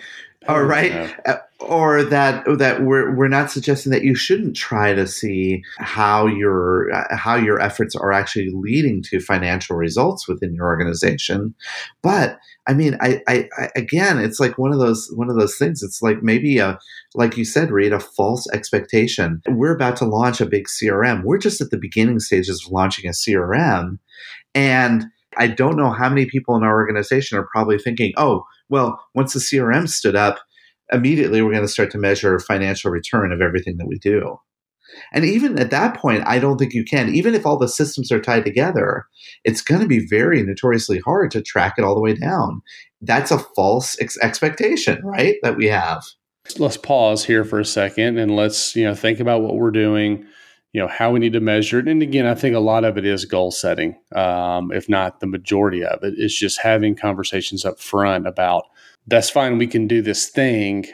Oh, 0.48 0.54
Or 0.54 0.66
right, 0.66 0.92
no. 1.26 1.38
Or 1.68 2.02
that 2.02 2.44
that 2.58 2.82
we're 2.82 3.14
we're 3.14 3.28
not 3.28 3.50
suggesting 3.50 3.92
that 3.92 4.02
you 4.02 4.14
shouldn't 4.14 4.56
try 4.56 4.94
to 4.94 5.06
see 5.06 5.62
how 5.78 6.26
your 6.26 6.90
how 7.10 7.36
your 7.36 7.60
efforts 7.60 7.94
are 7.94 8.12
actually 8.12 8.50
leading 8.52 9.02
to 9.04 9.20
financial 9.20 9.76
results 9.76 10.26
within 10.26 10.54
your 10.54 10.66
organization. 10.66 11.54
But 12.02 12.38
I 12.66 12.74
mean, 12.74 12.96
I, 13.00 13.22
I, 13.28 13.48
I 13.58 13.68
again, 13.76 14.18
it's 14.18 14.40
like 14.40 14.58
one 14.58 14.72
of 14.72 14.78
those 14.78 15.10
one 15.14 15.30
of 15.30 15.36
those 15.36 15.56
things. 15.56 15.82
It's 15.82 16.02
like 16.02 16.22
maybe 16.22 16.58
a 16.58 16.78
like 17.14 17.36
you 17.36 17.44
said, 17.44 17.70
Reed, 17.70 17.92
a 17.92 18.00
false 18.00 18.48
expectation. 18.52 19.40
We're 19.48 19.74
about 19.74 19.96
to 19.98 20.04
launch 20.04 20.40
a 20.40 20.46
big 20.46 20.66
CRM. 20.66 21.22
We're 21.24 21.38
just 21.38 21.60
at 21.60 21.70
the 21.70 21.78
beginning 21.78 22.20
stages 22.20 22.64
of 22.64 22.72
launching 22.72 23.06
a 23.08 23.12
CRM. 23.12 23.98
And 24.54 25.06
I 25.38 25.46
don't 25.46 25.76
know 25.76 25.90
how 25.90 26.08
many 26.08 26.26
people 26.26 26.56
in 26.56 26.62
our 26.62 26.74
organization 26.74 27.38
are 27.38 27.48
probably 27.50 27.78
thinking, 27.78 28.12
oh, 28.16 28.44
well, 28.68 29.02
once 29.14 29.32
the 29.32 29.40
CRM 29.40 29.88
stood 29.88 30.16
up, 30.16 30.40
immediately 30.92 31.42
we're 31.42 31.50
going 31.52 31.62
to 31.62 31.68
start 31.68 31.90
to 31.92 31.98
measure 31.98 32.38
financial 32.38 32.90
return 32.90 33.32
of 33.32 33.40
everything 33.40 33.76
that 33.78 33.86
we 33.86 33.98
do. 33.98 34.36
And 35.12 35.24
even 35.24 35.58
at 35.58 35.70
that 35.70 35.96
point, 35.96 36.22
I 36.26 36.38
don't 36.38 36.58
think 36.58 36.74
you 36.74 36.84
can. 36.84 37.14
Even 37.14 37.34
if 37.34 37.46
all 37.46 37.58
the 37.58 37.68
systems 37.68 38.12
are 38.12 38.20
tied 38.20 38.44
together, 38.44 39.06
it's 39.44 39.62
going 39.62 39.80
to 39.80 39.86
be 39.86 40.06
very 40.06 40.42
notoriously 40.42 40.98
hard 40.98 41.30
to 41.30 41.42
track 41.42 41.74
it 41.78 41.84
all 41.84 41.94
the 41.94 42.00
way 42.00 42.14
down. 42.14 42.60
That's 43.00 43.30
a 43.30 43.38
false 43.38 43.98
ex- 44.00 44.18
expectation, 44.20 45.00
right? 45.04 45.36
That 45.42 45.56
we 45.56 45.66
have. 45.66 46.04
let's 46.58 46.76
pause 46.76 47.24
here 47.24 47.44
for 47.44 47.60
a 47.60 47.64
second 47.64 48.18
and 48.18 48.34
let's 48.36 48.74
you 48.76 48.84
know 48.84 48.94
think 48.94 49.20
about 49.20 49.42
what 49.42 49.54
we're 49.54 49.70
doing 49.70 50.26
you 50.72 50.80
know 50.80 50.88
how 50.88 51.12
we 51.12 51.20
need 51.20 51.32
to 51.34 51.40
measure 51.40 51.78
it 51.78 51.86
and 51.86 52.02
again 52.02 52.26
i 52.26 52.34
think 52.34 52.56
a 52.56 52.60
lot 52.60 52.84
of 52.84 52.98
it 52.98 53.06
is 53.06 53.24
goal 53.24 53.50
setting 53.52 53.94
um, 54.16 54.72
if 54.72 54.88
not 54.88 55.20
the 55.20 55.26
majority 55.26 55.84
of 55.84 56.02
it. 56.02 56.14
it 56.14 56.18
is 56.18 56.36
just 56.36 56.60
having 56.60 56.96
conversations 56.96 57.64
up 57.64 57.78
front 57.78 58.26
about 58.26 58.64
that's 59.06 59.30
fine 59.30 59.58
we 59.58 59.66
can 59.66 59.86
do 59.86 60.02
this 60.02 60.28
thing 60.28 60.86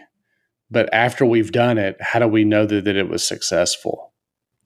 but 0.70 0.92
after 0.92 1.24
we've 1.24 1.52
done 1.52 1.78
it 1.78 1.96
how 2.00 2.18
do 2.18 2.28
we 2.28 2.44
know 2.44 2.66
that, 2.66 2.84
that 2.84 2.96
it 2.96 3.08
was 3.08 3.26
successful 3.26 4.12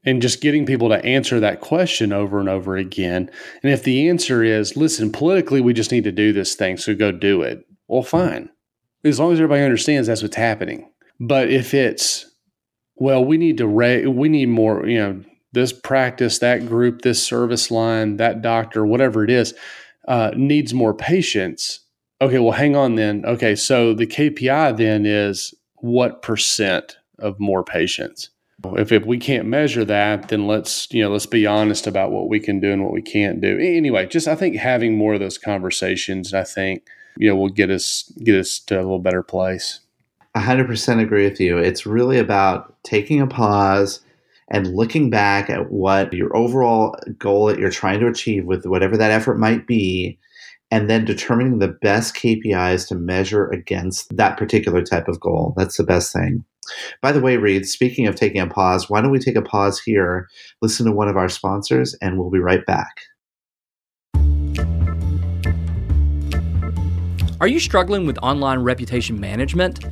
and 0.04 0.20
just 0.20 0.40
getting 0.40 0.66
people 0.66 0.88
to 0.88 1.04
answer 1.04 1.38
that 1.38 1.60
question 1.60 2.12
over 2.12 2.40
and 2.40 2.48
over 2.48 2.76
again 2.76 3.30
and 3.62 3.72
if 3.72 3.82
the 3.82 4.08
answer 4.08 4.42
is 4.42 4.76
listen 4.76 5.10
politically 5.12 5.60
we 5.60 5.72
just 5.72 5.92
need 5.92 6.04
to 6.04 6.12
do 6.12 6.32
this 6.32 6.54
thing 6.54 6.76
so 6.76 6.94
go 6.94 7.12
do 7.12 7.42
it 7.42 7.66
well 7.88 8.02
fine 8.02 8.48
as 9.04 9.18
long 9.18 9.32
as 9.32 9.38
everybody 9.38 9.62
understands 9.62 10.08
that's 10.08 10.22
what's 10.22 10.36
happening. 10.36 10.90
But 11.20 11.50
if 11.50 11.74
it's 11.74 12.26
well, 12.96 13.24
we 13.24 13.36
need 13.36 13.58
to 13.58 13.66
ra- 13.66 14.08
we 14.08 14.28
need 14.28 14.48
more, 14.48 14.86
you 14.86 14.98
know, 14.98 15.24
this 15.52 15.72
practice, 15.72 16.38
that 16.38 16.66
group, 16.66 17.02
this 17.02 17.22
service 17.24 17.70
line, 17.70 18.16
that 18.18 18.42
doctor, 18.42 18.86
whatever 18.86 19.24
it 19.24 19.30
is, 19.30 19.54
uh, 20.06 20.30
needs 20.36 20.72
more 20.72 20.94
patients. 20.94 21.80
Okay, 22.22 22.38
well, 22.38 22.52
hang 22.52 22.76
on 22.76 22.94
then. 22.94 23.24
Okay, 23.26 23.56
so 23.56 23.92
the 23.92 24.06
KPI 24.06 24.76
then 24.76 25.04
is 25.04 25.52
what 25.78 26.22
percent 26.22 26.96
of 27.18 27.40
more 27.40 27.64
patients. 27.64 28.30
If, 28.64 28.92
if 28.92 29.04
we 29.04 29.18
can't 29.18 29.48
measure 29.48 29.84
that, 29.84 30.28
then 30.28 30.46
let's 30.46 30.86
you 30.92 31.02
know 31.02 31.10
let's 31.10 31.26
be 31.26 31.48
honest 31.48 31.88
about 31.88 32.12
what 32.12 32.28
we 32.28 32.38
can 32.38 32.60
do 32.60 32.70
and 32.70 32.84
what 32.84 32.92
we 32.92 33.02
can't 33.02 33.40
do. 33.40 33.58
Anyway, 33.58 34.06
just 34.06 34.28
I 34.28 34.36
think 34.36 34.54
having 34.54 34.96
more 34.96 35.14
of 35.14 35.20
those 35.20 35.36
conversations, 35.36 36.32
I 36.32 36.44
think 36.44 36.86
you 37.16 37.28
know 37.28 37.34
will 37.34 37.48
get 37.48 37.70
us 37.70 38.12
get 38.22 38.38
us 38.38 38.60
to 38.60 38.76
a 38.76 38.82
little 38.82 39.00
better 39.00 39.24
place. 39.24 39.80
100% 40.36 41.02
agree 41.02 41.28
with 41.28 41.40
you. 41.40 41.58
It's 41.58 41.86
really 41.86 42.18
about 42.18 42.76
taking 42.84 43.20
a 43.20 43.26
pause 43.26 44.00
and 44.48 44.76
looking 44.76 45.10
back 45.10 45.50
at 45.50 45.72
what 45.72 46.12
your 46.12 46.34
overall 46.36 46.96
goal 47.18 47.46
that 47.46 47.58
you're 47.58 47.68
trying 47.68 47.98
to 48.00 48.06
achieve 48.06 48.44
with 48.44 48.64
whatever 48.64 48.96
that 48.96 49.10
effort 49.10 49.38
might 49.38 49.66
be, 49.66 50.18
and 50.72 50.88
then 50.88 51.04
determining 51.04 51.58
the 51.58 51.68
best 51.68 52.16
KPIs 52.16 52.88
to 52.88 52.94
measure 52.94 53.46
against 53.48 54.16
that 54.16 54.38
particular 54.38 54.82
type 54.82 55.06
of 55.06 55.20
goal. 55.20 55.52
That's 55.54 55.76
the 55.76 55.84
best 55.84 56.14
thing. 56.14 56.46
By 57.02 57.12
the 57.12 57.20
way, 57.20 57.36
Reed, 57.36 57.68
speaking 57.68 58.06
of 58.06 58.14
taking 58.14 58.40
a 58.40 58.46
pause, 58.46 58.88
why 58.88 59.02
don't 59.02 59.10
we 59.10 59.18
take 59.18 59.36
a 59.36 59.42
pause 59.42 59.78
here, 59.80 60.28
listen 60.62 60.86
to 60.86 60.92
one 60.92 61.08
of 61.08 61.16
our 61.18 61.28
sponsors, 61.28 61.94
and 62.00 62.18
we'll 62.18 62.30
be 62.30 62.38
right 62.38 62.64
back. 62.64 63.02
Are 67.38 67.48
you 67.48 67.60
struggling 67.60 68.06
with 68.06 68.16
online 68.22 68.60
reputation 68.60 69.20
management? 69.20 69.84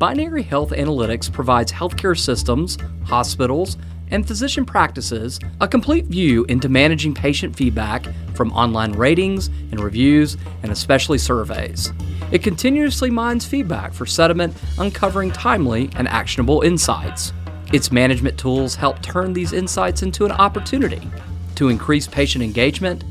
Binary 0.00 0.42
Health 0.42 0.70
Analytics 0.70 1.32
provides 1.32 1.70
healthcare 1.70 2.18
systems, 2.18 2.76
hospitals, 3.04 3.76
and 4.10 4.26
physician 4.26 4.64
practices 4.64 5.38
a 5.60 5.68
complete 5.68 6.06
view 6.06 6.44
into 6.44 6.68
managing 6.68 7.14
patient 7.14 7.54
feedback 7.54 8.06
from 8.34 8.52
online 8.52 8.92
ratings 8.92 9.48
and 9.70 9.80
reviews 9.80 10.36
and 10.62 10.72
especially 10.72 11.18
surveys. 11.18 11.92
It 12.30 12.42
continuously 12.42 13.10
mines 13.10 13.46
feedback 13.46 13.92
for 13.92 14.06
sediment, 14.06 14.54
uncovering 14.78 15.30
timely 15.32 15.90
and 15.96 16.06
actionable 16.08 16.62
insights. 16.62 17.32
Its 17.72 17.92
management 17.92 18.38
tools 18.38 18.74
help 18.74 19.00
turn 19.02 19.32
these 19.32 19.52
insights 19.52 20.02
into 20.02 20.24
an 20.24 20.32
opportunity 20.32 21.02
to 21.54 21.68
increase 21.68 22.06
patient 22.06 22.44
engagement, 22.44 23.04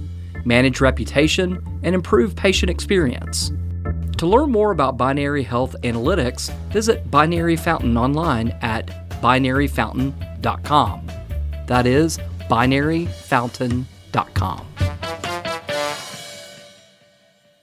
manage 0.45 0.81
reputation, 0.81 1.61
and 1.83 1.93
improve 1.93 2.35
patient 2.35 2.69
experience. 2.69 3.51
To 4.17 4.25
learn 4.25 4.51
more 4.51 4.71
about 4.71 4.97
Binary 4.97 5.43
Health 5.43 5.75
Analytics, 5.83 6.51
visit 6.71 7.11
Binary 7.11 7.55
Fountain 7.55 7.97
online 7.97 8.49
at 8.61 9.06
binaryfountain.com. 9.21 11.07
That 11.67 11.85
is 11.85 12.17
binaryfountain.com. 12.49 14.96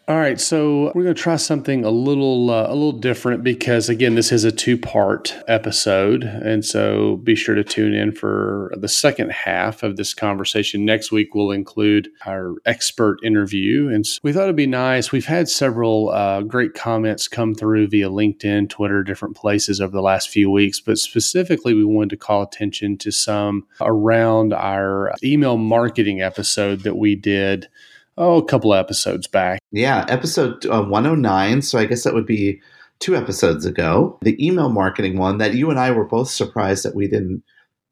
All 0.06 0.16
right, 0.16 0.38
so 0.38 0.92
we're 0.94 1.04
going 1.04 1.14
to 1.14 1.22
try 1.22 1.36
something 1.36 1.82
a 1.82 1.90
little 1.90 2.50
uh, 2.50 2.66
a 2.68 2.74
little 2.74 2.92
different 2.92 3.42
because 3.42 3.88
again, 3.88 4.16
this 4.16 4.32
is 4.32 4.44
a 4.44 4.52
two 4.52 4.76
part 4.76 5.34
episode, 5.48 6.24
and 6.24 6.62
so 6.62 7.16
be 7.24 7.34
sure 7.34 7.54
to 7.54 7.64
tune 7.64 7.94
in 7.94 8.12
for 8.12 8.70
the 8.76 8.86
second 8.86 9.32
half 9.32 9.82
of 9.82 9.96
this 9.96 10.12
conversation. 10.12 10.84
Next 10.84 11.10
week 11.10 11.34
we'll 11.34 11.52
include 11.52 12.10
our 12.26 12.56
expert 12.66 13.16
interview, 13.24 13.88
and 13.88 14.06
so 14.06 14.20
we 14.22 14.34
thought 14.34 14.42
it'd 14.42 14.56
be 14.56 14.66
nice. 14.66 15.10
We've 15.10 15.24
had 15.24 15.48
several 15.48 16.10
uh, 16.10 16.42
great 16.42 16.74
comments 16.74 17.26
come 17.26 17.54
through 17.54 17.86
via 17.86 18.10
LinkedIn, 18.10 18.68
Twitter, 18.68 19.02
different 19.02 19.36
places 19.36 19.80
over 19.80 19.92
the 19.92 20.02
last 20.02 20.28
few 20.28 20.50
weeks, 20.50 20.80
but 20.80 20.98
specifically 20.98 21.72
we 21.72 21.82
wanted 21.82 22.10
to 22.10 22.18
call 22.18 22.42
attention 22.42 22.98
to 22.98 23.10
some 23.10 23.66
around 23.80 24.52
our 24.52 25.14
email 25.22 25.56
marketing 25.56 26.20
episode 26.20 26.80
that 26.80 26.98
we 26.98 27.14
did 27.14 27.68
oh, 28.16 28.38
a 28.38 28.44
couple 28.44 28.74
episodes 28.74 29.26
back. 29.26 29.60
Yeah, 29.72 30.04
episode 30.08 30.64
uh, 30.66 30.82
109. 30.82 31.62
So 31.62 31.78
I 31.78 31.86
guess 31.86 32.04
that 32.04 32.14
would 32.14 32.26
be 32.26 32.60
two 33.00 33.16
episodes 33.16 33.64
ago. 33.64 34.18
The 34.22 34.44
email 34.44 34.70
marketing 34.70 35.18
one 35.18 35.38
that 35.38 35.54
you 35.54 35.70
and 35.70 35.78
I 35.78 35.90
were 35.90 36.06
both 36.06 36.30
surprised 36.30 36.84
that 36.84 36.94
we 36.94 37.08
didn't 37.08 37.42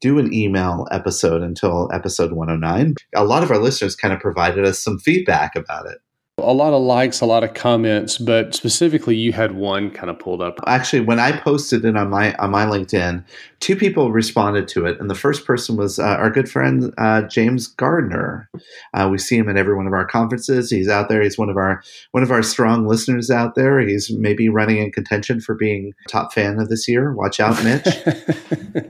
do 0.01 0.19
an 0.19 0.33
email 0.33 0.87
episode 0.91 1.41
until 1.41 1.89
episode 1.93 2.33
109. 2.33 2.95
A 3.15 3.23
lot 3.23 3.43
of 3.43 3.51
our 3.51 3.57
listeners 3.57 3.95
kind 3.95 4.13
of 4.13 4.19
provided 4.19 4.65
us 4.65 4.79
some 4.79 4.99
feedback 4.99 5.55
about 5.55 5.85
it. 5.85 5.99
A 6.39 6.51
lot 6.51 6.73
of 6.73 6.81
likes, 6.81 7.21
a 7.21 7.27
lot 7.27 7.43
of 7.43 7.53
comments, 7.53 8.17
but 8.17 8.55
specifically, 8.55 9.15
you 9.15 9.33
had 9.33 9.53
one 9.53 9.91
kind 9.91 10.09
of 10.09 10.17
pulled 10.17 10.41
up. 10.41 10.55
Actually, 10.65 11.01
when 11.01 11.19
I 11.19 11.31
posted 11.31 11.85
it 11.85 11.95
on 11.95 12.09
my 12.09 12.33
on 12.37 12.49
my 12.49 12.65
LinkedIn, 12.65 13.23
two 13.59 13.75
people 13.75 14.11
responded 14.11 14.67
to 14.69 14.87
it, 14.87 14.99
and 14.99 15.11
the 15.11 15.15
first 15.15 15.45
person 15.45 15.77
was 15.77 15.99
uh, 15.99 16.03
our 16.05 16.31
good 16.31 16.49
friend 16.49 16.91
uh, 16.97 17.21
James 17.21 17.67
Gardner. 17.67 18.49
Uh, 18.95 19.09
we 19.11 19.19
see 19.19 19.37
him 19.37 19.47
at 19.47 19.57
every 19.57 19.75
one 19.75 19.85
of 19.85 19.93
our 19.93 20.07
conferences. 20.07 20.71
He's 20.71 20.89
out 20.89 21.07
there. 21.07 21.21
He's 21.21 21.37
one 21.37 21.51
of 21.51 21.55
our 21.55 21.83
one 22.13 22.23
of 22.23 22.31
our 22.31 22.41
strong 22.41 22.87
listeners 22.87 23.29
out 23.29 23.53
there. 23.53 23.79
He's 23.79 24.09
maybe 24.09 24.49
running 24.49 24.79
in 24.79 24.91
contention 24.91 25.39
for 25.39 25.53
being 25.53 25.93
top 26.09 26.33
fan 26.33 26.57
of 26.57 26.67
this 26.67 26.87
year. 26.87 27.13
Watch 27.13 27.39
out, 27.39 27.63
Mitch. 27.63 27.87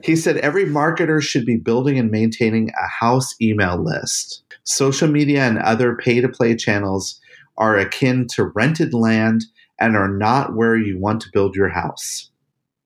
he 0.05 0.15
said 0.15 0.37
every 0.37 0.63
marketer 0.63 1.21
should 1.21 1.45
be 1.45 1.57
building 1.57 1.99
and 1.99 2.09
maintaining 2.09 2.69
a 2.69 2.87
house 2.87 3.35
email 3.41 3.83
list. 3.83 4.43
Social 4.63 5.09
media 5.09 5.41
and 5.41 5.59
other 5.59 5.97
pay 5.97 6.21
to 6.21 6.29
play 6.29 6.55
channels 6.55 7.19
are 7.57 7.77
akin 7.77 8.27
to 8.35 8.45
rented 8.45 8.93
land 8.93 9.43
and 9.79 9.95
are 9.95 10.09
not 10.09 10.55
where 10.55 10.77
you 10.77 10.99
want 10.99 11.21
to 11.21 11.29
build 11.33 11.55
your 11.55 11.69
house. 11.69 12.29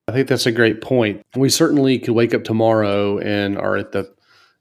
I 0.08 0.14
think 0.14 0.28
that's 0.28 0.46
a 0.46 0.52
great 0.52 0.82
point. 0.82 1.22
We 1.36 1.50
certainly 1.50 2.00
could 2.00 2.14
wake 2.14 2.34
up 2.34 2.44
tomorrow 2.44 3.20
and 3.20 3.58
are 3.58 3.76
at 3.76 3.92
the 3.92 4.10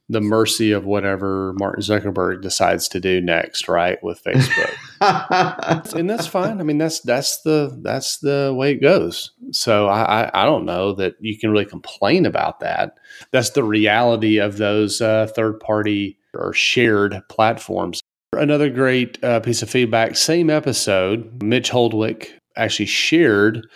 the 0.08 0.20
mercy 0.20 0.70
of 0.70 0.84
whatever 0.84 1.52
Martin 1.54 1.82
Zuckerberg 1.82 2.40
decides 2.40 2.86
to 2.88 3.00
do 3.00 3.20
next, 3.20 3.68
right, 3.68 4.00
with 4.04 4.22
Facebook. 4.22 4.72
and 5.96 6.08
that's 6.08 6.28
fine. 6.28 6.60
I 6.60 6.62
mean, 6.62 6.78
that's 6.78 7.00
that's 7.00 7.42
the 7.42 7.76
that's 7.82 8.18
the 8.18 8.54
way 8.56 8.72
it 8.72 8.80
goes. 8.80 9.32
So 9.50 9.88
I, 9.88 10.22
I, 10.22 10.42
I 10.42 10.44
don't 10.44 10.64
know 10.64 10.92
that 10.92 11.16
you 11.20 11.36
can 11.36 11.50
really 11.50 11.64
complain 11.64 12.24
about 12.24 12.60
that. 12.60 12.98
That's 13.32 13.50
the 13.50 13.64
reality 13.64 14.38
of 14.38 14.58
those 14.58 15.00
uh, 15.00 15.26
third 15.34 15.58
party 15.58 16.18
or 16.34 16.52
shared 16.52 17.20
platforms. 17.28 18.00
Another 18.36 18.70
great 18.70 19.22
uh, 19.24 19.40
piece 19.40 19.62
of 19.62 19.70
feedback. 19.70 20.16
Same 20.16 20.50
episode, 20.50 21.42
Mitch 21.42 21.70
Holdwick 21.70 22.38
actually 22.56 22.86
shared 22.86 23.66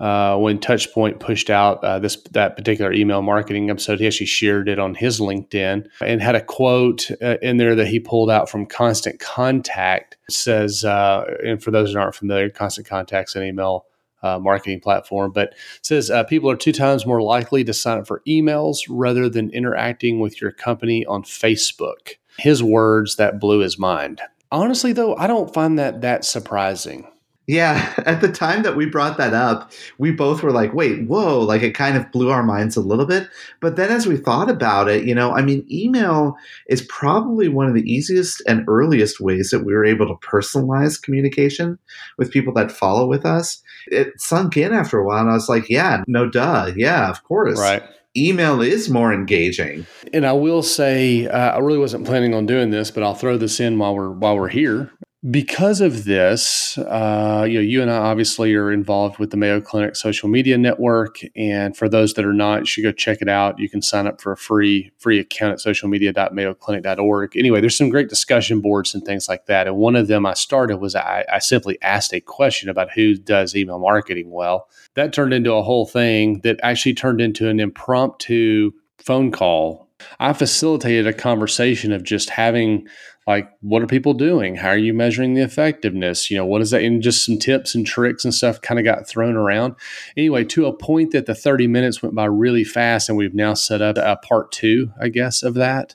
uh, 0.00 0.36
when 0.36 0.58
Touchpoint 0.58 1.18
pushed 1.18 1.50
out 1.50 1.82
uh, 1.82 1.98
this 1.98 2.16
that 2.30 2.56
particular 2.56 2.92
email 2.92 3.22
marketing 3.22 3.70
episode. 3.70 3.98
He 3.98 4.06
actually 4.06 4.26
shared 4.26 4.68
it 4.68 4.78
on 4.78 4.94
his 4.94 5.18
LinkedIn 5.18 5.88
and 6.00 6.22
had 6.22 6.36
a 6.36 6.40
quote 6.40 7.10
uh, 7.20 7.36
in 7.42 7.56
there 7.56 7.74
that 7.74 7.88
he 7.88 7.98
pulled 7.98 8.30
out 8.30 8.48
from 8.48 8.66
Constant 8.66 9.18
Contact. 9.18 10.16
It 10.28 10.34
says, 10.34 10.84
uh, 10.84 11.24
and 11.44 11.62
for 11.62 11.70
those 11.70 11.92
that 11.92 11.98
aren't 11.98 12.14
familiar, 12.14 12.48
Constant 12.48 12.86
Contact's 12.86 13.34
an 13.34 13.42
email 13.42 13.86
uh, 14.22 14.38
marketing 14.38 14.80
platform, 14.80 15.32
but 15.32 15.54
says 15.82 16.10
people 16.28 16.50
are 16.50 16.56
two 16.56 16.72
times 16.72 17.06
more 17.06 17.22
likely 17.22 17.62
to 17.64 17.72
sign 17.72 17.98
up 17.98 18.06
for 18.06 18.22
emails 18.26 18.78
rather 18.88 19.28
than 19.28 19.50
interacting 19.50 20.20
with 20.20 20.40
your 20.40 20.50
company 20.50 21.06
on 21.06 21.22
Facebook 21.22 22.16
his 22.38 22.62
words 22.62 23.16
that 23.16 23.40
blew 23.40 23.60
his 23.60 23.78
mind. 23.78 24.20
Honestly, 24.50 24.92
though, 24.92 25.16
I 25.16 25.26
don't 25.26 25.52
find 25.52 25.78
that 25.78 26.00
that 26.00 26.24
surprising. 26.24 27.06
Yeah, 27.48 27.94
at 28.06 28.20
the 28.20 28.30
time 28.30 28.62
that 28.62 28.76
we 28.76 28.84
brought 28.84 29.16
that 29.16 29.32
up, 29.32 29.72
we 29.96 30.12
both 30.12 30.42
were 30.42 30.52
like, 30.52 30.74
wait, 30.74 31.06
whoa, 31.08 31.40
like 31.40 31.62
it 31.62 31.74
kind 31.74 31.96
of 31.96 32.12
blew 32.12 32.30
our 32.30 32.42
minds 32.42 32.76
a 32.76 32.82
little 32.82 33.06
bit. 33.06 33.26
But 33.60 33.76
then 33.76 33.90
as 33.90 34.06
we 34.06 34.18
thought 34.18 34.50
about 34.50 34.88
it, 34.88 35.04
you 35.04 35.14
know, 35.14 35.32
I 35.32 35.42
mean, 35.42 35.66
email 35.70 36.36
is 36.68 36.82
probably 36.82 37.48
one 37.48 37.66
of 37.66 37.74
the 37.74 37.90
easiest 37.90 38.42
and 38.46 38.64
earliest 38.68 39.18
ways 39.18 39.50
that 39.50 39.64
we 39.64 39.72
were 39.72 39.84
able 39.84 40.06
to 40.06 40.26
personalize 40.26 41.00
communication 41.00 41.78
with 42.18 42.30
people 42.30 42.52
that 42.52 42.70
follow 42.70 43.06
with 43.06 43.24
us. 43.24 43.62
It 43.86 44.20
sunk 44.20 44.58
in 44.58 44.74
after 44.74 44.98
a 44.98 45.04
while, 45.04 45.20
and 45.20 45.30
I 45.30 45.34
was 45.34 45.48
like, 45.48 45.70
yeah, 45.70 46.04
no 46.06 46.28
duh. 46.28 46.72
Yeah, 46.76 47.08
of 47.08 47.24
course. 47.24 47.58
Right 47.58 47.82
email 48.26 48.60
is 48.60 48.88
more 48.88 49.12
engaging. 49.12 49.86
And 50.12 50.26
I 50.26 50.32
will 50.32 50.62
say, 50.62 51.26
uh, 51.26 51.52
I 51.52 51.58
really 51.58 51.78
wasn't 51.78 52.06
planning 52.06 52.34
on 52.34 52.46
doing 52.46 52.70
this, 52.70 52.90
but 52.90 53.02
I'll 53.02 53.14
throw 53.14 53.36
this 53.36 53.60
in 53.60 53.78
while 53.78 53.94
we're 53.94 54.10
while 54.10 54.36
we're 54.36 54.48
here 54.48 54.92
because 55.28 55.80
of 55.80 56.04
this, 56.04 56.78
uh, 56.78 57.44
you 57.48 57.54
know, 57.54 57.60
you 57.60 57.82
and 57.82 57.90
I 57.90 57.96
obviously 57.96 58.54
are 58.54 58.70
involved 58.70 59.18
with 59.18 59.30
the 59.30 59.36
Mayo 59.36 59.60
Clinic 59.60 59.96
social 59.96 60.28
media 60.28 60.56
network, 60.56 61.18
and 61.34 61.76
for 61.76 61.88
those 61.88 62.14
that 62.14 62.24
are 62.24 62.32
not, 62.32 62.60
you 62.60 62.66
should 62.66 62.84
go 62.84 62.92
check 62.92 63.20
it 63.20 63.28
out. 63.28 63.58
You 63.58 63.68
can 63.68 63.82
sign 63.82 64.06
up 64.06 64.20
for 64.20 64.30
a 64.30 64.36
free 64.36 64.92
free 64.98 65.18
account 65.18 65.54
at 65.54 65.58
socialmedia.mayoclinic.org. 65.58 67.36
Anyway, 67.36 67.60
there's 67.60 67.76
some 67.76 67.90
great 67.90 68.08
discussion 68.08 68.60
boards 68.60 68.94
and 68.94 69.04
things 69.04 69.28
like 69.28 69.46
that, 69.46 69.66
and 69.66 69.76
one 69.76 69.96
of 69.96 70.06
them 70.06 70.24
I 70.24 70.34
started 70.34 70.76
was 70.76 70.94
I, 70.94 71.24
I 71.32 71.40
simply 71.40 71.82
asked 71.82 72.14
a 72.14 72.20
question 72.20 72.68
about 72.68 72.92
who 72.92 73.16
does 73.16 73.56
email 73.56 73.80
marketing 73.80 74.30
well. 74.30 74.68
That 74.94 75.12
turned 75.12 75.34
into 75.34 75.52
a 75.52 75.64
whole 75.64 75.86
thing 75.86 76.42
that 76.44 76.60
actually 76.62 76.94
turned 76.94 77.20
into 77.20 77.48
an 77.48 77.58
impromptu 77.58 78.70
phone 78.98 79.32
call. 79.32 79.88
I 80.20 80.32
facilitated 80.32 81.08
a 81.08 81.12
conversation 81.12 81.92
of 81.92 82.04
just 82.04 82.30
having 82.30 82.86
like 83.28 83.50
what 83.60 83.82
are 83.82 83.86
people 83.86 84.14
doing? 84.14 84.56
How 84.56 84.70
are 84.70 84.78
you 84.78 84.94
measuring 84.94 85.34
the 85.34 85.42
effectiveness? 85.42 86.30
You 86.30 86.38
know 86.38 86.46
what 86.46 86.62
is 86.62 86.70
that? 86.70 86.82
And 86.82 87.02
just 87.02 87.26
some 87.26 87.38
tips 87.38 87.74
and 87.74 87.86
tricks 87.86 88.24
and 88.24 88.32
stuff 88.32 88.62
kind 88.62 88.80
of 88.80 88.86
got 88.86 89.06
thrown 89.06 89.36
around. 89.36 89.74
Anyway 90.16 90.44
to 90.44 90.64
a 90.64 90.72
point 90.72 91.12
that 91.12 91.26
the 91.26 91.34
30 91.34 91.66
minutes 91.68 92.02
went 92.02 92.14
by 92.14 92.24
really 92.24 92.64
fast 92.64 93.08
and 93.08 93.18
we've 93.18 93.34
now 93.34 93.52
set 93.52 93.82
up 93.82 93.98
a 93.98 94.16
part 94.16 94.50
two 94.50 94.90
i 94.98 95.08
guess 95.08 95.42
of 95.42 95.54
that. 95.54 95.94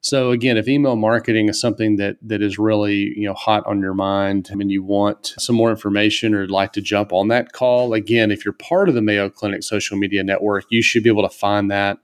So 0.00 0.32
again 0.32 0.56
if 0.56 0.66
email 0.66 0.96
marketing 0.96 1.48
is 1.48 1.60
something 1.60 1.96
that 1.96 2.16
that 2.20 2.42
is 2.42 2.58
really 2.58 3.16
you 3.16 3.28
know 3.28 3.34
hot 3.34 3.64
on 3.64 3.80
your 3.80 3.94
mind 3.94 4.48
I 4.50 4.56
mean, 4.56 4.68
you 4.68 4.82
want 4.82 5.34
some 5.38 5.54
more 5.54 5.70
information 5.70 6.34
or 6.34 6.48
like 6.48 6.72
to 6.72 6.80
jump 6.80 7.12
on 7.12 7.28
that 7.28 7.52
call 7.52 7.94
again 7.94 8.32
if 8.32 8.44
you're 8.44 8.54
part 8.54 8.88
of 8.88 8.96
the 8.96 9.02
mayo 9.02 9.30
clinic 9.30 9.62
social 9.62 9.96
media 9.96 10.24
network 10.24 10.64
you 10.68 10.82
should 10.82 11.04
be 11.04 11.10
able 11.10 11.28
to 11.28 11.34
find 11.34 11.70
that 11.70 11.98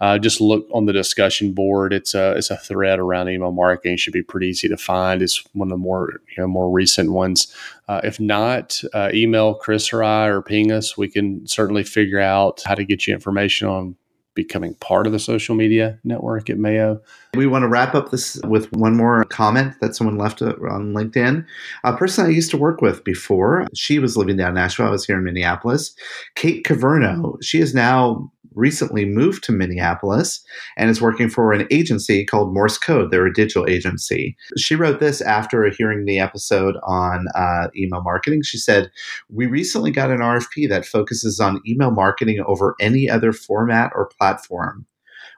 uh, 0.00 0.18
just 0.18 0.40
look 0.40 0.66
on 0.72 0.86
the 0.86 0.92
discussion 0.92 1.52
board. 1.52 1.92
It's 1.92 2.14
a 2.14 2.32
it's 2.32 2.50
a 2.50 2.56
thread 2.56 2.98
around 2.98 3.28
email 3.28 3.52
marketing. 3.52 3.94
It 3.94 4.00
should 4.00 4.12
be 4.12 4.22
pretty 4.22 4.48
easy 4.48 4.68
to 4.68 4.76
find. 4.76 5.22
It's 5.22 5.44
one 5.52 5.68
of 5.68 5.70
the 5.70 5.76
more 5.78 6.20
you 6.36 6.42
know 6.42 6.48
more 6.48 6.70
recent 6.70 7.12
ones. 7.12 7.54
Uh, 7.88 8.00
if 8.02 8.18
not, 8.18 8.82
uh, 8.92 9.10
email 9.14 9.54
Chris 9.54 9.92
or 9.92 10.02
I 10.02 10.26
or 10.26 10.42
ping 10.42 10.72
us. 10.72 10.98
We 10.98 11.08
can 11.08 11.46
certainly 11.46 11.84
figure 11.84 12.20
out 12.20 12.62
how 12.64 12.74
to 12.74 12.84
get 12.84 13.06
you 13.06 13.14
information 13.14 13.68
on 13.68 13.96
becoming 14.34 14.74
part 14.74 15.06
of 15.06 15.12
the 15.12 15.18
social 15.18 15.54
media 15.54 15.98
network 16.04 16.50
at 16.50 16.58
Mayo. 16.58 17.00
We 17.34 17.46
want 17.46 17.62
to 17.62 17.68
wrap 17.68 17.94
up 17.94 18.10
this 18.10 18.40
with 18.44 18.72
one 18.72 18.96
more 18.96 19.24
comment 19.24 19.74
that 19.80 19.94
someone 19.94 20.18
left 20.18 20.42
on 20.42 20.92
LinkedIn. 20.92 21.46
A 21.84 21.96
person 21.96 22.26
I 22.26 22.30
used 22.30 22.50
to 22.50 22.56
work 22.56 22.80
with 22.80 23.04
before, 23.04 23.66
she 23.74 23.98
was 23.98 24.16
living 24.16 24.36
down 24.36 24.48
in 24.48 24.54
Nashville. 24.54 24.86
I 24.86 24.90
was 24.90 25.06
here 25.06 25.18
in 25.18 25.24
Minneapolis. 25.24 25.94
Kate 26.34 26.64
Caverno. 26.64 27.36
She 27.42 27.60
is 27.60 27.74
now 27.74 28.30
recently 28.54 29.04
moved 29.04 29.44
to 29.44 29.52
Minneapolis 29.52 30.44
and 30.76 30.90
is 30.90 31.00
working 31.00 31.28
for 31.28 31.52
an 31.52 31.66
agency 31.70 32.24
called 32.24 32.54
Morse 32.54 32.78
Code. 32.78 33.10
They're 33.10 33.26
a 33.26 33.32
digital 33.32 33.66
agency. 33.68 34.36
She 34.56 34.74
wrote 34.74 35.00
this 35.00 35.20
after 35.20 35.68
hearing 35.70 36.04
the 36.04 36.18
episode 36.18 36.76
on 36.84 37.26
uh, 37.34 37.68
email 37.76 38.02
marketing. 38.02 38.42
She 38.42 38.58
said, 38.58 38.90
We 39.28 39.46
recently 39.46 39.90
got 39.90 40.10
an 40.10 40.18
RFP 40.18 40.68
that 40.68 40.86
focuses 40.86 41.40
on 41.40 41.60
email 41.66 41.90
marketing 41.90 42.42
over 42.46 42.74
any 42.80 43.08
other 43.08 43.32
format 43.32 43.92
or 43.94 44.10
platform. 44.18 44.86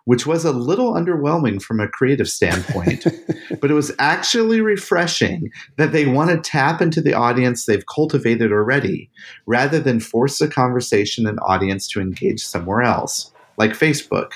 Which 0.06 0.24
was 0.24 0.44
a 0.44 0.52
little 0.52 0.94
underwhelming 0.94 1.60
from 1.60 1.80
a 1.80 1.88
creative 1.88 2.28
standpoint. 2.28 3.04
but 3.60 3.70
it 3.70 3.74
was 3.74 3.92
actually 3.98 4.60
refreshing 4.60 5.50
that 5.76 5.90
they 5.90 6.06
want 6.06 6.30
to 6.30 6.50
tap 6.50 6.80
into 6.80 7.00
the 7.00 7.12
audience 7.12 7.66
they've 7.66 7.86
cultivated 7.92 8.52
already 8.52 9.10
rather 9.46 9.80
than 9.80 9.98
force 9.98 10.40
a 10.40 10.48
conversation 10.48 11.26
and 11.26 11.40
audience 11.42 11.88
to 11.88 12.00
engage 12.00 12.40
somewhere 12.40 12.82
else, 12.82 13.32
like 13.58 13.72
Facebook. 13.72 14.30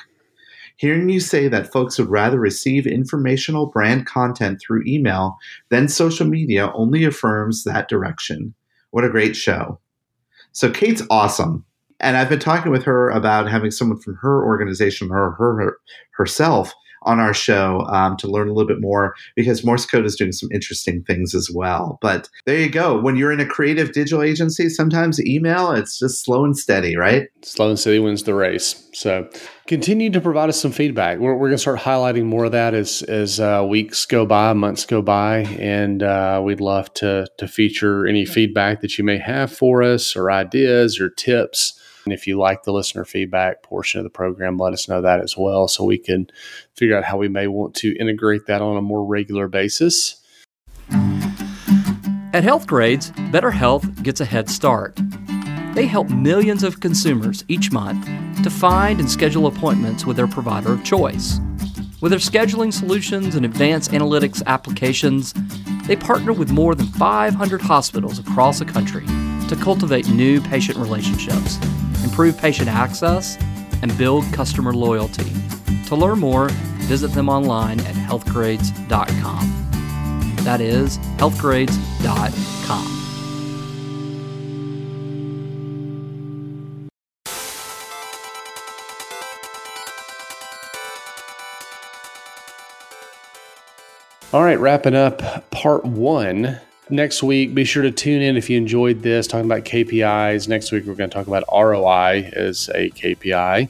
Hearing 0.77 1.09
you 1.09 1.21
say 1.21 1.47
that 1.47 1.71
folks 1.71 1.99
would 1.99 2.09
rather 2.09 2.41
receive 2.41 2.87
informational 2.87 3.67
brand 3.67 4.07
content 4.07 4.61
through 4.61 4.83
email 4.87 5.39
than 5.69 5.87
social 5.87 6.27
media 6.27 6.73
only 6.75 7.05
affirms 7.05 7.63
that 7.63 7.89
direction. 7.89 8.55
What 8.91 9.05
a 9.05 9.11
great 9.11 9.37
show. 9.37 9.79
So, 10.51 10.69
Kate's 10.71 11.03
awesome. 11.11 11.65
And 12.01 12.17
I've 12.17 12.29
been 12.29 12.41
talking 12.41 12.73
with 12.73 12.85
her 12.85 13.11
about 13.11 13.51
having 13.51 13.71
someone 13.71 14.01
from 14.01 14.17
her 14.17 14.45
organization 14.45 15.11
or 15.11 15.33
her, 15.33 15.57
her 15.57 15.77
herself 16.17 16.73
on 17.03 17.19
our 17.19 17.33
show 17.33 17.87
um, 17.89 18.17
to 18.19 18.29
learn 18.29 18.49
a 18.49 18.53
little 18.53 18.69
bit 18.69 18.81
more 18.81 19.15
because 19.35 19.65
Morse 19.65 19.87
Code 19.87 20.05
is 20.05 20.17
doing 20.17 20.33
some 20.33 20.51
interesting 20.53 21.03
things 21.05 21.35
as 21.35 21.51
well. 21.53 21.99
But 22.03 22.29
there 22.45 22.61
you 22.61 22.69
go. 22.69 23.01
When 23.01 23.17
you're 23.17 23.33
in 23.33 23.41
a 23.41 23.47
creative 23.47 23.93
digital 23.93 24.23
agency, 24.23 24.69
sometimes 24.69 25.25
email, 25.25 25.73
it's 25.73 25.99
just 25.99 26.25
slow 26.25 26.45
and 26.45 26.57
steady, 26.57 26.97
right? 26.97 27.29
Slow 27.43 27.71
and 27.71 27.79
steady 27.79 28.01
wins 28.01 28.25
the 28.25 28.35
race. 28.35 28.87
So 28.93 29.31
continue 29.67 30.11
to 30.11 30.21
provide 30.21 30.51
us 30.51 30.61
some 30.61 30.73
feedback. 30.73 31.19
We're, 31.19 31.35
we're 31.35 31.49
going 31.49 31.53
to 31.53 31.59
start 31.59 31.81
highlighting 31.81 32.25
more 32.25 32.45
of 32.45 32.53
that 32.53 32.75
as, 32.75 33.03
as 33.03 33.41
uh, 33.41 33.65
weeks 33.67 34.05
go 34.05 34.27
by, 34.27 34.53
months 34.53 34.85
go 34.85 35.01
by. 35.01 35.39
And 35.59 36.03
uh, 36.03 36.43
we'd 36.45 36.61
love 36.61 36.93
to, 36.95 37.27
to 37.39 37.49
feature 37.49 38.07
any 38.07 38.27
feedback 38.27 38.83
that 38.83 38.99
you 38.99 39.05
may 39.05 39.19
have 39.19 39.51
for 39.51 39.83
us 39.83 40.17
or 40.17 40.31
ideas 40.31 41.01
or 41.01 41.09
tips 41.09 41.80
and 42.11 42.19
if 42.19 42.27
you 42.27 42.37
like 42.37 42.65
the 42.65 42.73
listener 42.73 43.05
feedback 43.05 43.63
portion 43.63 44.01
of 44.01 44.05
the 44.05 44.11
program, 44.11 44.59
let 44.59 44.73
us 44.73 44.89
know 44.89 45.01
that 45.01 45.21
as 45.21 45.37
well 45.37 45.69
so 45.69 45.85
we 45.85 45.97
can 45.97 46.29
figure 46.75 46.99
out 46.99 47.05
how 47.05 47.17
we 47.17 47.29
may 47.29 47.47
want 47.47 47.73
to 47.77 47.97
integrate 48.01 48.47
that 48.47 48.61
on 48.61 48.77
a 48.77 48.83
more 48.83 49.07
regular 49.07 49.47
basis. 49.47 50.21
At 52.33 52.43
Healthgrades, 52.43 53.13
Better 53.31 53.53
Health 53.53 54.03
gets 54.03 54.21
a 54.21 54.25
head 54.25 54.51
start. 54.51 54.99
They 55.77 55.87
help 55.87 56.11
millions 56.11 56.65
of 56.65 56.81
consumers 56.81 57.45
each 57.47 57.71
month 57.71 58.05
to 58.43 58.51
find 58.51 58.99
and 58.99 59.09
schedule 59.09 59.47
appointments 59.47 60.05
with 60.05 60.17
their 60.17 60.27
provider 60.27 60.73
of 60.73 60.83
choice. 60.83 61.39
With 62.01 62.11
their 62.11 62.19
scheduling 62.19 62.73
solutions 62.73 63.37
and 63.37 63.45
advanced 63.45 63.93
analytics 63.93 64.45
applications, 64.47 65.33
they 65.87 65.95
partner 65.95 66.33
with 66.33 66.51
more 66.51 66.75
than 66.75 66.87
500 66.87 67.61
hospitals 67.61 68.19
across 68.19 68.59
the 68.59 68.65
country 68.65 69.07
to 69.47 69.57
cultivate 69.61 70.09
new 70.09 70.41
patient 70.41 70.77
relationships 70.77 71.59
improve 72.11 72.37
patient 72.37 72.69
access, 72.69 73.39
and 73.83 73.97
build 73.97 74.25
customer 74.33 74.75
loyalty. 74.75 75.33
To 75.87 75.97
learn 75.97 76.19
more, 76.19 76.49
visit 76.89 77.13
them 77.13 77.29
online 77.29 77.81
at 77.81 77.95
healthgrades.com. 77.95 80.37
That 80.45 80.61
is 80.61 80.99
healthgrades.com. 81.19 82.97
All 94.33 94.45
right, 94.45 94.61
wrapping 94.61 94.95
up 94.95 95.51
part 95.51 95.85
one 95.85 96.61
next 96.91 97.23
week, 97.23 97.55
be 97.55 97.65
sure 97.65 97.83
to 97.83 97.91
tune 97.91 98.23
in 98.23 98.37
if 98.37 98.51
you 98.51 98.57
enjoyed 98.57 99.03
this, 99.03 99.27
talking 99.27 99.47
about 99.47 99.65
KPIs. 99.65 100.49
Next 100.49 100.73
week, 100.73 100.85
we're 100.87 100.95
going 100.95 101.11
to 101.11 101.15
talk 101.15 101.27
about 101.27 101.45
ROI 101.53 102.31
as 102.35 102.69
a 102.75 102.91
KPI 102.91 103.69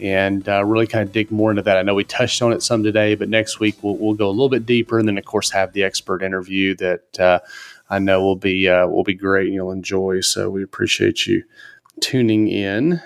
and 0.00 0.48
uh, 0.48 0.64
really 0.64 0.86
kind 0.86 1.06
of 1.06 1.12
dig 1.12 1.30
more 1.30 1.50
into 1.50 1.62
that. 1.62 1.78
I 1.78 1.82
know 1.82 1.94
we 1.94 2.04
touched 2.04 2.42
on 2.42 2.52
it 2.52 2.62
some 2.62 2.82
today, 2.82 3.14
but 3.14 3.28
next 3.28 3.60
week 3.60 3.76
we'll, 3.82 3.96
we'll 3.96 4.14
go 4.14 4.28
a 4.28 4.30
little 4.30 4.48
bit 4.48 4.66
deeper, 4.66 4.98
and 4.98 5.08
then 5.08 5.18
of 5.18 5.24
course 5.24 5.50
have 5.50 5.72
the 5.72 5.84
expert 5.84 6.22
interview 6.22 6.74
that 6.76 7.20
uh, 7.20 7.38
I 7.88 7.98
know 7.98 8.22
will 8.22 8.36
be 8.36 8.68
uh, 8.68 8.86
will 8.86 9.04
be 9.04 9.14
great 9.14 9.46
and 9.46 9.54
you'll 9.54 9.72
enjoy. 9.72 10.20
So 10.20 10.50
we 10.50 10.62
appreciate 10.62 11.26
you 11.26 11.44
tuning 12.00 12.48
in 12.48 13.00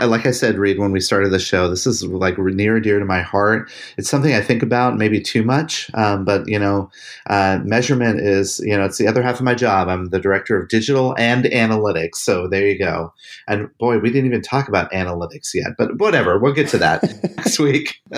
like 0.00 0.26
I 0.26 0.32
said, 0.32 0.58
Reed, 0.58 0.78
when 0.78 0.92
we 0.92 1.00
started 1.00 1.30
the 1.30 1.38
show, 1.38 1.66
this 1.68 1.86
is 1.86 2.04
like 2.04 2.36
near 2.36 2.74
and 2.74 2.84
dear 2.84 2.98
to 2.98 3.06
my 3.06 3.22
heart. 3.22 3.70
It's 3.96 4.10
something 4.10 4.34
I 4.34 4.42
think 4.42 4.62
about 4.62 4.98
maybe 4.98 5.18
too 5.18 5.42
much, 5.42 5.90
um, 5.94 6.26
but 6.26 6.46
you 6.46 6.58
know, 6.58 6.90
uh, 7.26 7.60
measurement 7.64 8.20
is 8.20 8.60
you 8.62 8.76
know 8.76 8.84
it's 8.84 8.98
the 8.98 9.06
other 9.06 9.22
half 9.22 9.36
of 9.36 9.44
my 9.44 9.54
job. 9.54 9.88
I'm 9.88 10.10
the 10.10 10.20
director 10.20 10.60
of 10.60 10.68
digital 10.68 11.14
and 11.16 11.44
analytics, 11.46 12.16
so 12.16 12.48
there 12.48 12.68
you 12.68 12.78
go. 12.78 13.14
And 13.46 13.70
boy, 13.78 13.98
we 13.98 14.10
didn't 14.10 14.26
even 14.26 14.42
talk 14.42 14.68
about 14.68 14.92
analytics 14.92 15.54
yet, 15.54 15.68
but 15.78 15.98
whatever, 15.98 16.38
we'll 16.38 16.52
get 16.52 16.68
to 16.68 16.78
that 16.78 17.02
next 17.36 17.58
week. 17.58 17.94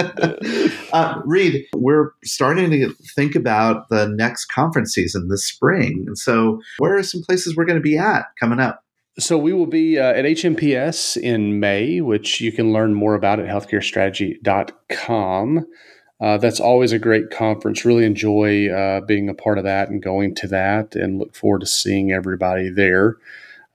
uh, 0.92 1.22
Reed, 1.24 1.66
we're 1.76 2.10
starting 2.24 2.70
to 2.72 2.92
think 3.14 3.36
about 3.36 3.90
the 3.90 4.08
next 4.08 4.46
conference 4.46 4.92
season 4.92 5.28
this 5.28 5.46
spring, 5.46 6.02
and 6.08 6.18
so 6.18 6.60
where 6.78 6.96
are 6.96 7.02
some 7.04 7.22
places 7.22 7.56
we're 7.56 7.64
going 7.64 7.78
to 7.78 7.82
be 7.82 7.96
at 7.96 8.24
coming 8.40 8.58
up? 8.58 8.82
So 9.20 9.36
we 9.36 9.52
will 9.52 9.66
be 9.66 9.98
uh, 9.98 10.12
at 10.12 10.24
HMPS 10.24 11.18
in 11.18 11.60
May, 11.60 12.00
which 12.00 12.40
you 12.40 12.52
can 12.52 12.72
learn 12.72 12.94
more 12.94 13.14
about 13.14 13.38
at 13.38 13.44
healthcarestrategy.com. 13.46 15.66
Uh, 16.20 16.38
that's 16.38 16.60
always 16.60 16.92
a 16.92 16.98
great 16.98 17.28
conference. 17.30 17.84
Really 17.84 18.06
enjoy 18.06 18.70
uh, 18.70 19.02
being 19.02 19.28
a 19.28 19.34
part 19.34 19.58
of 19.58 19.64
that 19.64 19.90
and 19.90 20.02
going 20.02 20.34
to 20.36 20.46
that, 20.48 20.96
and 20.96 21.18
look 21.18 21.34
forward 21.34 21.60
to 21.60 21.66
seeing 21.66 22.12
everybody 22.12 22.70
there. 22.70 23.18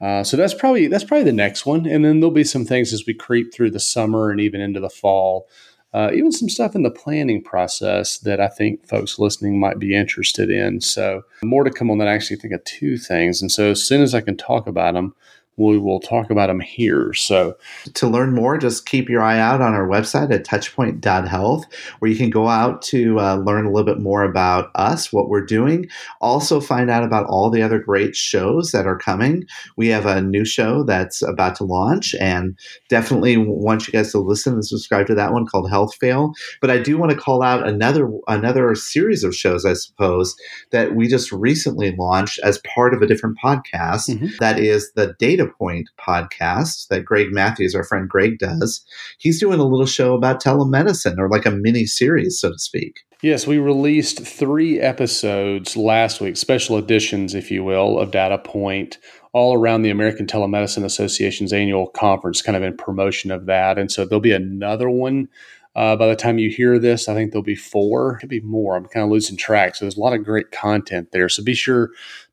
Uh, 0.02 0.24
so 0.24 0.36
that's 0.36 0.54
probably 0.54 0.88
that's 0.88 1.04
probably 1.04 1.24
the 1.24 1.32
next 1.32 1.66
one, 1.66 1.86
and 1.86 2.04
then 2.04 2.20
there'll 2.20 2.34
be 2.34 2.43
some 2.43 2.66
things 2.66 2.91
as 2.91 3.06
we 3.06 3.14
creep 3.14 3.54
through 3.54 3.72
the 3.72 3.80
summer 3.80 4.32
and 4.32 4.41
even 4.41 4.62
into 4.62 4.80
the 4.80 4.89
fall. 4.89 5.48
Uh, 5.93 6.12
even 6.14 6.30
some 6.30 6.50
stuff 6.50 6.76
in 6.76 6.84
the 6.84 6.91
planning 6.91 7.41
process 7.41 8.18
that 8.18 8.41
I 8.41 8.50
think 8.50 8.86
folks 8.86 9.18
listening 9.18 9.62
might 9.62 9.80
be 9.80 9.96
interested 9.96 10.50
in. 10.50 10.82
So, 10.82 11.24
more 11.41 11.64
to 11.64 11.72
come 11.72 11.89
on 11.89 12.00
that. 12.00 12.10
I 12.10 12.14
actually 12.14 12.36
think 12.36 12.54
of 12.54 12.62
two 12.66 12.98
things. 12.98 13.41
And 13.41 13.50
so, 13.50 13.72
as 13.72 13.82
soon 13.82 14.02
as 14.02 14.14
I 14.14 14.20
can 14.20 14.36
talk 14.36 14.68
about 14.68 14.96
them, 14.96 15.16
we 15.58 15.78
will 15.78 15.99
talk 15.99 16.30
about 16.30 16.47
them 16.47 16.60
here. 16.60 17.14
So, 17.14 17.58
to 17.93 18.08
learn 18.08 18.34
more, 18.34 18.58
just 18.58 18.86
keep 18.86 19.10
your 19.10 19.22
eye 19.22 19.39
out 19.39 19.62
on 19.62 19.74
our 19.74 19.88
website 19.88 20.34
at 20.34 20.45
touchpoint.health, 20.45 21.66
where 21.99 22.12
you 22.12 22.18
can 22.18 22.30
go 22.30 22.47
out 22.47 22.82
to 22.84 23.20
uh, 23.20 23.38
learn 23.38 23.66
a 23.66 23.72
little 23.72 23.86
bit 23.86 24.01
more 24.01 24.24
about 24.24 24.70
us, 24.76 25.14
what 25.14 25.30
we're 25.30 25.45
doing. 25.45 25.88
Also, 26.20 26.60
find 26.60 26.89
out 26.89 27.03
about 27.03 27.26
all 27.28 27.49
the 27.49 27.62
other 27.62 27.80
great 27.80 28.16
shows 28.16 28.72
that 28.72 28.86
are 28.86 28.97
coming. 28.97 29.45
We 29.78 29.88
have 29.89 30.06
a 30.06 30.22
new 30.22 30.45
show 30.45 30.84
that's 30.84 31.22
about 31.22 31.56
to 31.56 31.64
launch, 31.64 32.16
and 32.16 32.58
definitely 32.89 33.38
want 33.38 33.88
you 33.88 33.93
guys 33.93 34.12
to 34.12 34.20
listen 34.20 34.53
and 34.53 34.66
subscribe 34.66 35.08
to 35.08 35.16
that 35.16 35.32
one 35.32 35.45
called 35.45 35.70
Health 35.70 35.95
Fail. 35.95 36.34
But 36.60 36.72
I 36.72 36.80
do 36.80 36.97
want 36.97 37.12
to 37.12 37.18
call 37.18 37.41
out 37.41 37.68
another 37.68 38.10
another 38.28 38.76
series 38.76 39.24
of 39.24 39.36
shows, 39.36 39.66
I 39.66 39.74
suppose, 39.74 40.36
that 40.72 40.95
we 40.95 41.08
just 41.08 41.32
recently 41.32 41.95
launched 41.97 42.39
as 42.39 42.60
part 42.60 42.93
of 42.93 43.01
a 43.01 43.08
different 43.08 43.38
podcast. 43.41 44.10
Mm-hmm. 44.10 44.28
That 44.39 44.60
is 44.60 44.91
the 44.93 45.16
Data 45.18 45.45
Point 45.48 45.89
podcast 46.00 46.88
that 46.88 47.06
Greg 47.06 47.28
Matthews, 47.32 47.76
our 47.76 47.84
friend 47.84 48.10
Greg, 48.10 48.39
does. 48.39 48.86
He's 49.18 49.39
doing 49.39 49.60
a 49.60 49.66
little 49.66 49.86
show 49.86 50.14
about 50.14 50.41
telemedicine 50.41 51.18
or 51.18 51.30
like 51.30 51.46
a 51.46 51.52
mini 51.52 51.86
series, 51.86 52.39
so 52.39 52.52
to 52.52 52.60
speak. 52.60 53.02
Yes, 53.22 53.48
we 53.48 53.58
released 53.58 54.26
three 54.26 54.80
episodes 54.80 55.76
last 55.76 56.22
week, 56.22 56.38
special 56.38 56.78
editions, 56.78 57.34
if 57.34 57.50
you 57.50 57.64
will, 57.64 57.98
of 57.98 58.12
Data 58.12 58.38
Point, 58.38 58.98
all 59.34 59.54
around 59.54 59.82
the 59.82 59.89
American 59.89 60.28
Telemedicine 60.28 60.84
Association's 60.84 61.54
annual 61.54 61.88
conference, 61.88 62.41
kind 62.41 62.56
of 62.56 62.64
in 62.64 62.78
promotion 62.78 63.32
of 63.32 63.46
that. 63.48 63.78
And 63.78 63.91
so 63.91 64.06
there'll 64.06 64.20
be 64.20 64.32
another 64.32 64.89
one 64.89 65.30
uh, 65.76 65.96
by 65.96 66.08
the 66.08 66.16
time 66.16 66.39
you 66.39 66.50
hear 66.50 66.80
this, 66.80 67.10
I 67.10 67.14
think 67.14 67.32
there'll 67.32 67.43
be 67.43 67.56
four, 67.56 68.18
could 68.20 68.30
be 68.30 68.39
more. 68.39 68.78
I'm 68.78 68.86
kind 68.86 69.04
of 69.04 69.12
losing 69.12 69.36
track. 69.36 69.76
So 69.76 69.84
there's 69.84 69.98
a 69.98 70.00
lot 70.00 70.14
of 70.14 70.24
great 70.24 70.52
content 70.52 71.10
there. 71.12 71.28
So 71.28 71.43
be 71.43 71.54
sure 71.54 71.89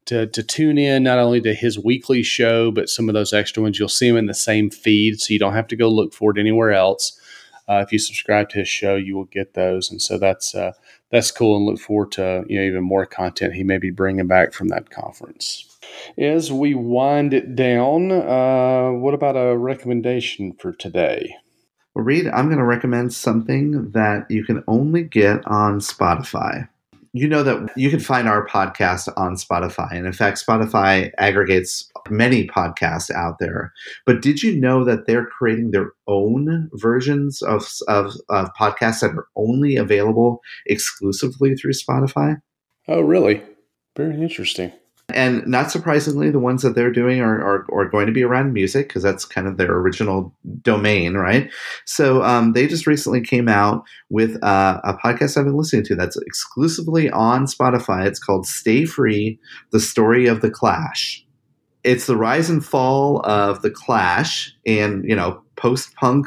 to, 0.07 0.27
to 0.27 0.43
tune 0.43 0.79
in 0.79 1.03
not 1.03 1.19
only 1.19 1.41
to 1.43 1.55
his 1.55 1.79
weekly 1.79 2.23
show, 2.23 2.71
but 2.71 2.89
some 2.89 3.09
of 3.09 3.15
those 3.15 3.33
extra 3.33 3.63
ones. 3.63 3.79
You'll 3.79 3.89
see 3.89 4.09
him 4.09 4.17
in 4.17 4.27
the 4.27 4.35
same 4.35 4.71
feed, 4.71 5.21
so 5.21 5.33
you 5.33 5.39
don't 5.39 5.55
have 5.55 5.69
to 5.69 5.77
go 5.77 5.89
look 5.89 6.13
for 6.13 6.31
it 6.31 6.41
anywhere 6.41 6.73
else. 6.73 7.19
Uh, 7.69 7.83
if 7.87 7.93
you 7.93 7.99
subscribe 7.99 8.49
to 8.51 8.59
his 8.59 8.69
show, 8.69 8.97
you 8.97 9.17
will 9.17 9.27
get 9.27 9.55
those, 9.55 9.91
and 9.91 10.03
so 10.03 10.19
that's 10.19 10.55
uh, 10.55 10.73
that's 11.11 11.31
cool. 11.31 11.57
And 11.57 11.67
look 11.67 11.79
forward 11.79 12.13
to 12.13 12.45
you 12.49 12.59
know 12.59 12.65
even 12.65 12.83
more 12.83 13.07
content 13.07 13.55
he 13.55 13.63
may 13.63 13.79
be 13.79 13.91
bringing 13.91 14.27
back 14.27 14.53
from 14.53 14.69
that 14.69 14.91
conference. 14.91 15.69
As 16.19 16.51
we 16.51 16.75
wind 16.75 17.33
it 17.35 17.55
down, 17.55 18.11
uh, 18.11 18.91
what 18.93 19.15
about 19.15 19.37
a 19.37 19.57
recommendation 19.57 20.55
for 20.55 20.73
today? 20.73 21.37
Well, 21.95 22.05
Reed, 22.05 22.27
I'm 22.29 22.47
going 22.47 22.59
to 22.59 22.65
recommend 22.65 23.13
something 23.13 23.93
that 23.93 24.31
you 24.31 24.45
can 24.45 24.65
only 24.67 25.03
get 25.05 25.47
on 25.47 25.79
Spotify 25.79 26.69
you 27.13 27.29
know 27.29 27.43
that 27.43 27.71
you 27.77 27.91
can 27.91 28.01
find 28.01 28.27
our 28.27 28.47
podcast 28.47 29.13
on 29.17 29.37
Spotify. 29.37 29.93
And 29.93 30.07
in 30.07 30.13
fact, 30.13 30.45
Spotify 30.45 31.11
aggregates 31.19 31.91
many 32.09 32.47
podcasts 32.47 33.11
out 33.11 33.39
there. 33.39 33.73
But 34.07 34.23
did 34.23 34.43
you 34.43 34.59
know 34.59 34.85
that 34.85 35.07
they're 35.07 35.27
creating 35.27 35.71
their 35.71 35.93
own 36.07 36.71
versions 36.75 37.43
of, 37.43 37.71
of, 37.87 38.15
of 38.31 38.49
podcasts 38.59 39.01
that 39.01 39.11
are 39.11 39.27
only 39.37 39.77
available 39.77 40.41
exclusively 40.67 41.55
through 41.55 41.73
Spotify? 41.73 42.41
Oh, 42.89 43.01
really? 43.01 43.43
Very 43.97 44.21
interesting. 44.21 44.73
And 45.15 45.47
not 45.47 45.71
surprisingly, 45.71 46.31
the 46.31 46.39
ones 46.39 46.63
that 46.63 46.75
they're 46.75 46.93
doing 46.93 47.21
are, 47.21 47.41
are, 47.41 47.67
are 47.73 47.89
going 47.89 48.07
to 48.07 48.13
be 48.13 48.23
around 48.23 48.53
music 48.53 48.89
because 48.89 49.03
that's 49.03 49.25
kind 49.25 49.47
of 49.47 49.57
their 49.57 49.73
original 49.73 50.35
domain, 50.63 51.15
right? 51.15 51.51
So 51.85 52.23
um, 52.23 52.53
they 52.53 52.67
just 52.67 52.87
recently 52.87 53.21
came 53.21 53.49
out 53.49 53.85
with 54.11 54.43
uh, 54.43 54.81
a 54.85 54.95
podcast 54.95 55.37
I've 55.37 55.45
been 55.45 55.57
listening 55.57 55.85
to 55.85 55.95
that's 55.95 56.17
exclusively 56.17 57.11
on 57.11 57.47
Spotify. 57.47 58.07
It's 58.07 58.19
called 58.19 58.47
Stay 58.47 58.85
Free 58.85 59.39
The 59.71 59.81
Story 59.81 60.27
of 60.27 60.41
the 60.41 60.51
Clash. 60.51 61.25
It's 61.85 62.07
the 62.07 62.17
rise 62.17 62.49
and 62.49 62.65
fall 62.65 63.21
of 63.25 63.63
the 63.63 63.71
Clash 63.71 64.55
in, 64.65 65.03
you 65.07 65.17
know, 65.17 65.43
post 65.57 65.95
punk 65.97 66.27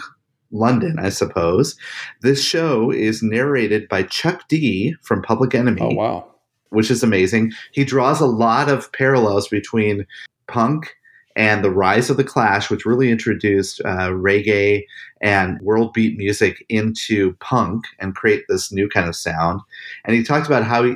London, 0.52 0.98
I 1.00 1.10
suppose. 1.10 1.76
This 2.22 2.44
show 2.44 2.92
is 2.92 3.24
narrated 3.24 3.88
by 3.90 4.04
Chuck 4.04 4.48
D 4.48 4.96
from 5.02 5.22
Public 5.22 5.56
Enemy. 5.56 5.82
Oh, 5.82 5.96
wow 5.96 6.35
which 6.76 6.92
is 6.92 7.04
amazing. 7.04 7.52
He 7.72 7.84
draws 7.84 8.22
a 8.22 8.26
lot 8.26 8.70
of 8.70 8.92
parallels 8.92 9.48
between 9.48 10.06
punk 10.48 10.96
and 11.36 11.64
the 11.66 11.72
rise 11.72 12.10
of 12.10 12.18
the 12.18 12.24
Clash, 12.24 12.70
which 12.70 12.86
really 12.86 13.12
introduced 13.12 13.82
uh, 13.84 14.10
reggae 14.10 14.84
and 15.22 15.60
world 15.62 15.92
beat 15.94 16.18
music 16.18 16.66
into 16.70 17.34
punk 17.40 17.84
and 18.00 18.16
create 18.16 18.46
this 18.48 18.72
new 18.72 18.88
kind 18.88 19.10
of 19.10 19.16
sound. 19.16 19.60
And 20.06 20.16
he 20.16 20.24
talked 20.24 20.48
about 20.48 20.64
how 20.64 20.84
he, 20.84 20.96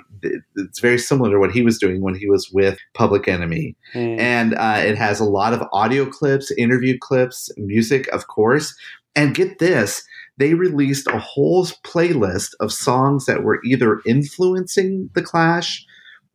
it's 0.55 0.79
very 0.79 0.97
similar 0.97 1.31
to 1.31 1.39
what 1.39 1.51
he 1.51 1.61
was 1.61 1.77
doing 1.77 2.01
when 2.01 2.15
he 2.15 2.29
was 2.29 2.49
with 2.51 2.79
Public 2.93 3.27
Enemy. 3.27 3.75
Mm. 3.93 4.19
And 4.19 4.53
uh, 4.55 4.77
it 4.77 4.97
has 4.97 5.19
a 5.19 5.25
lot 5.25 5.53
of 5.53 5.67
audio 5.73 6.05
clips, 6.05 6.51
interview 6.51 6.97
clips, 6.97 7.49
music, 7.57 8.07
of 8.09 8.27
course. 8.27 8.73
And 9.15 9.35
get 9.35 9.59
this, 9.59 10.03
they 10.39 10.53
released 10.53 11.07
a 11.07 11.19
whole 11.19 11.65
playlist 11.83 12.51
of 12.61 12.71
songs 12.71 13.25
that 13.25 13.43
were 13.43 13.59
either 13.65 14.01
influencing 14.05 15.09
the 15.13 15.21
Clash 15.21 15.85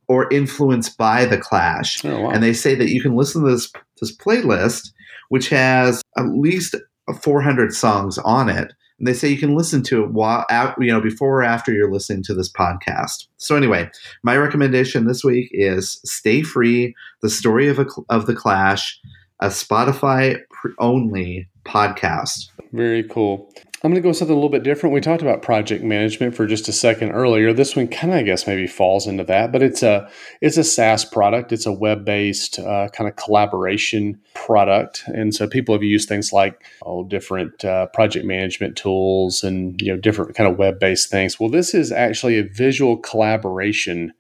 or 0.07 0.31
influenced 0.31 0.99
by 0.99 1.25
the 1.25 1.39
Clash. 1.39 2.05
Oh, 2.05 2.21
wow. 2.21 2.31
And 2.31 2.43
they 2.43 2.53
say 2.53 2.75
that 2.75 2.91
you 2.91 3.01
can 3.01 3.17
listen 3.17 3.43
to 3.43 3.51
this 3.51 3.73
this 4.01 4.15
playlist, 4.15 4.93
which 5.31 5.49
has 5.49 6.03
at 6.19 6.27
least 6.27 6.75
400 7.23 7.73
songs 7.73 8.19
on 8.19 8.51
it. 8.51 8.75
And 8.99 9.09
they 9.09 9.15
say 9.15 9.29
you 9.29 9.39
can 9.39 9.57
listen 9.57 9.83
to 9.85 10.05
it 10.05 10.13
while 10.13 10.45
you 10.79 10.93
know 10.93 11.01
before 11.01 11.41
or 11.41 11.43
after 11.43 11.73
you're 11.73 11.91
listening 11.91 12.23
to 12.25 12.35
this 12.35 12.53
podcast. 12.53 13.27
So 13.39 13.57
anyway, 13.57 13.91
my 14.23 14.37
recommendation 14.37 15.07
this 15.07 15.25
week 15.25 15.49
is 15.53 15.99
"Stay 16.05 16.43
Free: 16.43 16.95
The 17.23 17.31
Story 17.31 17.69
of 17.69 17.79
a, 17.79 17.87
of 18.11 18.27
the 18.27 18.35
Clash," 18.35 19.01
a 19.41 19.49
Spotify 19.49 20.41
only 20.79 21.49
podcast. 21.65 22.51
Very 22.73 23.03
cool. 23.03 23.51
I'm 23.85 23.91
going 23.91 24.01
to 24.01 24.03
go 24.03 24.09
with 24.09 24.17
something 24.17 24.33
a 24.33 24.37
little 24.37 24.49
bit 24.49 24.63
different. 24.63 24.95
We 24.95 25.03
talked 25.03 25.21
about 25.21 25.43
project 25.43 25.85
management 25.85 26.35
for 26.35 26.47
just 26.47 26.69
a 26.69 26.73
second 26.73 27.11
earlier. 27.11 27.53
This 27.53 27.77
one 27.77 27.87
kind 27.87 28.15
of, 28.15 28.19
I 28.19 28.23
guess, 28.23 28.47
maybe 28.47 28.67
falls 28.67 29.07
into 29.07 29.25
that, 29.25 29.53
but 29.53 29.63
it's 29.63 29.83
a 29.83 30.09
it's 30.41 30.57
a 30.57 30.65
SaaS 30.65 31.05
product. 31.05 31.53
It's 31.53 31.67
a 31.67 31.73
web 31.73 32.03
based 32.03 32.59
uh, 32.59 32.89
kind 32.95 33.11
of 33.11 33.17
collaboration 33.17 34.19
product, 34.33 35.05
and 35.09 35.35
so 35.35 35.47
people 35.47 35.75
have 35.75 35.83
used 35.83 36.09
things 36.09 36.33
like 36.33 36.65
oh, 36.87 37.05
different 37.05 37.63
uh, 37.63 37.89
project 37.89 38.25
management 38.25 38.75
tools 38.75 39.45
and 39.45 39.79
you 39.83 39.93
know 39.93 40.01
different 40.01 40.35
kind 40.35 40.51
of 40.51 40.57
web 40.57 40.79
based 40.79 41.11
things. 41.11 41.39
Well, 41.39 41.51
this 41.51 41.75
is 41.75 41.93
actually 41.93 42.39
a 42.39 42.43
visual 42.43 42.97
collaboration 42.97 44.15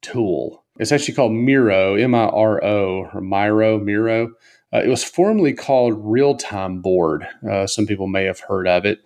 tool. 0.00 0.64
It's 0.78 0.90
actually 0.90 1.14
called 1.14 1.32
Miro, 1.32 1.96
M 1.96 2.14
I 2.14 2.28
R 2.28 2.64
O, 2.64 3.10
or 3.12 3.20
Miro, 3.20 3.78
Miro. 3.78 4.30
Uh, 4.72 4.78
it 4.78 4.88
was 4.88 5.04
formerly 5.04 5.52
called 5.52 5.94
Real 5.98 6.36
Time 6.36 6.80
Board. 6.80 7.26
Uh, 7.48 7.66
some 7.66 7.86
people 7.86 8.06
may 8.06 8.24
have 8.24 8.40
heard 8.40 8.66
of 8.66 8.84
it. 8.84 9.00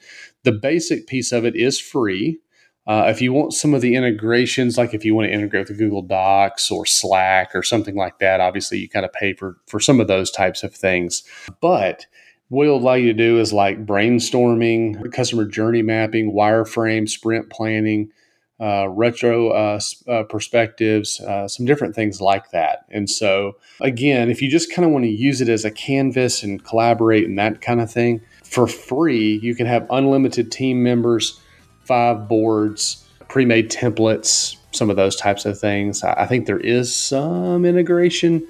The 0.44 0.52
basic 0.52 1.06
piece 1.06 1.32
of 1.32 1.44
it 1.44 1.56
is 1.56 1.80
free. 1.80 2.38
Uh, 2.86 3.06
if 3.08 3.20
you 3.20 3.32
want 3.32 3.52
some 3.52 3.74
of 3.74 3.80
the 3.80 3.96
integrations, 3.96 4.78
like 4.78 4.94
if 4.94 5.04
you 5.04 5.14
want 5.14 5.26
to 5.26 5.32
integrate 5.32 5.68
with 5.68 5.78
Google 5.78 6.02
Docs 6.02 6.70
or 6.70 6.86
Slack 6.86 7.50
or 7.52 7.64
something 7.64 7.96
like 7.96 8.20
that, 8.20 8.40
obviously 8.40 8.78
you 8.78 8.88
kind 8.88 9.04
of 9.04 9.12
pay 9.12 9.32
for 9.32 9.56
for 9.66 9.80
some 9.80 9.98
of 9.98 10.06
those 10.06 10.30
types 10.30 10.62
of 10.62 10.72
things. 10.72 11.24
But 11.60 12.06
what 12.48 12.64
it'll 12.64 12.78
allow 12.78 12.94
you 12.94 13.08
to 13.08 13.12
do 13.12 13.40
is 13.40 13.52
like 13.52 13.86
brainstorming, 13.86 15.12
customer 15.12 15.46
journey 15.46 15.82
mapping, 15.82 16.32
wireframe, 16.32 17.08
sprint 17.08 17.50
planning, 17.50 18.12
uh, 18.58 18.88
retro 18.88 19.50
uh, 19.50 19.80
uh, 20.08 20.22
perspectives, 20.24 21.20
uh, 21.20 21.46
some 21.46 21.66
different 21.66 21.94
things 21.94 22.20
like 22.20 22.50
that. 22.50 22.86
And 22.90 23.08
so, 23.08 23.56
again, 23.80 24.30
if 24.30 24.40
you 24.40 24.50
just 24.50 24.72
kind 24.72 24.86
of 24.86 24.92
want 24.92 25.04
to 25.04 25.10
use 25.10 25.40
it 25.40 25.48
as 25.48 25.64
a 25.64 25.70
canvas 25.70 26.42
and 26.42 26.64
collaborate 26.64 27.26
and 27.26 27.38
that 27.38 27.60
kind 27.60 27.80
of 27.80 27.90
thing, 27.90 28.22
for 28.44 28.66
free, 28.66 29.38
you 29.42 29.54
can 29.54 29.66
have 29.66 29.86
unlimited 29.90 30.50
team 30.50 30.82
members, 30.82 31.38
five 31.84 32.28
boards, 32.28 33.06
pre 33.28 33.44
made 33.44 33.70
templates, 33.70 34.56
some 34.70 34.88
of 34.88 34.96
those 34.96 35.16
types 35.16 35.44
of 35.44 35.58
things. 35.58 36.02
I 36.02 36.26
think 36.26 36.46
there 36.46 36.60
is 36.60 36.94
some 36.94 37.64
integration. 37.64 38.46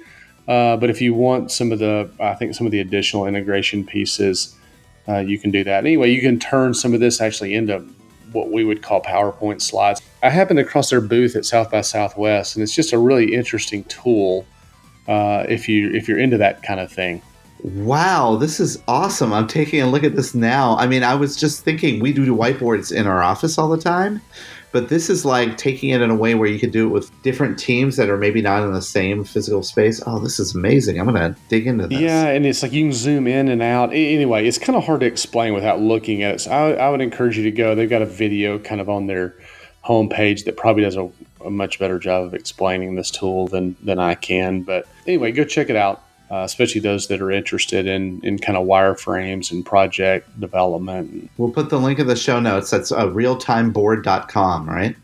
Uh, 0.47 0.77
but 0.77 0.89
if 0.89 1.01
you 1.01 1.13
want 1.13 1.51
some 1.51 1.73
of 1.73 1.79
the, 1.79 2.09
I 2.21 2.33
think 2.35 2.55
some 2.55 2.65
of 2.65 2.71
the 2.71 2.79
additional 2.79 3.25
integration 3.25 3.85
pieces, 3.85 4.55
uh, 5.09 5.19
you 5.19 5.37
can 5.37 5.51
do 5.51 5.63
that. 5.65 5.85
Anyway, 5.85 6.11
you 6.11 6.21
can 6.21 6.39
turn 6.39 6.73
some 6.73 6.93
of 6.93 7.01
this 7.01 7.19
actually 7.19 7.53
into 7.53 7.85
what 8.31 8.51
we 8.51 8.63
would 8.63 8.81
call 8.81 9.01
PowerPoint 9.01 9.61
slides. 9.61 10.01
I 10.23 10.29
happened 10.29 10.59
across 10.59 10.89
their 10.89 11.01
booth 11.01 11.35
at 11.35 11.45
South 11.45 11.71
by 11.71 11.81
Southwest, 11.81 12.55
and 12.55 12.63
it's 12.63 12.75
just 12.75 12.93
a 12.93 12.97
really 12.97 13.33
interesting 13.33 13.83
tool 13.85 14.45
uh, 15.07 15.45
if 15.47 15.69
you 15.69 15.91
if 15.91 16.07
you're 16.07 16.19
into 16.19 16.37
that 16.37 16.63
kind 16.63 16.79
of 16.79 16.91
thing. 16.91 17.21
Wow, 17.63 18.35
this 18.35 18.59
is 18.59 18.81
awesome. 18.87 19.33
I'm 19.33 19.47
taking 19.47 19.81
a 19.81 19.87
look 19.87 20.03
at 20.03 20.15
this 20.15 20.35
now. 20.35 20.77
I 20.77 20.85
mean, 20.85 21.03
I 21.03 21.15
was 21.15 21.35
just 21.35 21.63
thinking 21.63 21.99
we 21.99 22.13
do 22.13 22.35
whiteboards 22.35 22.95
in 22.95 23.07
our 23.07 23.23
office 23.23 23.57
all 23.57 23.67
the 23.67 23.79
time, 23.79 24.21
but 24.71 24.89
this 24.89 25.09
is 25.09 25.23
like 25.23 25.57
taking 25.57 25.89
it 25.89 26.01
in 26.01 26.09
a 26.09 26.15
way 26.15 26.35
where 26.35 26.47
you 26.47 26.59
could 26.59 26.71
do 26.71 26.87
it 26.87 26.89
with 26.89 27.09
different 27.23 27.57
teams 27.57 27.95
that 27.95 28.09
are 28.09 28.17
maybe 28.17 28.41
not 28.41 28.63
in 28.63 28.73
the 28.73 28.81
same 28.81 29.23
physical 29.23 29.63
space. 29.63 30.01
Oh, 30.05 30.19
this 30.19 30.39
is 30.39 30.53
amazing. 30.55 30.99
I'm 30.99 31.07
going 31.07 31.33
to 31.33 31.39
dig 31.49 31.67
into 31.67 31.87
this. 31.87 31.99
Yeah, 31.99 32.27
and 32.27 32.45
it's 32.45 32.61
like 32.61 32.73
you 32.73 32.85
can 32.85 32.93
zoom 32.93 33.27
in 33.27 33.47
and 33.47 33.61
out. 33.61 33.91
Anyway, 33.91 34.45
it's 34.45 34.57
kind 34.57 34.75
of 34.75 34.83
hard 34.83 34.99
to 35.01 35.05
explain 35.05 35.53
without 35.53 35.79
looking 35.79 36.21
at 36.23 36.35
it. 36.35 36.41
So 36.41 36.51
I, 36.51 36.71
I 36.73 36.89
would 36.89 37.01
encourage 37.01 37.37
you 37.37 37.43
to 37.43 37.51
go. 37.51 37.75
They've 37.75 37.89
got 37.89 38.01
a 38.01 38.05
video 38.05 38.59
kind 38.59 38.81
of 38.81 38.89
on 38.89 39.07
their 39.07 39.35
homepage 39.85 40.45
that 40.45 40.57
probably 40.57 40.83
does 40.83 40.97
a, 40.97 41.09
a 41.45 41.49
much 41.49 41.79
better 41.79 41.97
job 41.97 42.25
of 42.25 42.33
explaining 42.33 42.95
this 42.95 43.09
tool 43.09 43.47
than, 43.47 43.77
than 43.81 43.99
I 43.99 44.15
can. 44.15 44.63
But 44.63 44.85
anyway, 45.05 45.31
go 45.31 45.45
check 45.45 45.69
it 45.69 45.77
out 45.77 46.03
uh, 46.31 46.43
especially 46.43 46.81
those 46.81 47.07
that 47.07 47.21
are 47.21 47.31
interested 47.31 47.87
in 47.87 48.19
in 48.23 48.37
kind 48.37 48.57
of 48.57 48.65
wireframes 48.67 49.51
and 49.51 49.65
project 49.65 50.39
development. 50.39 51.29
We'll 51.37 51.51
put 51.51 51.69
the 51.69 51.79
link 51.79 51.99
in 51.99 52.07
the 52.07 52.15
show 52.15 52.39
notes. 52.39 52.69
That's 52.69 52.91
uh, 52.91 53.07
realtimeboard.com, 53.07 54.69
right? 54.69 54.95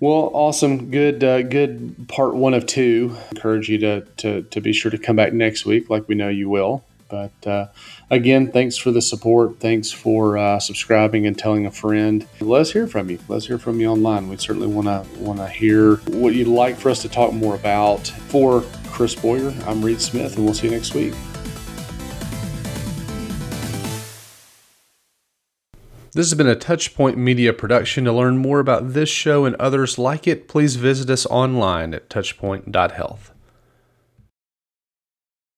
Well, 0.00 0.30
awesome. 0.32 0.90
Good, 0.90 1.22
uh, 1.22 1.42
good 1.42 2.08
part 2.08 2.34
one 2.34 2.54
of 2.54 2.64
two. 2.64 3.14
Encourage 3.32 3.68
you 3.68 3.76
to, 3.78 4.00
to, 4.16 4.42
to 4.42 4.60
be 4.62 4.72
sure 4.72 4.90
to 4.90 4.96
come 4.96 5.14
back 5.14 5.34
next 5.34 5.66
week, 5.66 5.90
like 5.90 6.08
we 6.08 6.14
know 6.14 6.30
you 6.30 6.48
will. 6.48 6.82
But 7.10 7.46
uh, 7.46 7.66
again, 8.10 8.50
thanks 8.50 8.76
for 8.76 8.90
the 8.90 9.00
support. 9.00 9.60
Thanks 9.60 9.90
for 9.90 10.36
uh, 10.36 10.58
subscribing 10.58 11.26
and 11.26 11.38
telling 11.38 11.66
a 11.66 11.70
friend. 11.70 12.26
Let's 12.40 12.72
hear 12.72 12.86
from 12.86 13.08
you. 13.10 13.18
Let's 13.28 13.46
hear 13.46 13.58
from 13.58 13.80
you 13.80 13.88
online. 13.88 14.28
We 14.28 14.36
certainly 14.36 14.68
want 14.68 14.86
to 14.86 15.20
want 15.20 15.38
to 15.38 15.48
hear 15.48 15.96
what 16.08 16.34
you'd 16.34 16.48
like 16.48 16.76
for 16.76 16.90
us 16.90 17.02
to 17.02 17.08
talk 17.08 17.32
more 17.32 17.54
about. 17.54 18.08
For 18.28 18.62
Chris 18.88 19.14
Boyer, 19.14 19.54
I'm 19.66 19.82
Reed 19.82 20.00
Smith, 20.00 20.36
and 20.36 20.44
we'll 20.44 20.54
see 20.54 20.66
you 20.66 20.72
next 20.72 20.94
week. 20.94 21.14
This 26.12 26.28
has 26.28 26.34
been 26.34 26.48
a 26.48 26.56
Touchpoint 26.56 27.16
Media 27.16 27.52
production. 27.52 28.04
To 28.04 28.12
learn 28.12 28.36
more 28.36 28.58
about 28.58 28.94
this 28.94 29.08
show 29.08 29.44
and 29.44 29.54
others 29.56 29.96
like 29.96 30.26
it, 30.26 30.48
please 30.48 30.74
visit 30.74 31.08
us 31.08 31.24
online 31.26 31.94
at 31.94 32.10
touchpoint.health. 32.10 33.32